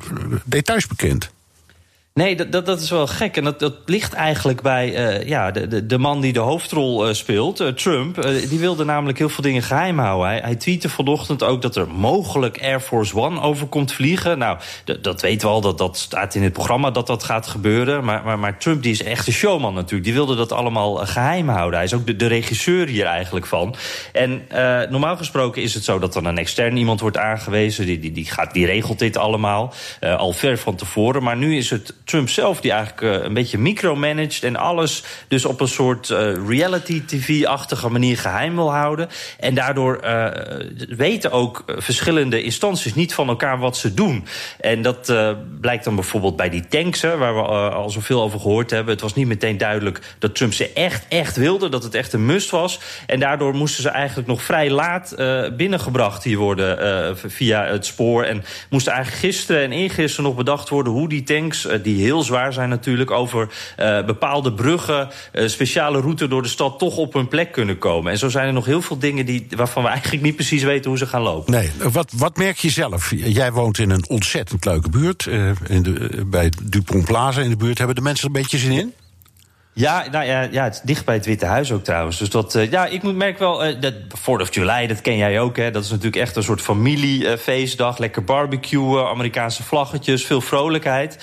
details 0.45 0.87
bekend. 0.87 1.31
Nee, 2.17 2.35
dat, 2.35 2.51
dat, 2.51 2.65
dat, 2.65 2.81
is 2.81 2.89
wel 2.89 3.07
gek. 3.07 3.37
En 3.37 3.43
dat, 3.43 3.59
dat 3.59 3.73
ligt 3.85 4.13
eigenlijk 4.13 4.61
bij 4.61 5.19
uh, 5.19 5.27
ja, 5.27 5.51
de, 5.51 5.67
de, 5.67 5.85
de, 5.85 5.97
man 5.97 6.21
die 6.21 6.33
de 6.33 6.39
hoofdrol 6.39 7.07
uh, 7.07 7.13
speelt, 7.13 7.61
uh, 7.61 7.67
Trump. 7.67 8.21
die 8.49 8.59
wilde 8.59 8.83
namelijk 8.85 9.17
heel 9.17 9.29
veel 9.29 9.43
dingen 9.43 9.61
geheim 9.61 9.99
houden. 9.99 10.27
Hij, 10.27 10.39
hij 10.39 10.55
tweette 10.55 10.89
vanochtend 10.89 11.43
ook 11.43 11.61
dat 11.61 11.75
er 11.75 11.87
mogelijk 11.87 12.61
Air 12.61 12.79
Force 12.79 13.15
One 13.15 13.41
over 13.41 13.67
komt 13.67 13.91
vliegen. 13.91 14.37
Nou, 14.37 14.57
dat 15.01 15.21
weten 15.21 15.47
we 15.47 15.53
al, 15.53 15.61
dat, 15.61 15.77
dat 15.77 15.97
staat 15.97 16.35
in 16.35 16.43
het 16.43 16.53
programma 16.53 16.91
dat 16.91 17.07
dat 17.07 17.23
gaat 17.23 17.47
gebeuren. 17.47 18.03
Maar, 18.03 18.23
maar, 18.23 18.39
maar 18.39 18.57
Trump 18.57 18.83
die 18.83 18.91
is 18.91 19.03
echt 19.03 19.27
een 19.27 19.33
showman 19.33 19.73
natuurlijk. 19.73 20.03
Die 20.03 20.13
wilde 20.13 20.35
dat 20.35 20.51
allemaal 20.51 20.95
geheim 20.95 21.49
houden. 21.49 21.75
Hij 21.75 21.87
is 21.87 21.93
ook 21.93 22.05
de, 22.05 22.15
de 22.15 22.27
regisseur 22.27 22.87
hier 22.87 23.05
eigenlijk 23.05 23.45
van. 23.45 23.75
En 24.13 24.41
normaal 24.89 25.17
gesproken 25.17 25.61
is 25.61 25.73
het 25.73 25.83
zo 25.83 25.99
dat 25.99 26.13
dan 26.13 26.25
een 26.25 26.37
extern 26.37 26.77
iemand 26.77 26.99
wordt 26.99 27.17
aangewezen. 27.17 27.85
Die, 27.85 27.99
die, 27.99 28.11
die, 28.11 28.25
gaat, 28.25 28.53
die 28.53 28.65
regelt 28.65 28.99
dit 28.99 29.17
allemaal 29.17 29.73
al 30.01 30.33
ver 30.33 30.57
van 30.57 30.75
tevoren. 30.75 31.23
Maar 31.23 31.37
nu 31.37 31.57
is 31.57 31.69
het 31.69 31.93
Trump 32.07 32.29
zelf 32.29 32.61
die 32.61 32.71
eigenlijk 32.71 33.01
uh, 33.01 33.23
een 33.23 33.33
beetje 33.33 33.57
micromanaged 33.57 34.43
en 34.43 34.55
alles 34.55 35.03
dus 35.27 35.45
op 35.45 35.61
een 35.61 35.67
soort 35.67 36.09
uh, 36.09 36.47
reality 36.47 37.05
TV-achtige 37.05 37.89
manier 37.89 38.17
geheim 38.17 38.55
wil 38.55 38.71
houden. 38.71 39.09
En 39.39 39.55
daardoor 39.55 39.99
uh, 40.03 40.27
weten 40.89 41.31
ook 41.31 41.63
verschillende 41.67 42.43
instanties 42.43 42.95
niet 42.95 43.13
van 43.13 43.27
elkaar 43.27 43.59
wat 43.59 43.77
ze 43.77 43.93
doen. 43.93 44.25
En 44.59 44.81
dat 44.81 45.13
blijkt 45.61 45.83
dan 45.83 45.95
bijvoorbeeld 45.95 46.35
bij 46.35 46.49
die 46.49 46.67
tanks, 46.67 47.01
hè, 47.01 47.17
waar 47.17 47.35
we 47.35 47.41
al 47.41 47.89
zoveel 47.89 48.21
over 48.21 48.39
gehoord 48.39 48.69
hebben. 48.69 48.93
Het 48.93 49.01
was 49.01 49.13
niet 49.13 49.27
meteen 49.27 49.57
duidelijk 49.57 49.99
dat 50.19 50.35
Trump 50.35 50.53
ze 50.53 50.73
echt, 50.73 51.05
echt 51.09 51.35
wilde, 51.35 51.69
dat 51.69 51.83
het 51.83 51.95
echt 51.95 52.13
een 52.13 52.25
must 52.25 52.49
was. 52.49 52.79
En 53.07 53.19
daardoor 53.19 53.55
moesten 53.55 53.81
ze 53.81 53.89
eigenlijk 53.89 54.27
nog 54.27 54.41
vrij 54.41 54.69
laat 54.69 55.15
binnengebracht 55.57 56.23
hier 56.23 56.37
worden 56.37 57.17
via 57.17 57.65
het 57.65 57.85
spoor. 57.85 58.23
En 58.23 58.43
moesten 58.69 58.93
eigenlijk 58.93 59.23
gisteren 59.25 59.61
en 59.61 59.71
eergisteren 59.71 60.25
nog 60.25 60.35
bedacht 60.35 60.69
worden 60.69 60.93
hoe 60.93 61.09
die 61.09 61.23
tanks, 61.23 61.67
die 61.83 61.96
die 61.97 62.05
heel 62.05 62.23
zwaar 62.23 62.53
zijn 62.53 62.69
natuurlijk... 62.69 63.11
over 63.11 63.49
uh, 63.79 64.05
bepaalde 64.05 64.53
bruggen, 64.53 65.09
uh, 65.33 65.47
speciale 65.47 65.99
route 65.99 66.27
door 66.27 66.41
de 66.41 66.47
stad... 66.47 66.79
toch 66.79 66.97
op 66.97 67.13
hun 67.13 67.27
plek 67.27 67.51
kunnen 67.51 67.77
komen. 67.77 68.11
En 68.11 68.17
zo 68.17 68.29
zijn 68.29 68.47
er 68.47 68.53
nog 68.53 68.65
heel 68.65 68.81
veel 68.81 68.99
dingen 68.99 69.25
die, 69.25 69.47
waarvan 69.55 69.83
we 69.83 69.89
eigenlijk 69.89 70.23
niet 70.23 70.35
precies 70.35 70.63
weten... 70.63 70.89
hoe 70.89 70.99
ze 70.99 71.07
gaan 71.07 71.21
lopen. 71.21 71.53
Nee, 71.53 71.71
wat, 71.91 72.11
wat 72.15 72.37
merk 72.37 72.57
je 72.57 72.69
zelf? 72.69 73.11
Jij 73.15 73.51
woont 73.51 73.79
in 73.79 73.89
een 73.89 74.09
ontzettend 74.09 74.65
leuke 74.65 74.89
buurt. 74.89 75.25
Uh, 75.25 75.51
in 75.67 75.83
de, 75.83 76.25
bij 76.25 76.51
Dupont 76.63 77.05
Plaza 77.05 77.41
in 77.41 77.49
de 77.49 77.57
buurt. 77.57 77.77
Hebben 77.77 77.95
de 77.95 78.01
mensen 78.01 78.29
er 78.29 78.35
een 78.35 78.41
beetje 78.41 78.57
zin 78.57 78.71
in? 78.71 78.93
Ja, 79.77 80.05
nou 80.11 80.25
ja, 80.25 80.47
ja, 80.51 80.63
het 80.63 80.73
is 80.73 80.81
dicht 80.81 81.05
bij 81.05 81.15
het 81.15 81.25
Witte 81.25 81.45
Huis 81.45 81.71
ook 81.71 81.83
trouwens. 81.83 82.17
Dus 82.17 82.29
dat, 82.29 82.55
uh, 82.55 82.71
ja, 82.71 82.85
ik 82.85 83.03
merk 83.03 83.39
wel, 83.39 83.67
uh, 83.67 83.81
dat 83.81 83.93
4th 83.93 84.41
of 84.41 84.53
July, 84.53 84.87
dat 84.87 85.01
ken 85.01 85.17
jij 85.17 85.39
ook, 85.39 85.57
hè. 85.57 85.71
Dat 85.71 85.83
is 85.83 85.89
natuurlijk 85.89 86.15
echt 86.15 86.35
een 86.35 86.43
soort 86.43 86.61
familiefeestdag. 86.61 87.97
Lekker 87.97 88.23
barbecuen, 88.23 89.07
Amerikaanse 89.07 89.63
vlaggetjes, 89.63 90.25
veel 90.25 90.41
vrolijkheid. 90.41 91.17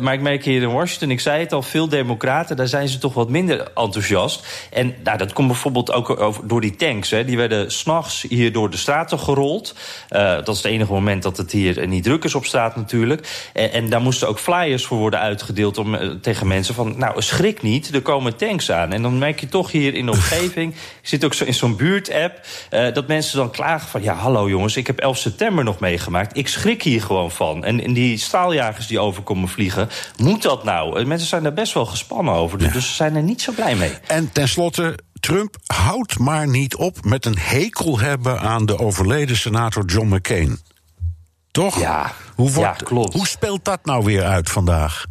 maar 0.00 0.12
ik 0.12 0.20
merk 0.20 0.44
hier 0.44 0.62
in 0.62 0.72
Washington, 0.72 1.10
ik 1.10 1.20
zei 1.20 1.40
het 1.40 1.52
al, 1.52 1.62
veel 1.62 1.88
democraten, 1.88 2.56
daar 2.56 2.68
zijn 2.68 2.88
ze 2.88 2.98
toch 2.98 3.14
wat 3.14 3.28
minder 3.28 3.60
enthousiast. 3.74 4.68
En 4.72 4.94
nou, 5.04 5.18
dat 5.18 5.32
komt 5.32 5.48
bijvoorbeeld 5.48 5.92
ook 5.92 6.20
over, 6.20 6.48
door 6.48 6.60
die 6.60 6.76
tanks, 6.76 7.10
hè. 7.10 7.24
Die 7.24 7.36
werden 7.36 7.72
s'nachts 7.72 8.22
hier 8.28 8.52
door 8.52 8.70
de 8.70 8.76
straten 8.76 9.18
gerold. 9.18 9.74
dat 10.08 10.48
is 10.48 10.56
het 10.56 10.72
enige 10.72 10.92
moment 10.92 11.22
dat 11.22 11.36
het 11.36 11.52
hier 11.52 11.86
niet 11.86 12.04
druk 12.04 12.24
is 12.24 12.34
op 12.34 12.44
straat 12.44 12.76
natuurlijk. 12.76 13.48
En, 13.52 13.72
en 13.72 13.88
daar 13.88 14.00
moesten 14.00 14.28
ook 14.28 14.38
flyers 14.38 14.86
voor 14.86 14.98
worden 14.98 15.20
uitgedeeld 15.20 15.78
om, 15.78 16.20
tegen 16.20 16.46
mensen 16.46 16.74
van, 16.74 16.94
nou, 16.98 17.22
schrik 17.22 17.55
niet, 17.62 17.94
er 17.94 18.02
komen 18.02 18.36
tanks 18.36 18.70
aan. 18.70 18.92
En 18.92 19.02
dan 19.02 19.18
merk 19.18 19.40
je 19.40 19.48
toch 19.48 19.70
hier 19.70 19.94
in 19.94 20.06
de 20.06 20.12
omgeving... 20.12 20.74
ik 20.74 21.08
zit 21.08 21.24
ook 21.24 21.34
zo 21.34 21.44
in 21.44 21.54
zo'n 21.54 21.76
buurtapp... 21.76 22.46
Uh, 22.70 22.94
dat 22.94 23.06
mensen 23.06 23.38
dan 23.38 23.50
klagen 23.50 23.88
van... 23.88 24.02
ja, 24.02 24.14
hallo 24.14 24.48
jongens, 24.48 24.76
ik 24.76 24.86
heb 24.86 24.98
11 24.98 25.18
september 25.18 25.64
nog 25.64 25.78
meegemaakt. 25.78 26.36
Ik 26.36 26.48
schrik 26.48 26.82
hier 26.82 27.02
gewoon 27.02 27.30
van. 27.30 27.64
En, 27.64 27.84
en 27.84 27.92
die 27.92 28.18
staaljagers 28.18 28.86
die 28.86 28.98
overkomen 28.98 29.48
vliegen... 29.48 29.88
moet 30.16 30.42
dat 30.42 30.64
nou? 30.64 31.00
Uh, 31.00 31.06
mensen 31.06 31.28
zijn 31.28 31.42
daar 31.42 31.52
best 31.52 31.72
wel 31.72 31.86
gespannen 31.86 32.34
over. 32.34 32.58
Dus, 32.58 32.66
ja. 32.66 32.72
dus 32.72 32.88
ze 32.88 32.94
zijn 32.94 33.16
er 33.16 33.22
niet 33.22 33.42
zo 33.42 33.52
blij 33.52 33.74
mee. 33.74 33.92
En 34.06 34.32
tenslotte... 34.32 34.94
Trump 35.20 35.56
houdt 35.66 36.18
maar 36.18 36.48
niet 36.48 36.76
op 36.76 37.04
met 37.04 37.24
een 37.24 37.38
hekel 37.38 37.98
hebben 37.98 38.40
aan 38.40 38.66
de 38.66 38.78
overleden 38.78 39.36
senator 39.36 39.84
John 39.84 40.14
McCain. 40.14 40.58
Toch? 41.50 41.80
Ja, 41.80 42.12
hoe, 42.34 42.52
wordt, 42.52 42.80
ja, 42.80 42.86
klopt. 42.86 43.12
hoe 43.12 43.26
speelt 43.26 43.64
dat 43.64 43.84
nou 43.84 44.04
weer 44.04 44.24
uit 44.24 44.50
vandaag? 44.50 45.04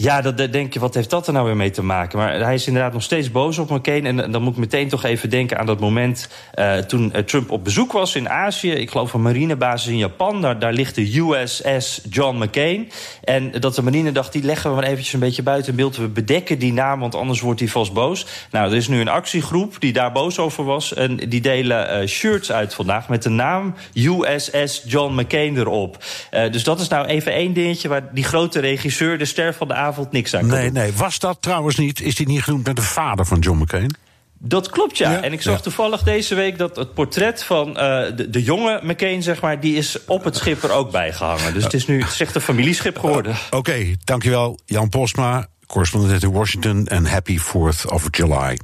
Ja, 0.00 0.20
dat, 0.20 0.52
denk 0.52 0.72
je, 0.72 0.80
wat 0.80 0.94
heeft 0.94 1.10
dat 1.10 1.26
er 1.26 1.32
nou 1.32 1.46
weer 1.46 1.56
mee 1.56 1.70
te 1.70 1.82
maken? 1.82 2.18
Maar 2.18 2.40
hij 2.40 2.54
is 2.54 2.66
inderdaad 2.66 2.92
nog 2.92 3.02
steeds 3.02 3.30
boos 3.30 3.58
op 3.58 3.70
McCain. 3.70 4.06
En 4.06 4.30
dan 4.30 4.42
moet 4.42 4.52
ik 4.52 4.58
meteen 4.58 4.88
toch 4.88 5.04
even 5.04 5.30
denken 5.30 5.58
aan 5.58 5.66
dat 5.66 5.80
moment 5.80 6.28
uh, 6.54 6.76
toen 6.76 7.12
Trump 7.24 7.50
op 7.50 7.64
bezoek 7.64 7.92
was 7.92 8.14
in 8.14 8.28
Azië. 8.28 8.70
Ik 8.70 8.90
geloof 8.90 9.12
een 9.12 9.22
marinebasis 9.22 9.90
in 9.90 9.98
Japan. 9.98 10.40
Daar, 10.40 10.58
daar 10.58 10.72
ligt 10.72 10.94
de 10.94 11.18
USS 11.18 12.00
John 12.10 12.42
McCain. 12.42 12.90
En 13.24 13.50
dat 13.50 13.74
de 13.74 13.82
marine 13.82 14.12
dacht, 14.12 14.32
die 14.32 14.42
leggen 14.42 14.70
we 14.70 14.76
maar 14.76 14.84
eventjes 14.84 15.12
een 15.12 15.20
beetje 15.20 15.42
buiten 15.42 15.74
beeld. 15.74 15.96
We 15.96 16.08
bedekken 16.08 16.58
die 16.58 16.72
naam, 16.72 17.00
want 17.00 17.14
anders 17.14 17.40
wordt 17.40 17.60
hij 17.60 17.68
vast 17.68 17.92
boos. 17.92 18.26
Nou, 18.50 18.70
er 18.70 18.76
is 18.76 18.88
nu 18.88 19.00
een 19.00 19.08
actiegroep 19.08 19.76
die 19.78 19.92
daar 19.92 20.12
boos 20.12 20.38
over 20.38 20.64
was. 20.64 20.94
En 20.94 21.16
die 21.16 21.40
delen 21.40 22.02
uh, 22.02 22.08
shirts 22.08 22.52
uit 22.52 22.74
vandaag 22.74 23.08
met 23.08 23.22
de 23.22 23.30
naam 23.30 23.74
USS 23.94 24.82
John 24.86 25.20
McCain 25.20 25.56
erop. 25.56 26.04
Dus 26.50 26.64
dat 26.64 26.80
is 26.80 26.88
nou 26.88 27.06
even 27.06 27.32
één 27.32 27.52
dingetje 27.52 27.88
waar 27.88 28.14
die 28.14 28.24
grote 28.24 28.60
regisseur, 28.60 29.18
de 29.18 29.24
ster 29.24 29.54
van 29.54 29.68
de 29.68 29.74
avond 29.74 29.86
niks 30.10 30.34
aan 30.34 30.46
Nee, 30.46 30.70
nee. 30.70 30.92
Was 30.92 31.18
dat 31.18 31.42
trouwens 31.42 31.76
niet, 31.76 32.00
is 32.00 32.14
die 32.14 32.26
niet 32.26 32.42
genoemd 32.42 32.64
naar 32.64 32.74
de 32.74 32.82
vader 32.82 33.26
van 33.26 33.38
John 33.38 33.58
McCain? 33.58 33.96
Dat 34.40 34.70
klopt, 34.70 34.98
ja. 34.98 35.10
ja 35.10 35.22
en 35.22 35.32
ik 35.32 35.42
zag 35.42 35.56
ja. 35.56 35.60
toevallig 35.60 36.02
deze 36.02 36.34
week 36.34 36.58
dat 36.58 36.76
het 36.76 36.94
portret 36.94 37.44
van 37.44 37.68
uh, 37.68 37.74
de, 37.74 38.26
de, 38.30 38.42
jonge 38.42 38.80
McCain, 38.82 39.22
zeg 39.22 39.40
maar, 39.40 39.60
die 39.60 39.76
is 39.76 40.04
op 40.04 40.24
het 40.24 40.36
schip 40.36 40.62
er 40.62 40.70
ook 40.70 40.90
bijgehangen. 40.90 41.54
Dus 41.54 41.64
het 41.64 41.74
is 41.74 41.86
nu 41.86 42.00
het 42.00 42.12
is 42.12 42.20
echt 42.20 42.34
een 42.34 42.40
familieschip 42.40 42.98
geworden. 42.98 43.32
Uh, 43.32 43.38
Oké, 43.46 43.56
okay, 43.56 43.96
dankjewel 44.04 44.58
Jan 44.64 44.88
Postma 44.88 45.46
correspondent 45.68 46.22
in 46.22 46.32
Washington 46.32 46.86
en 46.86 47.06
happy 47.06 47.38
4th 47.38 47.86
of 47.86 48.08
July. 48.10 48.58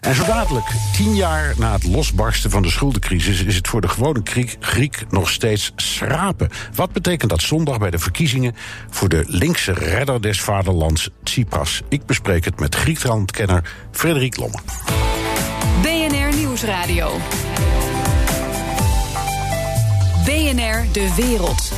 En 0.00 0.14
zo 0.14 0.24
dadelijk, 0.24 0.66
tien 0.96 1.14
jaar 1.14 1.54
na 1.56 1.72
het 1.72 1.84
losbarsten 1.84 2.50
van 2.50 2.62
de 2.62 2.70
schuldencrisis... 2.70 3.42
is 3.42 3.56
het 3.56 3.68
voor 3.68 3.80
de 3.80 3.88
gewone 3.88 4.20
Griek, 4.24 4.56
Griek 4.60 5.04
nog 5.10 5.30
steeds 5.30 5.72
schrapen. 5.76 6.50
Wat 6.74 6.92
betekent 6.92 7.30
dat 7.30 7.40
zondag 7.40 7.78
bij 7.78 7.90
de 7.90 7.98
verkiezingen... 7.98 8.56
voor 8.90 9.08
de 9.08 9.24
linkse 9.26 9.72
redder 9.72 10.22
des 10.22 10.40
vaderlands 10.40 11.10
Tsipras? 11.22 11.82
Ik 11.88 12.06
bespreek 12.06 12.44
het 12.44 12.60
met 12.60 12.74
Griekenlandkenner 12.74 13.72
Frederik 13.92 14.36
Lomme. 14.36 14.58
BNR 15.82 16.36
Nieuwsradio. 16.36 17.16
BNR 20.24 20.92
De 20.92 21.12
Wereld. 21.16 21.72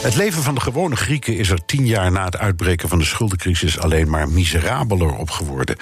Het 0.00 0.16
leven 0.16 0.42
van 0.42 0.54
de 0.54 0.60
gewone 0.60 0.96
Grieken 0.96 1.36
is 1.36 1.50
er 1.50 1.64
tien 1.64 1.86
jaar 1.86 2.12
na 2.12 2.24
het 2.24 2.38
uitbreken 2.38 2.88
van 2.88 2.98
de 2.98 3.04
schuldencrisis 3.04 3.78
alleen 3.78 4.10
maar 4.10 4.28
miserabeler 4.28 5.14
op 5.14 5.30
geworden. 5.30 5.76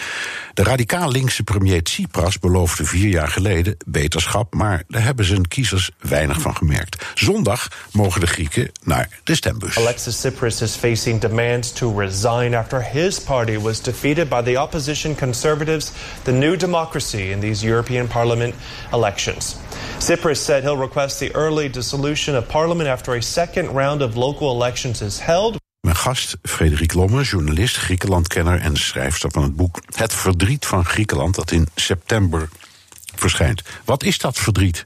De 0.54 0.62
radicaal 0.62 1.10
linkse 1.10 1.42
premier 1.42 1.82
Tsipras 1.82 2.38
beloofde 2.38 2.84
vier 2.84 3.08
jaar 3.08 3.28
geleden 3.28 3.76
beterschap, 3.86 4.54
maar 4.54 4.82
daar 4.88 5.02
hebben 5.02 5.24
zijn 5.24 5.48
kiezers 5.48 5.90
weinig 6.00 6.40
van 6.40 6.56
gemerkt. 6.56 7.04
Zondag 7.14 7.68
mogen 7.92 8.20
de 8.20 8.26
Grieken 8.26 8.70
naar 8.82 9.08
de 9.24 9.34
stembus. 9.34 9.78
Alexis 9.78 10.16
Tsipras 10.16 10.60
is 10.60 10.74
facing 10.74 11.20
demands 11.20 11.72
to 11.72 11.98
resign 11.98 12.54
after 12.54 12.84
his 12.90 13.20
party 13.20 13.58
was 13.58 13.82
defeated 13.82 14.28
by 14.28 14.42
the 14.42 14.60
opposition 14.60 15.14
conservatives, 15.14 15.92
the 16.22 16.32
New 16.32 16.56
Democracy, 16.56 17.30
in 17.30 17.40
these 17.40 17.66
European 17.66 18.06
Parliament 18.06 18.54
elections. 18.92 19.56
Tsipras 19.98 20.36
said 20.36 20.62
he'll 20.62 20.76
request 20.80 21.18
the 21.18 21.34
early 21.34 21.68
dissolution 21.68 22.36
of 22.36 22.48
parliament 22.48 22.88
after 22.88 23.14
a 23.14 23.22
second 23.22 23.74
round 23.74 24.02
of 24.02 24.07
local 24.14 24.54
elections 24.54 25.00
is 25.00 25.18
held. 25.20 25.56
Mijn 25.80 25.96
gast, 25.96 26.36
Frederik 26.42 26.94
Lomme, 26.94 27.22
journalist, 27.22 27.76
Griekenlandkenner 27.76 28.60
en 28.60 28.76
schrijfster 28.76 29.30
van 29.30 29.42
het 29.42 29.56
boek 29.56 29.80
Het 29.94 30.14
Verdriet 30.14 30.66
van 30.66 30.84
Griekenland, 30.84 31.34
dat 31.34 31.50
in 31.50 31.68
september 31.74 32.48
verschijnt. 33.14 33.62
Wat 33.84 34.02
is 34.02 34.18
dat 34.18 34.38
verdriet, 34.38 34.84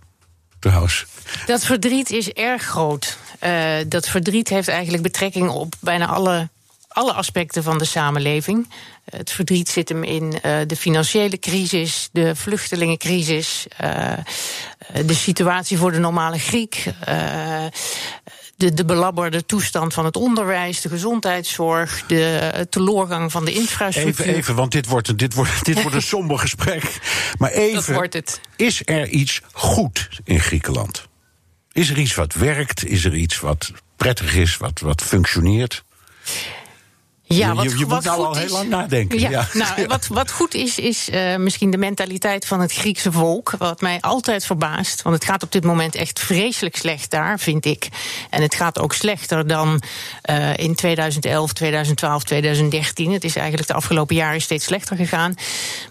trouwens? 0.58 1.06
Dat 1.46 1.64
verdriet 1.64 2.10
is 2.10 2.30
erg 2.30 2.62
groot. 2.62 3.18
Uh, 3.44 3.74
dat 3.88 4.08
verdriet 4.08 4.48
heeft 4.48 4.68
eigenlijk 4.68 5.02
betrekking 5.02 5.48
op 5.48 5.74
bijna 5.80 6.06
alle, 6.06 6.48
alle 6.88 7.12
aspecten 7.12 7.62
van 7.62 7.78
de 7.78 7.84
samenleving. 7.84 8.68
Het 9.04 9.30
verdriet 9.30 9.68
zit 9.68 9.88
hem 9.88 10.04
in 10.04 10.24
uh, 10.24 10.58
de 10.66 10.76
financiële 10.76 11.38
crisis, 11.38 12.08
de 12.12 12.36
vluchtelingencrisis, 12.36 13.66
uh, 13.82 14.12
de 15.06 15.14
situatie 15.14 15.78
voor 15.78 15.92
de 15.92 15.98
normale 15.98 16.38
Griek. 16.38 16.84
De, 18.56 18.74
de 18.74 18.84
belabberde 18.84 19.46
toestand 19.46 19.94
van 19.94 20.04
het 20.04 20.16
onderwijs, 20.16 20.80
de 20.80 20.88
gezondheidszorg, 20.88 22.04
de 22.06 22.66
teleurgang 22.70 23.32
van 23.32 23.44
de 23.44 23.52
infrastructuur. 23.52 24.24
Even, 24.26 24.34
even 24.38 24.54
want 24.54 24.72
dit 24.72 24.86
wordt, 24.86 25.18
dit 25.18 25.34
wordt, 25.34 25.64
dit 25.64 25.80
wordt 25.82 25.96
een 25.96 26.02
somber 26.16 26.38
gesprek. 26.38 26.98
Maar 27.38 27.50
even, 27.50 27.74
Dat 27.74 27.86
wordt 27.86 28.14
het. 28.14 28.40
is 28.56 28.82
er 28.84 29.08
iets 29.08 29.40
goed 29.52 30.08
in 30.24 30.40
Griekenland? 30.40 31.06
Is 31.72 31.90
er 31.90 31.98
iets 31.98 32.14
wat 32.14 32.34
werkt? 32.34 32.84
Is 32.84 33.04
er 33.04 33.14
iets 33.14 33.40
wat 33.40 33.72
prettig 33.96 34.34
is, 34.34 34.56
wat, 34.56 34.80
wat 34.80 35.02
functioneert? 35.02 35.84
Ja, 37.36 37.54
wat, 37.54 37.64
je, 37.64 37.78
je 37.78 37.86
wat 37.86 37.94
moet 37.94 38.04
nou 38.04 38.16
goed 38.16 38.26
al 38.26 38.34
heel 38.34 38.44
is- 38.44 38.50
lang 38.52 38.68
nadenken. 38.68 39.18
Ja, 39.18 39.30
Ja. 39.30 39.46
Nou, 39.76 39.86
wat, 39.86 40.06
wat 40.06 40.30
goed 40.30 40.54
is, 40.54 40.78
is 40.78 41.10
eh, 41.10 41.36
misschien 41.36 41.70
de 41.70 41.76
mentaliteit 41.76 42.46
van 42.46 42.60
het 42.60 42.72
Griekse 42.72 43.12
volk. 43.12 43.54
Wat 43.58 43.80
mij 43.80 44.00
altijd 44.00 44.46
verbaast. 44.46 45.02
Want 45.02 45.14
het 45.14 45.24
gaat 45.24 45.42
op 45.42 45.52
dit 45.52 45.64
moment 45.64 45.94
echt 45.94 46.20
vreselijk 46.20 46.76
slecht 46.76 47.10
daar, 47.10 47.38
vind 47.38 47.64
ik. 47.64 47.88
En 48.30 48.42
het 48.42 48.54
gaat 48.54 48.78
ook 48.78 48.92
slechter 48.94 49.46
dan 49.46 49.82
eh, 50.22 50.56
in 50.56 50.74
2011, 50.74 51.52
2012, 51.52 52.24
2013. 52.24 53.12
Het 53.12 53.24
is 53.24 53.36
eigenlijk 53.36 53.68
de 53.68 53.74
afgelopen 53.74 54.14
jaren 54.16 54.40
steeds 54.40 54.64
slechter 54.64 54.96
gegaan. 54.96 55.34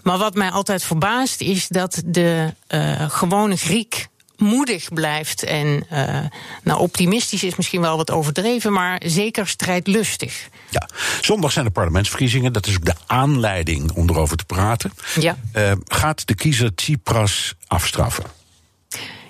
Maar 0.02 0.18
wat 0.18 0.34
mij 0.34 0.50
altijd 0.50 0.84
verbaast 0.84 1.40
is 1.40 1.68
dat 1.68 2.02
de 2.06 2.54
eh, 2.66 3.10
gewone 3.10 3.56
Griek 3.56 4.08
moedig 4.42 4.88
blijft 4.92 5.42
en 5.42 5.84
eh, 5.88 6.18
nou, 6.62 6.80
optimistisch 6.80 7.42
is 7.42 7.56
misschien 7.56 7.80
wel 7.80 7.96
wat 7.96 8.10
overdreven, 8.10 8.72
maar 8.72 9.02
zeker 9.04 9.46
strijdlustig. 9.48 10.48
Ja, 10.68 10.88
zondag 11.20 11.52
zijn 11.52 11.64
de 11.64 11.70
parlementsverkiezingen. 11.70 12.52
Dat 12.52 12.66
is 12.66 12.74
ook 12.76 12.84
de 12.84 12.94
aanleiding 13.06 13.92
om 13.92 14.10
erover 14.10 14.36
te 14.36 14.44
praten. 14.44 14.92
Ja. 15.20 15.36
Eh, 15.52 15.72
gaat 15.86 16.26
de 16.26 16.34
kiezer 16.34 16.74
Tsipras 16.74 17.54
afstraffen? 17.66 18.24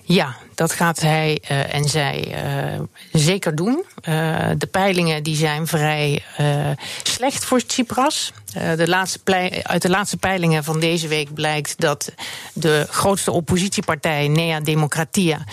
Ja, 0.02 0.36
dat 0.62 0.72
gaat 0.72 1.00
hij 1.00 1.38
eh, 1.42 1.74
en 1.74 1.84
zij 1.84 2.34
eh, 2.34 2.80
zeker 3.12 3.54
doen. 3.54 3.84
Eh, 4.00 4.50
de 4.58 4.66
peilingen 4.66 5.22
die 5.22 5.36
zijn 5.36 5.66
vrij 5.66 6.22
slecht 7.02 7.44
voor 7.44 7.66
Tsipras. 7.66 8.32
De 8.76 8.88
laatste 8.88 9.62
uit 9.62 9.82
de 9.82 9.88
laatste 9.88 10.16
peilingen 10.16 10.64
van 10.64 10.80
deze 10.80 11.08
week 11.08 11.34
blijkt 11.34 11.80
dat 11.80 12.12
de 12.52 12.86
grootste 12.90 13.30
oppositiepartij, 13.30 14.28
Nea 14.28 14.60
Democratia, 14.60 15.44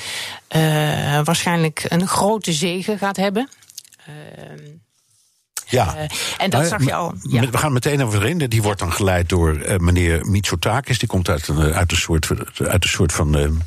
waarschijnlijk 1.24 1.86
een 1.88 2.08
grote 2.08 2.54
zege 2.54 2.98
gaat 2.98 3.18
hebben. 3.18 3.50
Ja. 5.70 5.96
Eh, 5.96 6.02
en 6.38 6.50
dat 6.50 6.60
Maar, 6.60 6.70
zag 6.70 6.84
je 6.86 6.94
al. 6.94 7.14
Ja. 7.24 7.50
We 7.50 7.58
gaan 7.58 7.74
meteen 7.74 8.04
over 8.04 8.22
erin. 8.22 8.38
Die 8.38 8.62
wordt 8.62 8.80
dan 8.80 8.94
geleid 8.94 9.30
door 9.30 9.56
eh, 9.56 9.78
meneer 9.78 10.26
Mitsotakis. 10.26 11.00
Die 11.00 11.08
komt 11.08 11.30
uit 11.30 11.48
een, 11.48 11.58
eh, 11.70 11.78
uit 11.78 11.92
een, 11.92 11.98
soort, 11.98 12.30
uit 12.58 12.84
een 12.84 12.90
soort 12.90 13.12
van. 13.12 13.38
eh, 13.38 13.48
m- 13.48 13.58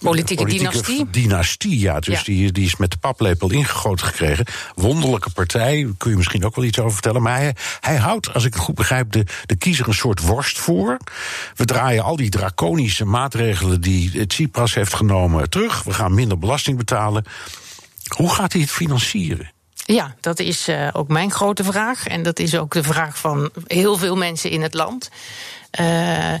Politieke 0.00 0.44
dynastie. 0.44 1.06
dynastie, 1.10 1.78
ja. 1.78 2.00
Dus 2.00 2.16
Ja. 2.18 2.22
Die, 2.24 2.52
die 2.52 2.64
is 2.66 2.76
met 2.76 2.90
de 2.90 2.96
paplepel 2.98 3.50
ingegoten 3.50 4.06
gekregen. 4.06 4.44
Wonderlijke 4.74 5.30
partij, 5.30 5.92
kun 5.96 6.10
je 6.10 6.16
misschien 6.16 6.44
ook 6.44 6.56
wel 6.56 6.64
iets 6.64 6.78
over 6.78 6.92
vertellen. 6.92 7.22
Maar 7.22 7.36
hij, 7.36 7.54
hij 7.80 7.96
houdt, 7.96 8.34
als 8.34 8.44
ik 8.44 8.54
het 8.54 8.62
goed 8.62 8.74
begrijp, 8.74 9.12
de, 9.12 9.24
de 9.46 9.56
kiezer 9.56 9.88
een 9.88 9.94
soort 9.94 10.20
worst 10.20 10.58
voor. 10.58 10.96
We 11.54 11.64
draaien 11.64 12.04
al 12.04 12.16
die 12.16 12.30
draconische 12.30 13.04
maatregelen 13.04 13.80
die 13.80 14.26
Tsipras 14.26 14.74
heeft 14.74 14.94
genomen 14.94 15.50
terug. 15.50 15.82
We 15.82 15.92
gaan 15.92 16.14
minder 16.14 16.38
belasting 16.38 16.76
betalen. 16.76 17.24
Hoe 18.16 18.34
gaat 18.34 18.52
hij 18.52 18.60
het 18.62 18.70
financieren? 18.70 19.50
Ja, 19.94 20.14
dat 20.20 20.38
is 20.38 20.68
eh, 20.68 20.88
ook 20.92 21.08
mijn 21.08 21.30
grote 21.30 21.64
vraag. 21.64 22.06
En 22.06 22.22
dat 22.22 22.38
is 22.38 22.56
ook 22.56 22.72
de 22.72 22.82
vraag 22.82 23.18
van 23.18 23.50
heel 23.66 23.96
veel 23.96 24.16
mensen 24.16 24.50
in 24.50 24.62
het 24.62 24.74
land. 24.74 25.10
Eh 25.70 26.34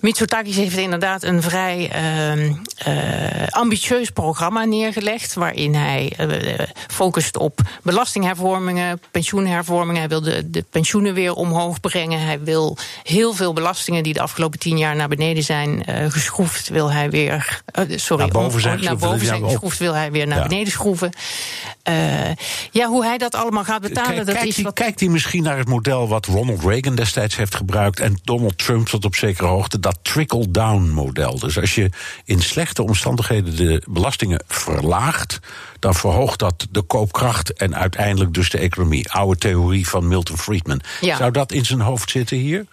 Mitsotakis 0.00 0.56
heeft 0.56 0.76
inderdaad 0.76 1.22
een 1.22 1.42
vrij 1.42 1.90
ehm, 1.90 2.52
eh, 2.76 3.46
ambitieus 3.48 4.10
programma 4.10 4.64
neergelegd. 4.64 5.34
waarin 5.34 5.74
hij 5.74 6.12
eh, 6.16 6.66
focust 6.88 7.36
op 7.36 7.60
belastinghervormingen, 7.82 9.00
pensioenhervormingen. 9.10 10.00
Hij 10.00 10.08
wil 10.08 10.20
de, 10.22 10.50
de 10.50 10.64
pensioenen 10.70 11.14
weer 11.14 11.34
omhoog 11.34 11.80
brengen. 11.80 12.20
Hij 12.20 12.40
wil 12.40 12.76
heel 13.02 13.32
veel 13.34 13.52
belastingen 13.52 14.02
die 14.02 14.12
de 14.12 14.20
afgelopen 14.20 14.58
tien 14.58 14.78
jaar 14.78 14.96
naar 14.96 15.08
beneden 15.08 15.42
zijn 15.42 15.84
geschroefd. 16.08 16.68
wil 16.68 16.92
hij 16.92 17.10
weer. 17.10 17.62
sorry, 17.88 18.22
Naar 18.22 18.32
boven 18.32 18.52
om- 18.54 18.60
zijn 18.60 18.72
naar 18.72 18.82
geschroefd, 18.82 19.12
boven 19.12 19.26
zijn 19.26 19.42
geschroefd, 19.44 19.78
wil 19.78 19.94
hij 19.94 20.10
weer 20.12 20.26
naar 20.26 20.38
Ja. 20.38 20.46
beneden 20.48 20.72
schroeven. 20.72 21.10
Ja, 22.70 22.86
hoe 22.86 23.04
hij 23.04 23.18
dat 23.18 23.34
allemaal 23.34 23.64
gaat 23.64 23.80
betalen, 23.82 24.14
Kijk- 24.14 24.26
dat 24.26 24.34
kijkt, 24.34 24.56
is 24.58 24.62
wat. 24.64 24.74
kijkt 24.74 25.00
hij 25.00 25.08
misschien 25.08 25.42
naar 25.42 25.58
het 25.58 25.68
model 25.68 26.08
wat 26.08 26.26
Ronald 26.26 26.64
Reagan 26.64 26.94
destijds 26.94 27.36
heeft 27.36 27.54
gebruikt 27.54 28.00
en 28.00 28.18
Donald 28.24 28.61
Trump 28.64 28.86
tot 28.86 29.04
op 29.04 29.14
zekere 29.14 29.46
hoogte, 29.48 29.80
dat 29.80 29.98
trickle-down 30.02 30.90
model. 30.90 31.38
Dus 31.38 31.58
als 31.58 31.74
je 31.74 31.90
in 32.24 32.42
slechte 32.42 32.82
omstandigheden 32.82 33.56
de 33.56 33.82
belastingen 33.88 34.42
verlaagt, 34.46 35.38
dan 35.78 35.94
verhoogt 35.94 36.38
dat 36.38 36.66
de 36.70 36.82
koopkracht 36.82 37.52
en 37.52 37.76
uiteindelijk 37.76 38.34
dus 38.34 38.50
de 38.50 38.58
economie. 38.58 39.10
Oude 39.10 39.38
theorie 39.38 39.88
van 39.88 40.08
Milton 40.08 40.38
Friedman. 40.38 40.80
Ja. 41.00 41.16
Zou 41.16 41.30
dat 41.30 41.52
in 41.52 41.64
zijn 41.64 41.80
hoofd 41.80 42.10
zitten 42.10 42.36
hier? 42.36 42.66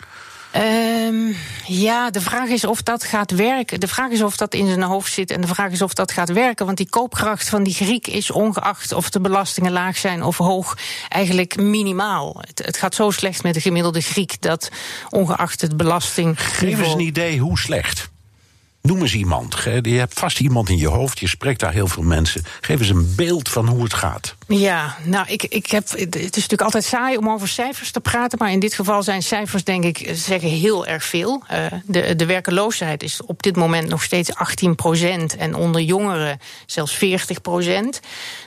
Ehm, 0.52 1.32
ja, 1.66 2.10
de 2.10 2.22
vraag 2.22 2.50
is 2.50 2.66
of 2.66 2.82
dat 2.82 3.04
gaat 3.04 3.32
werken. 3.32 3.80
De 3.80 3.88
vraag 3.88 4.12
is 4.12 4.22
of 4.22 4.38
dat 4.38 4.54
in 4.54 4.68
zijn 4.68 4.82
hoofd 4.82 5.14
zit 5.14 5.32
en 5.32 5.42
de 5.42 5.48
vraag 5.48 5.72
is 5.72 5.82
of 5.82 5.94
dat 5.94 6.12
gaat 6.12 6.32
werken. 6.32 6.66
Want 6.66 6.78
die 6.78 6.90
koopkracht 6.90 7.50
van 7.50 7.64
die 7.64 7.74
Griek 7.74 8.08
is 8.08 8.32
ongeacht 8.32 8.92
of 8.92 9.10
de 9.10 9.20
belastingen 9.20 9.72
laag 9.72 9.98
zijn 9.98 10.24
of 10.24 10.38
hoog, 10.38 10.78
eigenlijk 11.10 11.58
minimaal. 11.58 12.38
Het, 12.40 12.66
het 12.66 12.78
gaat 12.78 12.96
zo 12.96 13.12
slecht 13.12 13.44
met 13.44 13.54
de 13.54 13.62
gemiddelde 13.62 14.02
Griek 14.02 14.42
dat 14.42 14.70
ongeacht 15.10 15.62
het 15.62 15.78
belasting. 15.78 16.42
Geef 16.42 16.80
eens 16.80 16.94
een 16.94 17.00
idee 17.00 17.40
hoe 17.40 17.60
slecht. 17.60 18.10
Noem 18.82 19.02
eens 19.02 19.16
iemand. 19.16 19.64
Je 19.82 19.98
hebt 19.98 20.20
vast 20.20 20.40
iemand 20.40 20.70
in 20.70 20.78
je 20.78 20.88
hoofd, 20.88 21.20
je 21.20 21.28
spreekt 21.28 21.60
daar 21.60 21.74
heel 21.74 21.88
veel 21.88 22.04
mensen. 22.04 22.44
Geef 22.62 22.80
eens 22.80 22.90
een 22.90 23.14
beeld 23.16 23.50
van 23.50 23.68
hoe 23.68 23.84
het 23.84 23.94
gaat. 23.94 24.36
Ja, 24.48 24.96
nou, 25.04 25.28
ik, 25.28 25.44
ik 25.44 25.72
heb, 25.72 25.90
het 25.90 26.16
is 26.16 26.24
natuurlijk 26.24 26.62
altijd 26.62 26.84
saai 26.84 27.18
om 27.18 27.30
over 27.30 27.48
cijfers 27.48 27.92
te 27.92 28.00
praten. 28.00 28.38
Maar 28.38 28.52
in 28.52 28.60
dit 28.60 28.74
geval 28.74 29.04
zijn 29.04 29.24
cijfers, 29.24 29.64
denk 29.64 29.84
ik, 29.84 30.10
zeggen 30.14 30.50
heel 30.50 30.86
erg 30.86 31.04
veel. 31.04 31.44
Eh, 31.48 31.66
de, 31.86 32.16
de 32.16 32.26
werkeloosheid 32.26 33.04
is 33.04 33.22
op 33.26 33.44
dit 33.44 33.56
moment 33.56 33.90
nog 33.90 34.04
steeds 34.04 34.36
18 34.36 34.76
procent. 34.76 35.36
En 35.36 35.56
onder 35.56 35.82
jongeren 35.82 36.40
zelfs 36.66 36.94
40 36.94 37.42
procent. 37.42 38.00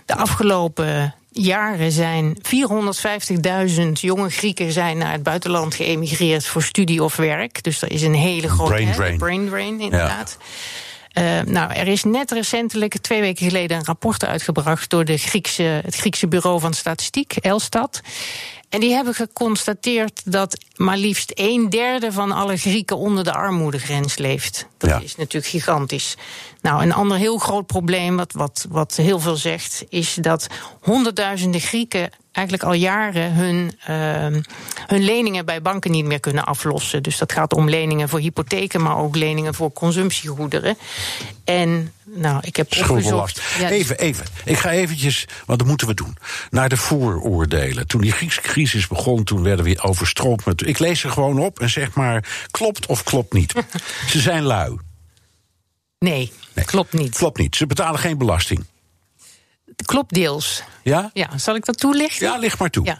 De 0.06 0.16
afgelopen 0.16 1.14
jaren 1.32 1.92
zijn 1.92 2.36
450.000 2.36 3.92
jonge 3.92 4.30
Grieken 4.30 4.72
zijn 4.72 4.98
naar 4.98 5.12
het 5.12 5.22
buitenland 5.22 5.74
geëmigreerd 5.74 6.46
voor 6.46 6.62
studie 6.62 7.02
of 7.02 7.16
werk. 7.16 7.62
Dus 7.62 7.82
er 7.82 7.90
is 7.90 8.02
een 8.02 8.14
hele 8.14 8.48
grote 8.48 8.70
brain 8.70 8.88
hè, 8.88 8.94
drain. 8.94 9.16
brain 9.18 9.48
drain, 9.48 9.80
inderdaad. 9.80 10.38
Eh, 11.12 11.40
nou, 11.40 11.72
er 11.72 11.88
is 11.88 12.04
net 12.04 12.30
recentelijk, 12.30 12.96
twee 12.98 13.20
weken 13.20 13.46
geleden, 13.46 13.76
een 13.76 13.84
rapport 13.84 14.24
uitgebracht 14.24 14.90
door 14.90 15.04
de 15.04 15.16
Griekse, 15.16 15.62
het 15.62 15.94
Griekse 15.94 16.28
Bureau 16.28 16.60
van 16.60 16.74
Statistiek, 16.74 17.36
Elstat. 17.36 18.00
En 18.72 18.80
die 18.80 18.92
hebben 18.92 19.14
geconstateerd 19.14 20.32
dat 20.32 20.58
maar 20.76 20.96
liefst 20.96 21.32
een 21.34 21.70
derde 21.70 22.12
van 22.12 22.32
alle 22.32 22.56
Grieken 22.56 22.96
onder 22.96 23.24
de 23.24 23.32
armoedegrens 23.32 24.18
leeft. 24.18 24.66
Dat 24.78 24.90
Ja. 24.90 25.00
is 25.00 25.16
natuurlijk 25.16 25.52
gigantisch. 25.52 26.14
Nou, 26.60 26.82
een 26.82 26.92
ander 26.92 27.16
heel 27.18 27.38
groot 27.38 27.66
probleem, 27.66 28.16
wat, 28.16 28.32
wat, 28.32 28.66
wat 28.70 28.96
heel 28.96 29.20
veel 29.20 29.36
zegt, 29.36 29.84
is 29.88 30.14
dat 30.14 30.46
honderdduizenden 30.80 31.60
Grieken 31.60 32.10
eigenlijk 32.32 32.66
al 32.66 32.72
jaren 32.72 33.32
hun, 33.34 33.72
uh, 33.90 34.40
hun 34.86 35.04
leningen 35.04 35.44
bij 35.44 35.62
banken 35.62 35.90
niet 35.90 36.04
meer 36.04 36.20
kunnen 36.20 36.44
aflossen. 36.44 37.02
Dus 37.02 37.18
dat 37.18 37.32
gaat 37.32 37.54
om 37.54 37.68
leningen 37.68 38.08
voor 38.08 38.18
hypotheken, 38.18 38.82
maar 38.82 38.96
ook 38.96 39.16
leningen 39.16 39.54
voor 39.54 39.72
consumptiegoederen. 39.72 40.76
En 41.44 41.92
nou, 42.04 42.38
ik 42.40 42.56
heb 42.56 42.66
opgezocht. 42.78 43.42
Ja, 43.58 43.68
even, 43.68 43.98
even. 43.98 44.26
Ik 44.44 44.58
ga 44.58 44.70
eventjes, 44.70 45.26
want 45.46 45.58
dat 45.58 45.68
moeten 45.68 45.86
we 45.86 45.94
doen. 45.94 46.16
Naar 46.50 46.68
de 46.68 46.76
vooroordelen. 46.76 47.86
Toen 47.86 48.00
die 48.00 48.12
Griekse 48.12 48.40
crisis 48.40 48.86
begon, 48.86 49.24
toen 49.24 49.42
werden 49.42 49.64
we 49.64 49.82
overstroomd 49.82 50.44
met. 50.44 50.66
Ik 50.66 50.78
lees 50.78 51.00
ze 51.00 51.08
gewoon 51.08 51.38
op 51.38 51.60
en 51.60 51.70
zeg 51.70 51.94
maar: 51.94 52.46
klopt 52.50 52.86
of 52.86 53.02
klopt 53.02 53.32
niet. 53.32 53.52
ze 54.12 54.20
zijn 54.20 54.42
lui. 54.42 54.78
Nee, 55.98 56.32
nee, 56.54 56.64
klopt 56.64 56.92
niet. 56.92 57.16
Klopt 57.16 57.38
niet. 57.38 57.56
Ze 57.56 57.66
betalen 57.66 58.00
geen 58.00 58.18
belasting. 58.18 58.64
Klopt 59.76 60.14
deels. 60.14 60.62
Ja? 60.82 61.10
Ja, 61.12 61.38
zal 61.38 61.54
ik 61.54 61.64
dat 61.64 61.78
toelichten? 61.78 62.26
Ja, 62.26 62.36
licht 62.36 62.58
maar 62.58 62.70
toe. 62.70 62.84
Ja. 62.84 62.98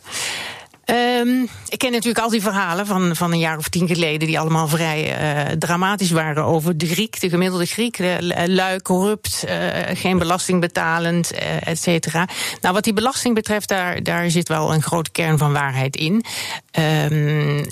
Um, 0.86 1.48
ik 1.68 1.78
ken 1.78 1.92
natuurlijk 1.92 2.24
al 2.24 2.30
die 2.30 2.42
verhalen 2.42 2.86
van, 2.86 3.16
van 3.16 3.32
een 3.32 3.38
jaar 3.38 3.58
of 3.58 3.68
tien 3.68 3.86
geleden, 3.86 4.26
die 4.26 4.38
allemaal 4.38 4.68
vrij 4.68 5.20
uh, 5.50 5.52
dramatisch 5.58 6.10
waren 6.10 6.44
over 6.44 6.78
de 6.78 6.86
Griek, 6.86 7.20
de 7.20 7.28
gemiddelde 7.28 7.66
Griek. 7.66 7.96
De, 7.96 8.44
lui, 8.46 8.80
corrupt, 8.80 9.44
uh, 9.48 9.52
geen 9.94 10.18
belasting 10.18 10.60
betalend, 10.60 11.32
uh, 11.32 11.66
et 11.66 11.78
cetera. 11.78 12.28
Nou, 12.60 12.74
wat 12.74 12.84
die 12.84 12.92
belasting 12.92 13.34
betreft, 13.34 13.68
daar, 13.68 14.02
daar 14.02 14.30
zit 14.30 14.48
wel 14.48 14.74
een 14.74 14.82
grote 14.82 15.10
kern 15.10 15.38
van 15.38 15.52
waarheid 15.52 15.96
in. 15.96 16.12
Um, 16.12 17.66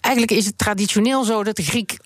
eigenlijk 0.00 0.32
is 0.32 0.46
het 0.46 0.58
traditioneel 0.58 1.24
zo 1.24 1.44
dat 1.44 1.56
de 1.56 1.62
Griek 1.62 1.96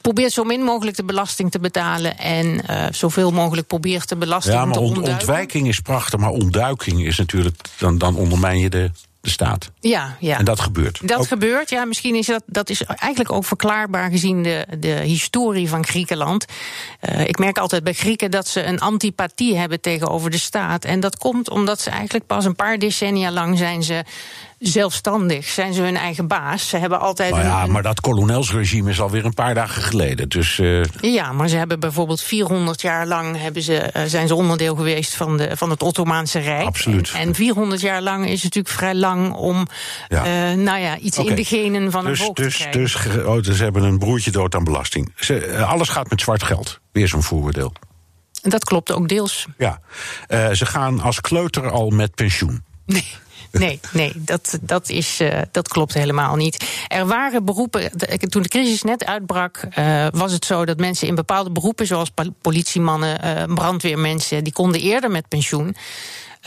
probeert 0.00 0.32
zo 0.32 0.44
min 0.44 0.62
mogelijk 0.62 0.96
de 0.96 1.04
belasting 1.04 1.50
te 1.50 1.58
betalen 1.58 2.18
en 2.18 2.64
zoveel 2.94 3.30
mogelijk 3.30 3.66
probeert 3.66 4.08
de 4.08 4.16
belasting 4.16 4.54
ja, 4.54 4.64
maar 4.64 4.74
te 4.74 4.80
ontwijking 4.80 5.68
is 5.68 5.80
prachtig, 5.80 6.20
maar 6.20 6.30
ontduiking 6.30 7.06
is 7.06 7.18
natuurlijk, 7.18 7.56
dan, 7.78 7.98
dan 7.98 8.16
ondermijn 8.16 8.58
je 8.58 8.68
de 8.68 8.90
de 9.20 9.30
staat. 9.30 9.70
Ja, 9.80 10.16
ja. 10.20 10.38
En 10.38 10.44
dat 10.44 10.60
gebeurt. 10.60 11.08
Dat 11.08 11.18
ook... 11.18 11.26
gebeurt, 11.26 11.70
ja. 11.70 11.84
Misschien 11.84 12.14
is 12.14 12.26
dat, 12.26 12.42
dat 12.46 12.70
is 12.70 12.84
eigenlijk 12.84 13.32
ook 13.32 13.44
verklaarbaar 13.44 14.10
gezien 14.10 14.42
de, 14.42 14.66
de 14.78 14.88
historie 14.88 15.68
van 15.68 15.86
Griekenland. 15.86 16.44
Uh, 17.08 17.28
ik 17.28 17.38
merk 17.38 17.58
altijd 17.58 17.84
bij 17.84 17.92
Grieken 17.92 18.30
dat 18.30 18.48
ze 18.48 18.64
een 18.64 18.80
antipathie 18.80 19.56
hebben 19.56 19.80
tegenover 19.80 20.30
de 20.30 20.38
staat. 20.38 20.84
En 20.84 21.00
dat 21.00 21.16
komt 21.16 21.50
omdat 21.50 21.80
ze 21.80 21.90
eigenlijk 21.90 22.26
pas 22.26 22.44
een 22.44 22.56
paar 22.56 22.78
decennia 22.78 23.30
lang 23.30 23.58
zijn 23.58 23.82
ze 23.82 24.04
zelfstandig, 24.60 25.48
zijn 25.48 25.72
ze 25.72 25.82
hun 25.82 25.96
eigen 25.96 26.26
baas. 26.26 26.68
Ze 26.68 26.76
hebben 26.76 27.00
altijd. 27.00 27.30
Maar 27.30 27.44
ja, 27.44 27.62
een... 27.62 27.70
maar 27.70 27.82
dat 27.82 28.00
kolonelsregime 28.00 28.90
is 28.90 29.00
alweer 29.00 29.24
een 29.24 29.34
paar 29.34 29.54
dagen 29.54 29.82
geleden. 29.82 30.28
Dus, 30.28 30.58
uh... 30.58 30.84
Ja, 31.00 31.32
maar 31.32 31.48
ze 31.48 31.56
hebben 31.56 31.80
bijvoorbeeld 31.80 32.22
400 32.22 32.80
jaar 32.80 33.06
lang 33.06 33.40
hebben 33.40 33.62
ze, 33.62 33.90
uh, 33.96 34.02
zijn 34.06 34.28
ze 34.28 34.34
onderdeel 34.34 34.76
geweest 34.76 35.14
van, 35.14 35.36
de, 35.36 35.56
van 35.56 35.70
het 35.70 35.82
Ottomaanse 35.82 36.38
Rijk. 36.38 36.66
Absoluut. 36.66 37.10
En, 37.14 37.20
en 37.20 37.34
400 37.34 37.80
jaar 37.80 38.02
lang 38.02 38.24
is 38.24 38.32
het 38.32 38.42
natuurlijk 38.42 38.74
vrij 38.74 38.94
lang 38.94 39.34
om 39.34 39.66
ja. 40.08 40.50
Uh, 40.50 40.58
nou 40.58 40.78
ja, 40.78 40.98
iets 40.98 41.18
okay. 41.18 41.30
in 41.30 41.36
de 41.36 41.44
genen 41.44 41.90
van 41.90 42.04
dus, 42.04 42.18
een 42.18 42.24
volk 42.24 42.36
dus, 42.36 42.56
te 42.56 42.68
krijgen. 42.68 42.80
Dus, 43.12 43.24
oh, 43.24 43.42
dus 43.42 43.56
ze 43.56 43.62
hebben 43.62 43.82
een 43.82 43.98
broertje 43.98 44.30
dood 44.30 44.54
aan 44.54 44.64
belasting. 44.64 45.12
Ze, 45.16 45.64
alles 45.66 45.88
gaat 45.88 46.10
met 46.10 46.20
zwart 46.20 46.42
geld. 46.42 46.80
Weer 46.92 47.08
zo'n 47.08 47.22
vooroordeel. 47.22 47.72
Dat 48.42 48.64
klopt 48.64 48.92
ook 48.92 49.08
deels. 49.08 49.46
Ja, 49.58 49.80
ze 50.52 50.66
gaan 50.66 51.00
als 51.00 51.20
kleuter 51.20 51.70
al 51.70 51.90
met 51.90 52.14
pensioen. 52.14 52.64
Nee. 52.86 53.06
Nee, 53.50 53.80
nee 53.92 54.12
dat, 54.16 54.58
dat, 54.60 54.88
is, 54.88 55.20
uh, 55.20 55.40
dat 55.50 55.68
klopt 55.68 55.94
helemaal 55.94 56.36
niet. 56.36 56.84
Er 56.88 57.06
waren 57.06 57.44
beroepen. 57.44 57.90
Toen 58.28 58.42
de 58.42 58.48
crisis 58.48 58.82
net 58.82 59.04
uitbrak, 59.04 59.62
uh, 59.78 60.06
was 60.10 60.32
het 60.32 60.44
zo 60.44 60.64
dat 60.64 60.78
mensen 60.78 61.08
in 61.08 61.14
bepaalde 61.14 61.50
beroepen, 61.50 61.86
zoals 61.86 62.10
politiemannen, 62.40 63.24
uh, 63.24 63.54
brandweermensen, 63.54 64.44
die 64.44 64.52
konden 64.52 64.80
eerder 64.80 65.10
met 65.10 65.28
pensioen. 65.28 65.76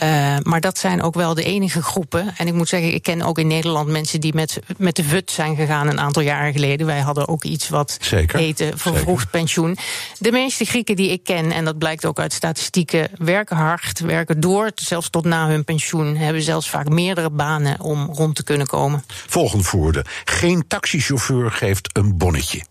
Uh, 0.02 0.36
maar 0.42 0.60
dat 0.60 0.78
zijn 0.78 1.02
ook 1.02 1.14
wel 1.14 1.34
de 1.34 1.44
enige 1.44 1.82
groepen. 1.82 2.34
En 2.36 2.46
ik 2.46 2.52
moet 2.52 2.68
zeggen, 2.68 2.94
ik 2.94 3.02
ken 3.02 3.22
ook 3.22 3.38
in 3.38 3.46
Nederland 3.46 3.88
mensen 3.88 4.20
die 4.20 4.34
met, 4.34 4.58
met 4.76 4.96
de 4.96 5.04
VUT 5.04 5.30
zijn 5.30 5.56
gegaan 5.56 5.88
een 5.88 6.00
aantal 6.00 6.22
jaren 6.22 6.52
geleden. 6.52 6.86
Wij 6.86 7.00
hadden 7.00 7.28
ook 7.28 7.44
iets 7.44 7.68
wat 7.68 7.98
Zeker. 8.00 8.38
heette 8.38 8.72
vervroegd 8.74 9.30
pensioen. 9.30 9.76
De 10.18 10.32
meeste 10.32 10.64
Grieken 10.64 10.96
die 10.96 11.10
ik 11.10 11.24
ken, 11.24 11.52
en 11.52 11.64
dat 11.64 11.78
blijkt 11.78 12.04
ook 12.04 12.18
uit 12.18 12.32
statistieken, 12.32 13.08
werken 13.18 13.56
hard, 13.56 14.00
werken 14.00 14.40
door, 14.40 14.70
zelfs 14.74 15.10
tot 15.10 15.24
na 15.24 15.48
hun 15.48 15.64
pensioen. 15.64 16.16
Hebben 16.16 16.42
zelfs 16.42 16.70
vaak 16.70 16.88
meerdere 16.88 17.30
banen 17.30 17.80
om 17.80 18.08
rond 18.12 18.34
te 18.36 18.44
kunnen 18.44 18.66
komen. 18.66 19.04
Volgende 19.06 19.64
voerde. 19.64 20.04
Geen 20.24 20.64
taxichauffeur 20.68 21.50
geeft 21.50 21.90
een 21.92 22.16
bonnetje. 22.16 22.62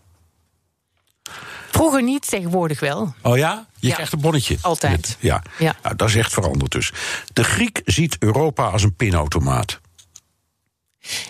Vroeger 1.74 2.02
niet, 2.02 2.28
tegenwoordig 2.28 2.80
wel. 2.80 3.14
Oh 3.22 3.36
ja? 3.36 3.66
Je 3.78 3.88
Ja. 3.88 3.94
krijgt 3.94 4.12
een 4.12 4.20
bonnetje. 4.20 4.56
Altijd. 4.60 4.92
Met- 5.00 5.16
ja. 5.20 5.42
Ja. 5.58 5.76
Nou, 5.82 5.96
dat 5.96 6.08
is 6.08 6.14
echt 6.14 6.32
veranderd 6.32 6.72
dus. 6.72 6.92
De 7.32 7.44
Griek 7.44 7.80
ziet 7.84 8.16
Europa 8.18 8.64
als 8.68 8.82
een 8.82 8.94
pinautomaat. 8.94 9.80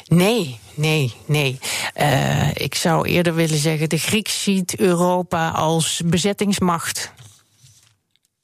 Nee, 0.07 0.59
nee, 0.75 1.15
nee. 1.27 1.59
Eh, 1.95 2.49
ik 2.55 2.75
zou 2.75 3.09
eerder 3.09 3.35
willen 3.35 3.59
zeggen, 3.59 3.89
de 3.89 3.99
Griek 3.99 4.29
ziet 4.29 4.79
Europa 4.79 5.49
als 5.49 6.03
bezettingsmacht. 6.05 7.13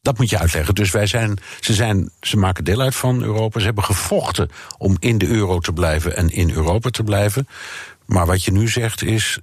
Dat 0.02 0.18
moet 0.18 0.30
je 0.30 0.38
uitleggen. 0.38 0.74
Dus 0.74 0.90
wij 0.90 1.06
zijn, 1.06 1.38
ze, 1.60 1.74
zijn, 1.74 2.10
ze 2.20 2.36
maken 2.36 2.64
deel 2.64 2.80
uit 2.80 2.94
van 2.94 3.22
Europa. 3.22 3.58
Ze 3.58 3.64
hebben 3.64 3.84
gevochten 3.84 4.50
om 4.78 4.96
in 4.98 5.18
de 5.18 5.26
euro 5.26 5.58
te 5.58 5.72
blijven 5.72 6.16
en 6.16 6.28
in 6.30 6.50
Europa 6.50 6.90
te 6.90 7.02
blijven. 7.02 7.48
Maar 8.06 8.26
wat 8.26 8.44
je 8.44 8.52
nu 8.52 8.68
zegt 8.68 9.02
is, 9.02 9.38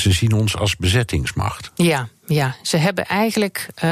ze 0.00 0.12
zien 0.12 0.32
ons 0.32 0.56
als 0.56 0.76
bezettingsmacht. 0.76 1.70
Ja, 1.74 2.08
ja. 2.26 2.54
Ze 2.62 2.76
hebben 2.76 3.06
eigenlijk. 3.06 3.66
eh, 3.74 3.88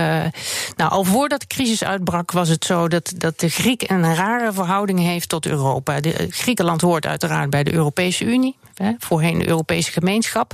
nou, 0.76 0.90
al 0.90 1.04
voordat 1.04 1.40
de 1.40 1.46
crisis 1.46 1.84
uitbrak, 1.84 2.30
was 2.32 2.48
het 2.48 2.64
zo 2.64 2.88
dat, 2.88 3.12
dat 3.16 3.40
de 3.40 3.48
Griek 3.48 3.90
een 3.90 4.14
rare 4.14 4.52
verhouding 4.52 4.98
heeft 4.98 5.28
tot 5.28 5.46
Europa. 5.46 6.00
De, 6.00 6.12
eh, 6.12 6.26
Griekenland 6.30 6.80
hoort 6.80 7.06
uiteraard 7.06 7.50
bij 7.50 7.64
de 7.64 7.72
Europese 7.72 8.24
Unie, 8.24 8.56
hè, 8.74 8.92
voorheen 8.98 9.38
de 9.38 9.48
Europese 9.48 9.92
gemeenschap. 9.92 10.52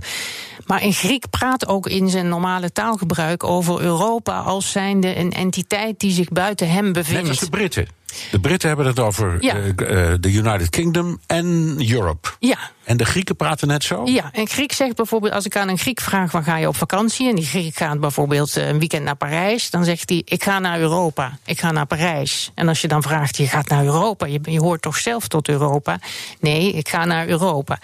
Maar 0.66 0.82
een 0.82 0.92
Griek 0.92 1.30
praat 1.30 1.66
ook 1.66 1.86
in 1.86 2.08
zijn 2.08 2.28
normale 2.28 2.72
taalgebruik 2.72 3.44
over 3.44 3.80
Europa 3.80 4.38
als 4.38 4.70
zijnde 4.70 5.16
een 5.16 5.32
entiteit 5.32 6.00
die 6.00 6.12
zich 6.12 6.28
buiten 6.28 6.70
hem 6.70 6.84
Net 6.84 6.92
bevindt. 6.92 7.28
als 7.28 7.38
de 7.38 7.48
Britten. 7.48 7.86
De 8.30 8.40
Britten 8.40 8.68
hebben 8.68 8.86
het 8.86 8.98
over 8.98 9.36
Ja. 9.40 9.54
eh, 9.54 9.68
eh, 9.68 10.16
de 10.20 10.32
United 10.32 10.70
Kingdom 10.70 11.20
en 11.26 11.76
Europe. 11.90 12.28
Ja, 12.38 12.58
En 12.84 12.96
de 12.96 13.04
Grieken 13.04 13.36
praten 13.36 13.68
net 13.68 13.84
zo? 13.84 14.02
Ja, 14.04 14.30
een 14.32 14.48
Griek 14.48 14.72
zegt 14.72 14.96
bijvoorbeeld, 14.96 15.32
als 15.32 15.44
ik 15.44 15.56
aan 15.56 15.68
een 15.68 15.78
Griek 15.78 16.00
vraag 16.00 16.32
waar 16.32 16.42
ga 16.42 16.56
je 16.56 16.68
op 16.68 16.76
vakantie, 16.76 17.28
en 17.28 17.34
die 17.36 17.44
Griek 17.46 17.76
gaat 17.76 18.00
bijvoorbeeld 18.00 18.56
eh, 18.56 18.68
een 18.68 18.78
weekend 18.78 19.04
naar 19.04 19.16
Parijs, 19.16 19.70
dan 19.70 19.84
zegt 19.84 20.08
hij, 20.08 20.22
ik 20.24 20.42
ga 20.42 20.58
naar 20.58 20.80
Europa, 20.80 21.38
ik 21.44 21.60
ga 21.60 21.70
naar 21.70 21.86
Parijs. 21.86 22.50
En 22.54 22.68
als 22.68 22.80
je 22.80 22.88
dan 22.88 23.02
vraagt, 23.02 23.36
je 23.36 23.46
gaat 23.46 23.68
naar 23.68 23.84
Europa, 23.84 24.26
je, 24.26 24.40
je 24.42 24.60
hoort 24.60 24.82
toch 24.82 24.96
zelf 24.96 25.28
tot 25.28 25.48
Europa? 25.48 25.98
Nee, 26.40 26.72
ik 26.72 26.88
ga 26.88 27.04
naar 27.04 27.28
Europa. 27.28 27.78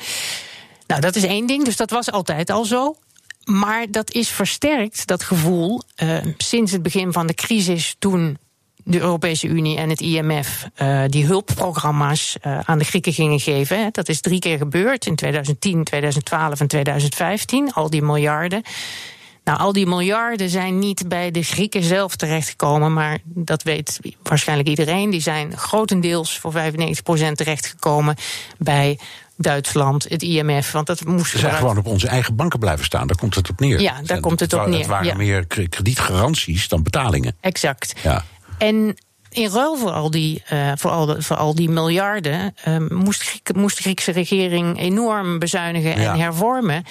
Nou, 0.86 1.00
dat 1.00 1.16
is 1.16 1.24
één 1.24 1.46
ding, 1.46 1.64
dus 1.64 1.76
dat 1.76 1.90
was 1.90 2.10
altijd 2.10 2.50
al 2.50 2.64
zo. 2.64 2.96
Maar 3.44 3.86
dat 3.90 4.10
is 4.12 4.28
versterkt, 4.28 5.06
dat 5.06 5.22
gevoel, 5.22 5.82
sinds 6.36 6.72
het 6.72 6.82
begin 6.82 7.12
van 7.12 7.26
de 7.26 7.34
crisis, 7.34 7.96
toen 7.98 8.38
de 8.88 9.00
Europese 9.00 9.46
Unie 9.46 9.76
en 9.76 9.88
het 9.88 10.00
IMF 10.00 10.68
eh, 10.74 11.02
die 11.06 11.24
hulpprogramma's 11.26 12.36
eh, 12.40 12.58
aan 12.64 12.78
de 12.78 12.84
Grieken 12.84 13.12
gingen 13.12 13.40
geven. 13.40 13.82
Hè. 13.82 13.88
Dat 13.92 14.08
is 14.08 14.20
drie 14.20 14.38
keer 14.38 14.58
gebeurd 14.58 15.06
in 15.06 15.14
2010, 15.16 15.84
2012 15.84 16.60
en 16.60 16.66
2015. 16.66 17.72
Al 17.72 17.90
die 17.90 18.02
miljarden. 18.02 18.62
Nou, 19.44 19.58
al 19.58 19.72
die 19.72 19.86
miljarden 19.86 20.48
zijn 20.48 20.78
niet 20.78 21.08
bij 21.08 21.30
de 21.30 21.42
Grieken 21.42 21.82
zelf 21.82 22.16
terechtgekomen, 22.16 22.92
maar 22.92 23.18
dat 23.24 23.62
weet 23.62 24.00
waarschijnlijk 24.22 24.68
iedereen. 24.68 25.10
Die 25.10 25.20
zijn 25.20 25.56
grotendeels 25.56 26.38
voor 26.38 26.52
95% 26.52 26.56
terechtgekomen 27.32 28.16
bij 28.58 28.98
Duitsland, 29.36 30.06
het 30.08 30.22
IMF. 30.22 30.72
Want 30.72 30.86
dat 30.86 31.04
moest 31.04 31.30
Ze 31.30 31.38
zijn 31.38 31.42
eruit- 31.52 31.60
gewoon 31.60 31.78
op 31.78 31.86
onze 31.86 32.08
eigen 32.08 32.36
banken 32.36 32.58
blijven 32.58 32.84
staan. 32.84 33.06
Daar 33.06 33.16
komt 33.16 33.34
het 33.34 33.50
op 33.50 33.60
neer. 33.60 33.80
Ja, 33.80 34.00
daar 34.02 34.16
En 34.16 34.22
komt 34.22 34.40
het 34.40 34.52
op 34.52 34.66
neer, 34.66 34.78
Het 34.78 34.86
waren 34.86 35.06
ja. 35.06 35.14
meer 35.14 35.46
kre- 35.46 35.66
kredietgaranties 35.68 36.68
dan 36.68 36.82
betalingen. 36.82 37.36
Exact. 37.40 37.92
Ja. 38.02 38.24
En 38.58 38.96
in 39.30 39.48
ruil 39.50 39.76
voor 39.76 39.90
al 39.90 40.10
die, 40.10 40.42
eh, 40.46 40.72
voor 40.76 40.90
al 40.90 41.06
de, 41.06 41.22
voor 41.22 41.36
al 41.36 41.54
die 41.54 41.68
miljarden 41.68 42.54
eh, 42.64 42.76
moest, 42.88 43.22
Griek- 43.22 43.54
moest 43.54 43.76
de 43.76 43.82
Griekse 43.82 44.12
regering 44.12 44.78
enorm 44.80 45.38
bezuinigen 45.38 46.00
Ja. 46.00 46.12
en 46.12 46.20
hervormen. 46.20 46.84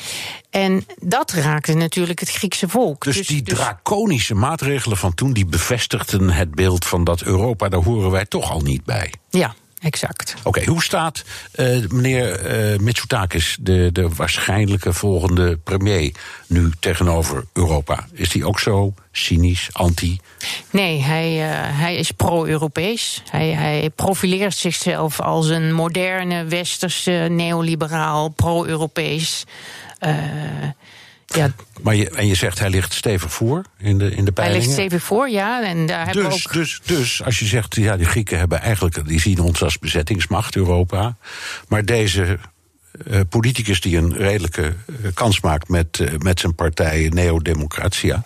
En 0.50 0.86
dat 1.02 1.32
raakte 1.32 1.74
natuurlijk 1.74 2.20
het 2.20 2.30
Griekse 2.30 2.70
volk. 2.70 3.04
Dus, 3.04 3.28
die 3.28 3.42
draconische 3.44 4.36
maatregelen 4.36 4.98
van 4.98 5.14
toen, 5.14 5.34
die 5.34 5.46
bevestigden 5.46 6.30
het 6.30 6.56
beeld 6.56 6.86
van 6.86 7.04
dat 7.04 7.22
Europa, 7.22 7.70
daar 7.70 7.84
horen 7.84 8.12
wij 8.12 8.26
toch 8.26 8.52
al 8.52 8.60
niet 8.62 8.84
bij. 8.84 9.14
Ja, 9.30 9.56
exact. 9.86 10.36
Oké, 10.44 10.66
hoe 10.66 10.84
staat 10.84 11.24
eh, 11.52 11.88
meneer 11.88 12.40
eh 12.40 12.80
Mitsotakis, 12.80 13.58
de, 13.60 13.90
de 13.92 14.10
waarschijnlijke 14.10 14.94
volgende 14.94 15.58
premier, 15.58 16.12
nu 16.48 16.72
tegenover 16.80 17.46
Europa? 17.54 18.08
Is 18.14 18.30
die 18.30 18.46
ook 18.46 18.60
zo 18.60 18.94
cynisch, 19.12 19.70
anti? 19.72 20.20
Nee, 20.70 21.02
hij, 21.02 21.52
eh, 21.52 21.80
hij 21.80 21.96
is 21.96 22.12
pro-Europees. 22.12 23.24
Hij, 23.30 23.50
hij 23.50 23.90
profileert 23.96 24.56
zichzelf 24.56 25.20
als 25.20 25.50
een 25.50 25.74
moderne, 25.74 26.46
westerse, 26.46 27.28
neoliberaal, 27.30 28.30
pro-Europees. 28.30 29.46
Ja, 31.26 31.52
Maar 31.82 31.96
je, 31.96 32.10
en 32.10 32.28
je 32.28 32.36
zegt 32.36 32.60
hij 32.60 32.70
ligt 32.70 32.94
stevig 32.94 33.34
voor 33.34 33.66
in 33.78 33.98
de, 33.98 34.06
in 34.06 34.10
de 34.10 34.22
hij 34.24 34.32
peilingen. 34.34 34.62
ligt 34.62 34.74
stevig 34.80 35.04
voor, 35.04 35.30
ja. 35.30 35.64
En 35.64 35.86
daar 35.86 36.06
hebben 36.06 36.24
Dus, 36.24 36.48
ook. 36.48 36.54
dus, 36.54 36.82
dus 36.86 37.24
als 37.24 37.40
je 37.40 37.46
zegt, 37.46 37.76
ja, 37.76 37.98
die 37.98 38.06
Grieken 38.06 38.38
hebben 38.40 38.62
eigenlijk, 38.62 39.08
die 39.08 39.20
zien 39.20 39.40
ons 39.40 39.64
als 39.64 39.80
bezettingsmacht, 39.80 40.56
Europa. 40.56 41.18
Maar 41.68 41.86
deze 41.86 42.40
eh, 43.10 43.20
politicus 43.30 43.82
die 43.82 43.98
een 43.98 44.16
redelijke 44.16 44.64
eh, 44.64 45.12
kans 45.14 45.40
maakt 45.42 45.70
met, 45.70 46.00
eh, 46.00 46.18
met 46.18 46.40
zijn 46.40 46.56
partij 46.56 47.10
Neo-Democratia. 47.14 48.24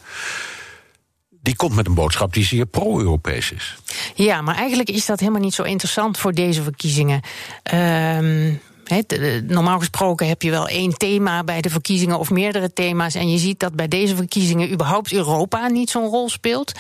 Die 1.42 1.56
komt 1.56 1.76
met 1.76 1.88
een 1.88 1.94
boodschap 1.94 2.34
die 2.34 2.46
zeer 2.46 2.66
pro-Europees 2.66 3.52
is. 3.52 3.76
Ja, 4.16 4.42
maar 4.42 4.56
eigenlijk 4.56 4.90
is 4.90 5.06
dat 5.06 5.20
helemaal 5.20 5.42
niet 5.42 5.54
zo 5.54 5.64
interessant 5.64 6.18
voor 6.18 6.34
deze 6.34 6.64
verkiezingen. 6.64 7.22
Ehm, 7.64 8.54
he, 8.90 9.00
eh, 9.08 9.42
normaal 9.42 9.80
gesproken 9.80 10.28
heb 10.28 10.42
je 10.42 10.52
wel 10.52 10.68
één 10.68 10.98
thema 10.98 11.44
bij 11.44 11.62
de 11.62 11.70
verkiezingen 11.70 12.20
of 12.20 12.30
meerdere 12.30 12.74
thema's. 12.74 13.16
En 13.16 13.32
je 13.32 13.38
ziet 13.38 13.60
dat 13.60 13.74
bij 13.74 13.88
deze 13.88 14.16
verkiezingen 14.16 14.72
überhaupt 14.72 15.14
Europa 15.14 15.68
niet 15.68 15.90
zo'n 15.90 16.10
rol 16.10 16.30
speelt. 16.30 16.72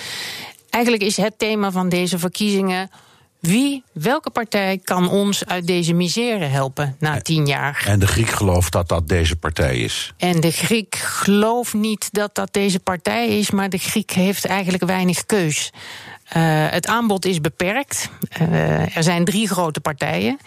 Eigenlijk 0.69 1.03
is 1.03 1.17
het 1.17 1.33
thema 1.37 1.71
van 1.71 1.89
deze 1.89 2.19
verkiezingen. 2.19 2.89
Wie, 3.39 3.83
welke 3.91 4.29
partij 4.29 4.79
kan 4.83 5.09
ons 5.09 5.45
uit 5.45 5.67
deze 5.67 5.93
misère 5.93 6.45
helpen 6.45 6.95
na 6.99 7.21
tien 7.21 7.45
jaar? 7.45 7.83
En 7.87 7.99
de 7.99 8.07
Griek 8.07 8.29
gelooft 8.29 8.71
dat 8.71 8.87
dat 8.87 9.07
deze 9.07 9.35
partij 9.35 9.77
is. 9.77 10.13
En 10.17 10.39
de 10.39 10.51
Griek 10.51 10.95
gelooft 10.95 11.73
niet 11.73 12.09
dat 12.11 12.35
dat 12.35 12.53
deze 12.53 12.79
partij 12.79 13.27
is, 13.27 13.51
maar 13.51 13.69
de 13.69 13.77
Griek 13.77 14.11
heeft 14.11 14.45
eigenlijk 14.45 14.83
weinig 14.85 15.25
keus. 15.25 15.71
Eh, 16.29 16.41
het 16.69 16.87
aanbod 16.87 17.25
is 17.25 17.41
beperkt. 17.41 18.09
Eh, 18.29 18.95
er 18.95 19.03
zijn 19.03 19.25
drie 19.25 19.47
grote 19.47 19.79
partijen 19.79 20.39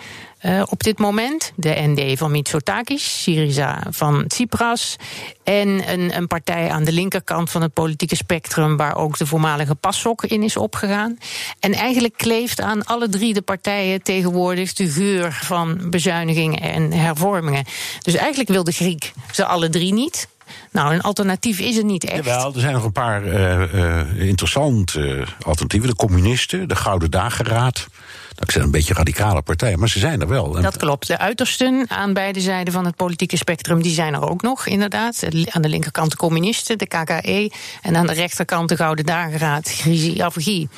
eh, 0.42 0.62
op 0.68 0.82
dit 0.82 0.98
moment: 0.98 1.52
de 1.56 1.74
ND 1.76 2.18
van 2.18 2.30
Mitsotakis, 2.30 3.22
Syriza 3.22 3.82
van 3.90 4.26
Tsipras 4.26 4.96
en 5.44 5.92
een, 5.92 6.16
een 6.16 6.26
partij 6.26 6.70
aan 6.70 6.84
de 6.84 6.92
linkerkant 6.92 7.50
van 7.50 7.62
het 7.62 7.72
politieke 7.72 8.16
spectrum, 8.16 8.76
waar 8.76 8.96
ook 8.96 9.18
de 9.18 9.26
voormalige 9.26 9.74
PASOK 9.74 10.24
in 10.24 10.42
is 10.42 10.56
opgegaan. 10.56 11.18
En 11.60 11.72
eigenlijk 11.72 12.16
kleeft 12.16 12.60
aan 12.60 12.84
alle 12.84 13.08
drie 13.08 13.34
de 13.34 13.42
partijen 13.42 14.02
tegenwoordig 14.02 14.72
de 14.72 14.88
geur 14.88 15.32
van 15.32 15.90
bezuinigingen 15.90 16.60
en 16.60 16.92
hervormingen. 16.92 17.64
Dus 18.02 18.14
eigenlijk 18.14 18.50
wil 18.50 18.64
de 18.64 18.72
Griek 18.72 19.12
ze 19.32 19.44
alle 19.44 19.68
drie 19.68 19.92
niet. 19.92 20.28
Nou, 20.70 20.94
een 20.94 21.00
alternatief 21.00 21.58
is 21.58 21.76
er 21.76 21.84
niet 21.84 22.04
echt. 22.04 22.24
Jawel, 22.24 22.54
er 22.54 22.60
zijn 22.60 22.72
nog 22.72 22.84
een 22.84 22.92
paar 22.92 23.24
eh, 23.24 24.00
eh, 24.00 24.20
interessante 24.20 25.26
alternatieven. 25.42 25.88
De 25.88 25.96
communisten, 25.96 26.68
de 26.68 26.76
Gouden 26.76 27.10
Dageraad. 27.10 27.86
Dat 28.34 28.50
zijn 28.50 28.64
een 28.64 28.70
beetje 28.70 28.94
radicale 28.94 29.42
partijen, 29.42 29.78
maar 29.78 29.88
ze 29.88 29.98
zijn 29.98 30.20
er 30.20 30.28
wel. 30.28 30.52
Dat 30.52 30.76
klopt. 30.76 31.06
De 31.06 31.18
uitersten 31.18 31.84
aan 31.88 32.12
beide 32.12 32.40
zijden 32.40 32.72
van 32.72 32.84
het 32.84 32.96
politieke 32.96 33.36
spectrum, 33.36 33.82
die 33.82 33.92
zijn 33.92 34.14
er 34.14 34.28
ook 34.28 34.42
nog, 34.42 34.66
inderdaad. 34.66 35.24
Aan 35.48 35.62
de 35.62 35.68
linkerkant 35.68 36.10
de 36.10 36.16
communisten, 36.16 36.78
de 36.78 36.86
KKE. 36.86 37.50
En 37.82 37.96
aan 37.96 38.06
de 38.06 38.12
rechterkant 38.12 38.68
de 38.68 38.76
Gouden 38.76 39.06
Dageraad, 39.06 39.68
Grisi 39.68 40.20
Avgi. 40.20 40.68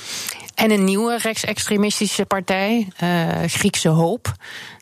En 0.54 0.70
een 0.70 0.84
nieuwe 0.84 1.18
rechtsextremistische 1.22 2.24
partij, 2.24 2.88
eh, 2.96 3.28
Griekse 3.46 3.88
Hoop. 3.88 4.34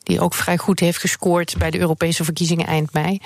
Die 0.03 0.20
ook 0.20 0.35
vrij 0.35 0.59
goed 0.59 0.81
heeft 0.81 0.99
gescoord 0.99 1.55
bij 1.59 1.70
de 1.70 1.79
Europese 1.79 2.25
verkiezingen 2.25 2.66
eind 2.66 2.93
mei. 2.93 3.20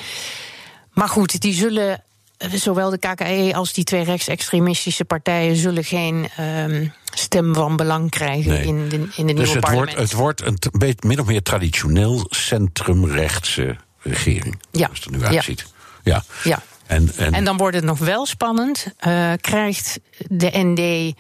Maar 0.93 1.09
goed, 1.09 1.41
die 1.41 1.53
zullen. 1.53 2.05
Zowel 2.39 2.91
de 2.91 2.99
KKE 2.99 3.53
als 3.55 3.73
die 3.73 3.85
twee 3.85 4.05
rechtsextremistische 4.05 5.05
partijen 5.05 5.57
zullen 5.57 5.85
geen 5.85 6.29
ehm, 6.37 6.87
stem 7.15 7.55
van 7.55 7.77
belang 7.77 8.11
krijgen 8.11 8.51
Nee. 8.53 8.65
in, 8.67 8.89
de, 8.89 8.97
in 8.97 9.27
de 9.27 9.35
dus 9.35 9.35
nieuwe 9.35 9.49
het 9.51 9.61
parlement. 9.61 9.97
wordt, 9.97 10.11
het 10.11 10.13
wordt 10.13 10.45
een 10.45 10.79
beetje 10.79 11.09
min 11.09 11.21
of 11.21 11.27
meer 11.27 11.43
traditioneel 11.43 12.27
centrumrechtse 12.29 13.77
regering. 13.99 14.63
Ja. 14.71 14.85
Zoals 14.85 15.05
het 15.05 15.15
er 15.15 15.19
nu 15.19 15.25
uitziet. 15.25 15.67
Ja. 16.03 16.25
Ja. 16.45 16.63
En, 16.87 17.13
en, 17.17 17.33
En 17.35 17.45
dan 17.45 17.57
wordt 17.57 17.77
het 17.77 17.85
nog 17.85 17.99
wel 17.99 18.27
spannend. 18.27 18.87
Eh, 18.99 19.33
krijgt 19.41 20.01
de 20.29 20.51
ND 20.53 21.15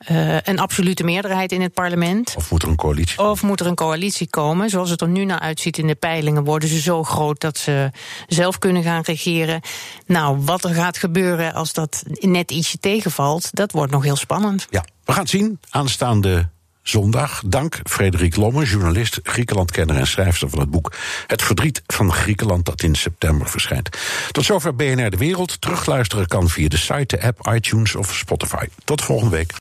eh, 0.00 0.40
een 0.40 0.58
absolute 0.58 1.04
meerderheid 1.04 1.52
in 1.52 1.60
het 1.60 1.74
parlement? 1.74 2.34
Of 2.36 2.50
moet 2.50 2.62
er 2.62 2.68
een 2.68 2.76
coalitie? 2.76 3.18
Of 3.18 3.42
moet 3.42 3.60
er 3.60 3.66
een 3.66 3.74
coalitie 3.74 4.26
komen? 4.30 4.70
Zoals 4.70 4.90
het 4.90 5.00
er 5.00 5.08
nu 5.08 5.24
naar 5.24 5.38
uitziet 5.38 5.78
in 5.78 5.86
de 5.86 5.94
peilingen, 5.94 6.44
worden 6.44 6.68
ze 6.68 6.80
zo 6.80 7.04
groot 7.04 7.40
dat 7.40 7.58
ze 7.58 7.90
zelf 8.26 8.58
kunnen 8.58 8.82
gaan 8.82 9.02
regeren. 9.02 9.60
Nou, 10.06 10.38
wat 10.44 10.64
er 10.64 10.74
gaat 10.74 10.98
gebeuren 10.98 11.54
als 11.54 11.72
dat 11.72 12.02
net 12.06 12.50
ietsje 12.50 12.78
tegenvalt, 12.78 13.48
dat 13.52 13.72
wordt 13.72 13.92
nog 13.92 14.02
heel 14.02 14.16
spannend. 14.16 14.66
Ja, 14.70 14.84
we 15.04 15.12
gaan 15.12 15.22
het 15.22 15.30
zien 15.30 15.58
aanstaande 15.70 16.48
zondag. 16.82 17.42
Dank 17.46 17.80
Frederik 17.84 18.36
Lomme, 18.36 18.64
journalist, 18.64 19.20
Griekenlandkenner 19.22 19.96
en 19.96 20.06
schrijfster 20.06 20.50
van 20.50 20.58
het 20.58 20.70
boek 20.70 20.92
Het 21.26 21.42
verdriet 21.42 21.82
van 21.86 22.12
Griekenland 22.12 22.64
dat 22.64 22.82
in 22.82 22.94
september 22.94 23.48
verschijnt. 23.48 23.88
Tot 24.30 24.44
zover 24.44 24.74
BNR 24.74 25.10
De 25.10 25.16
Wereld. 25.16 25.60
Terugluisteren 25.60 26.26
kan 26.26 26.48
via 26.48 26.68
de 26.68 26.76
site, 26.76 27.16
de 27.16 27.22
app, 27.22 27.52
iTunes 27.54 27.94
of 27.94 28.14
Spotify. 28.14 28.64
Tot 28.84 29.02
volgende 29.02 29.36
week. 29.36 29.52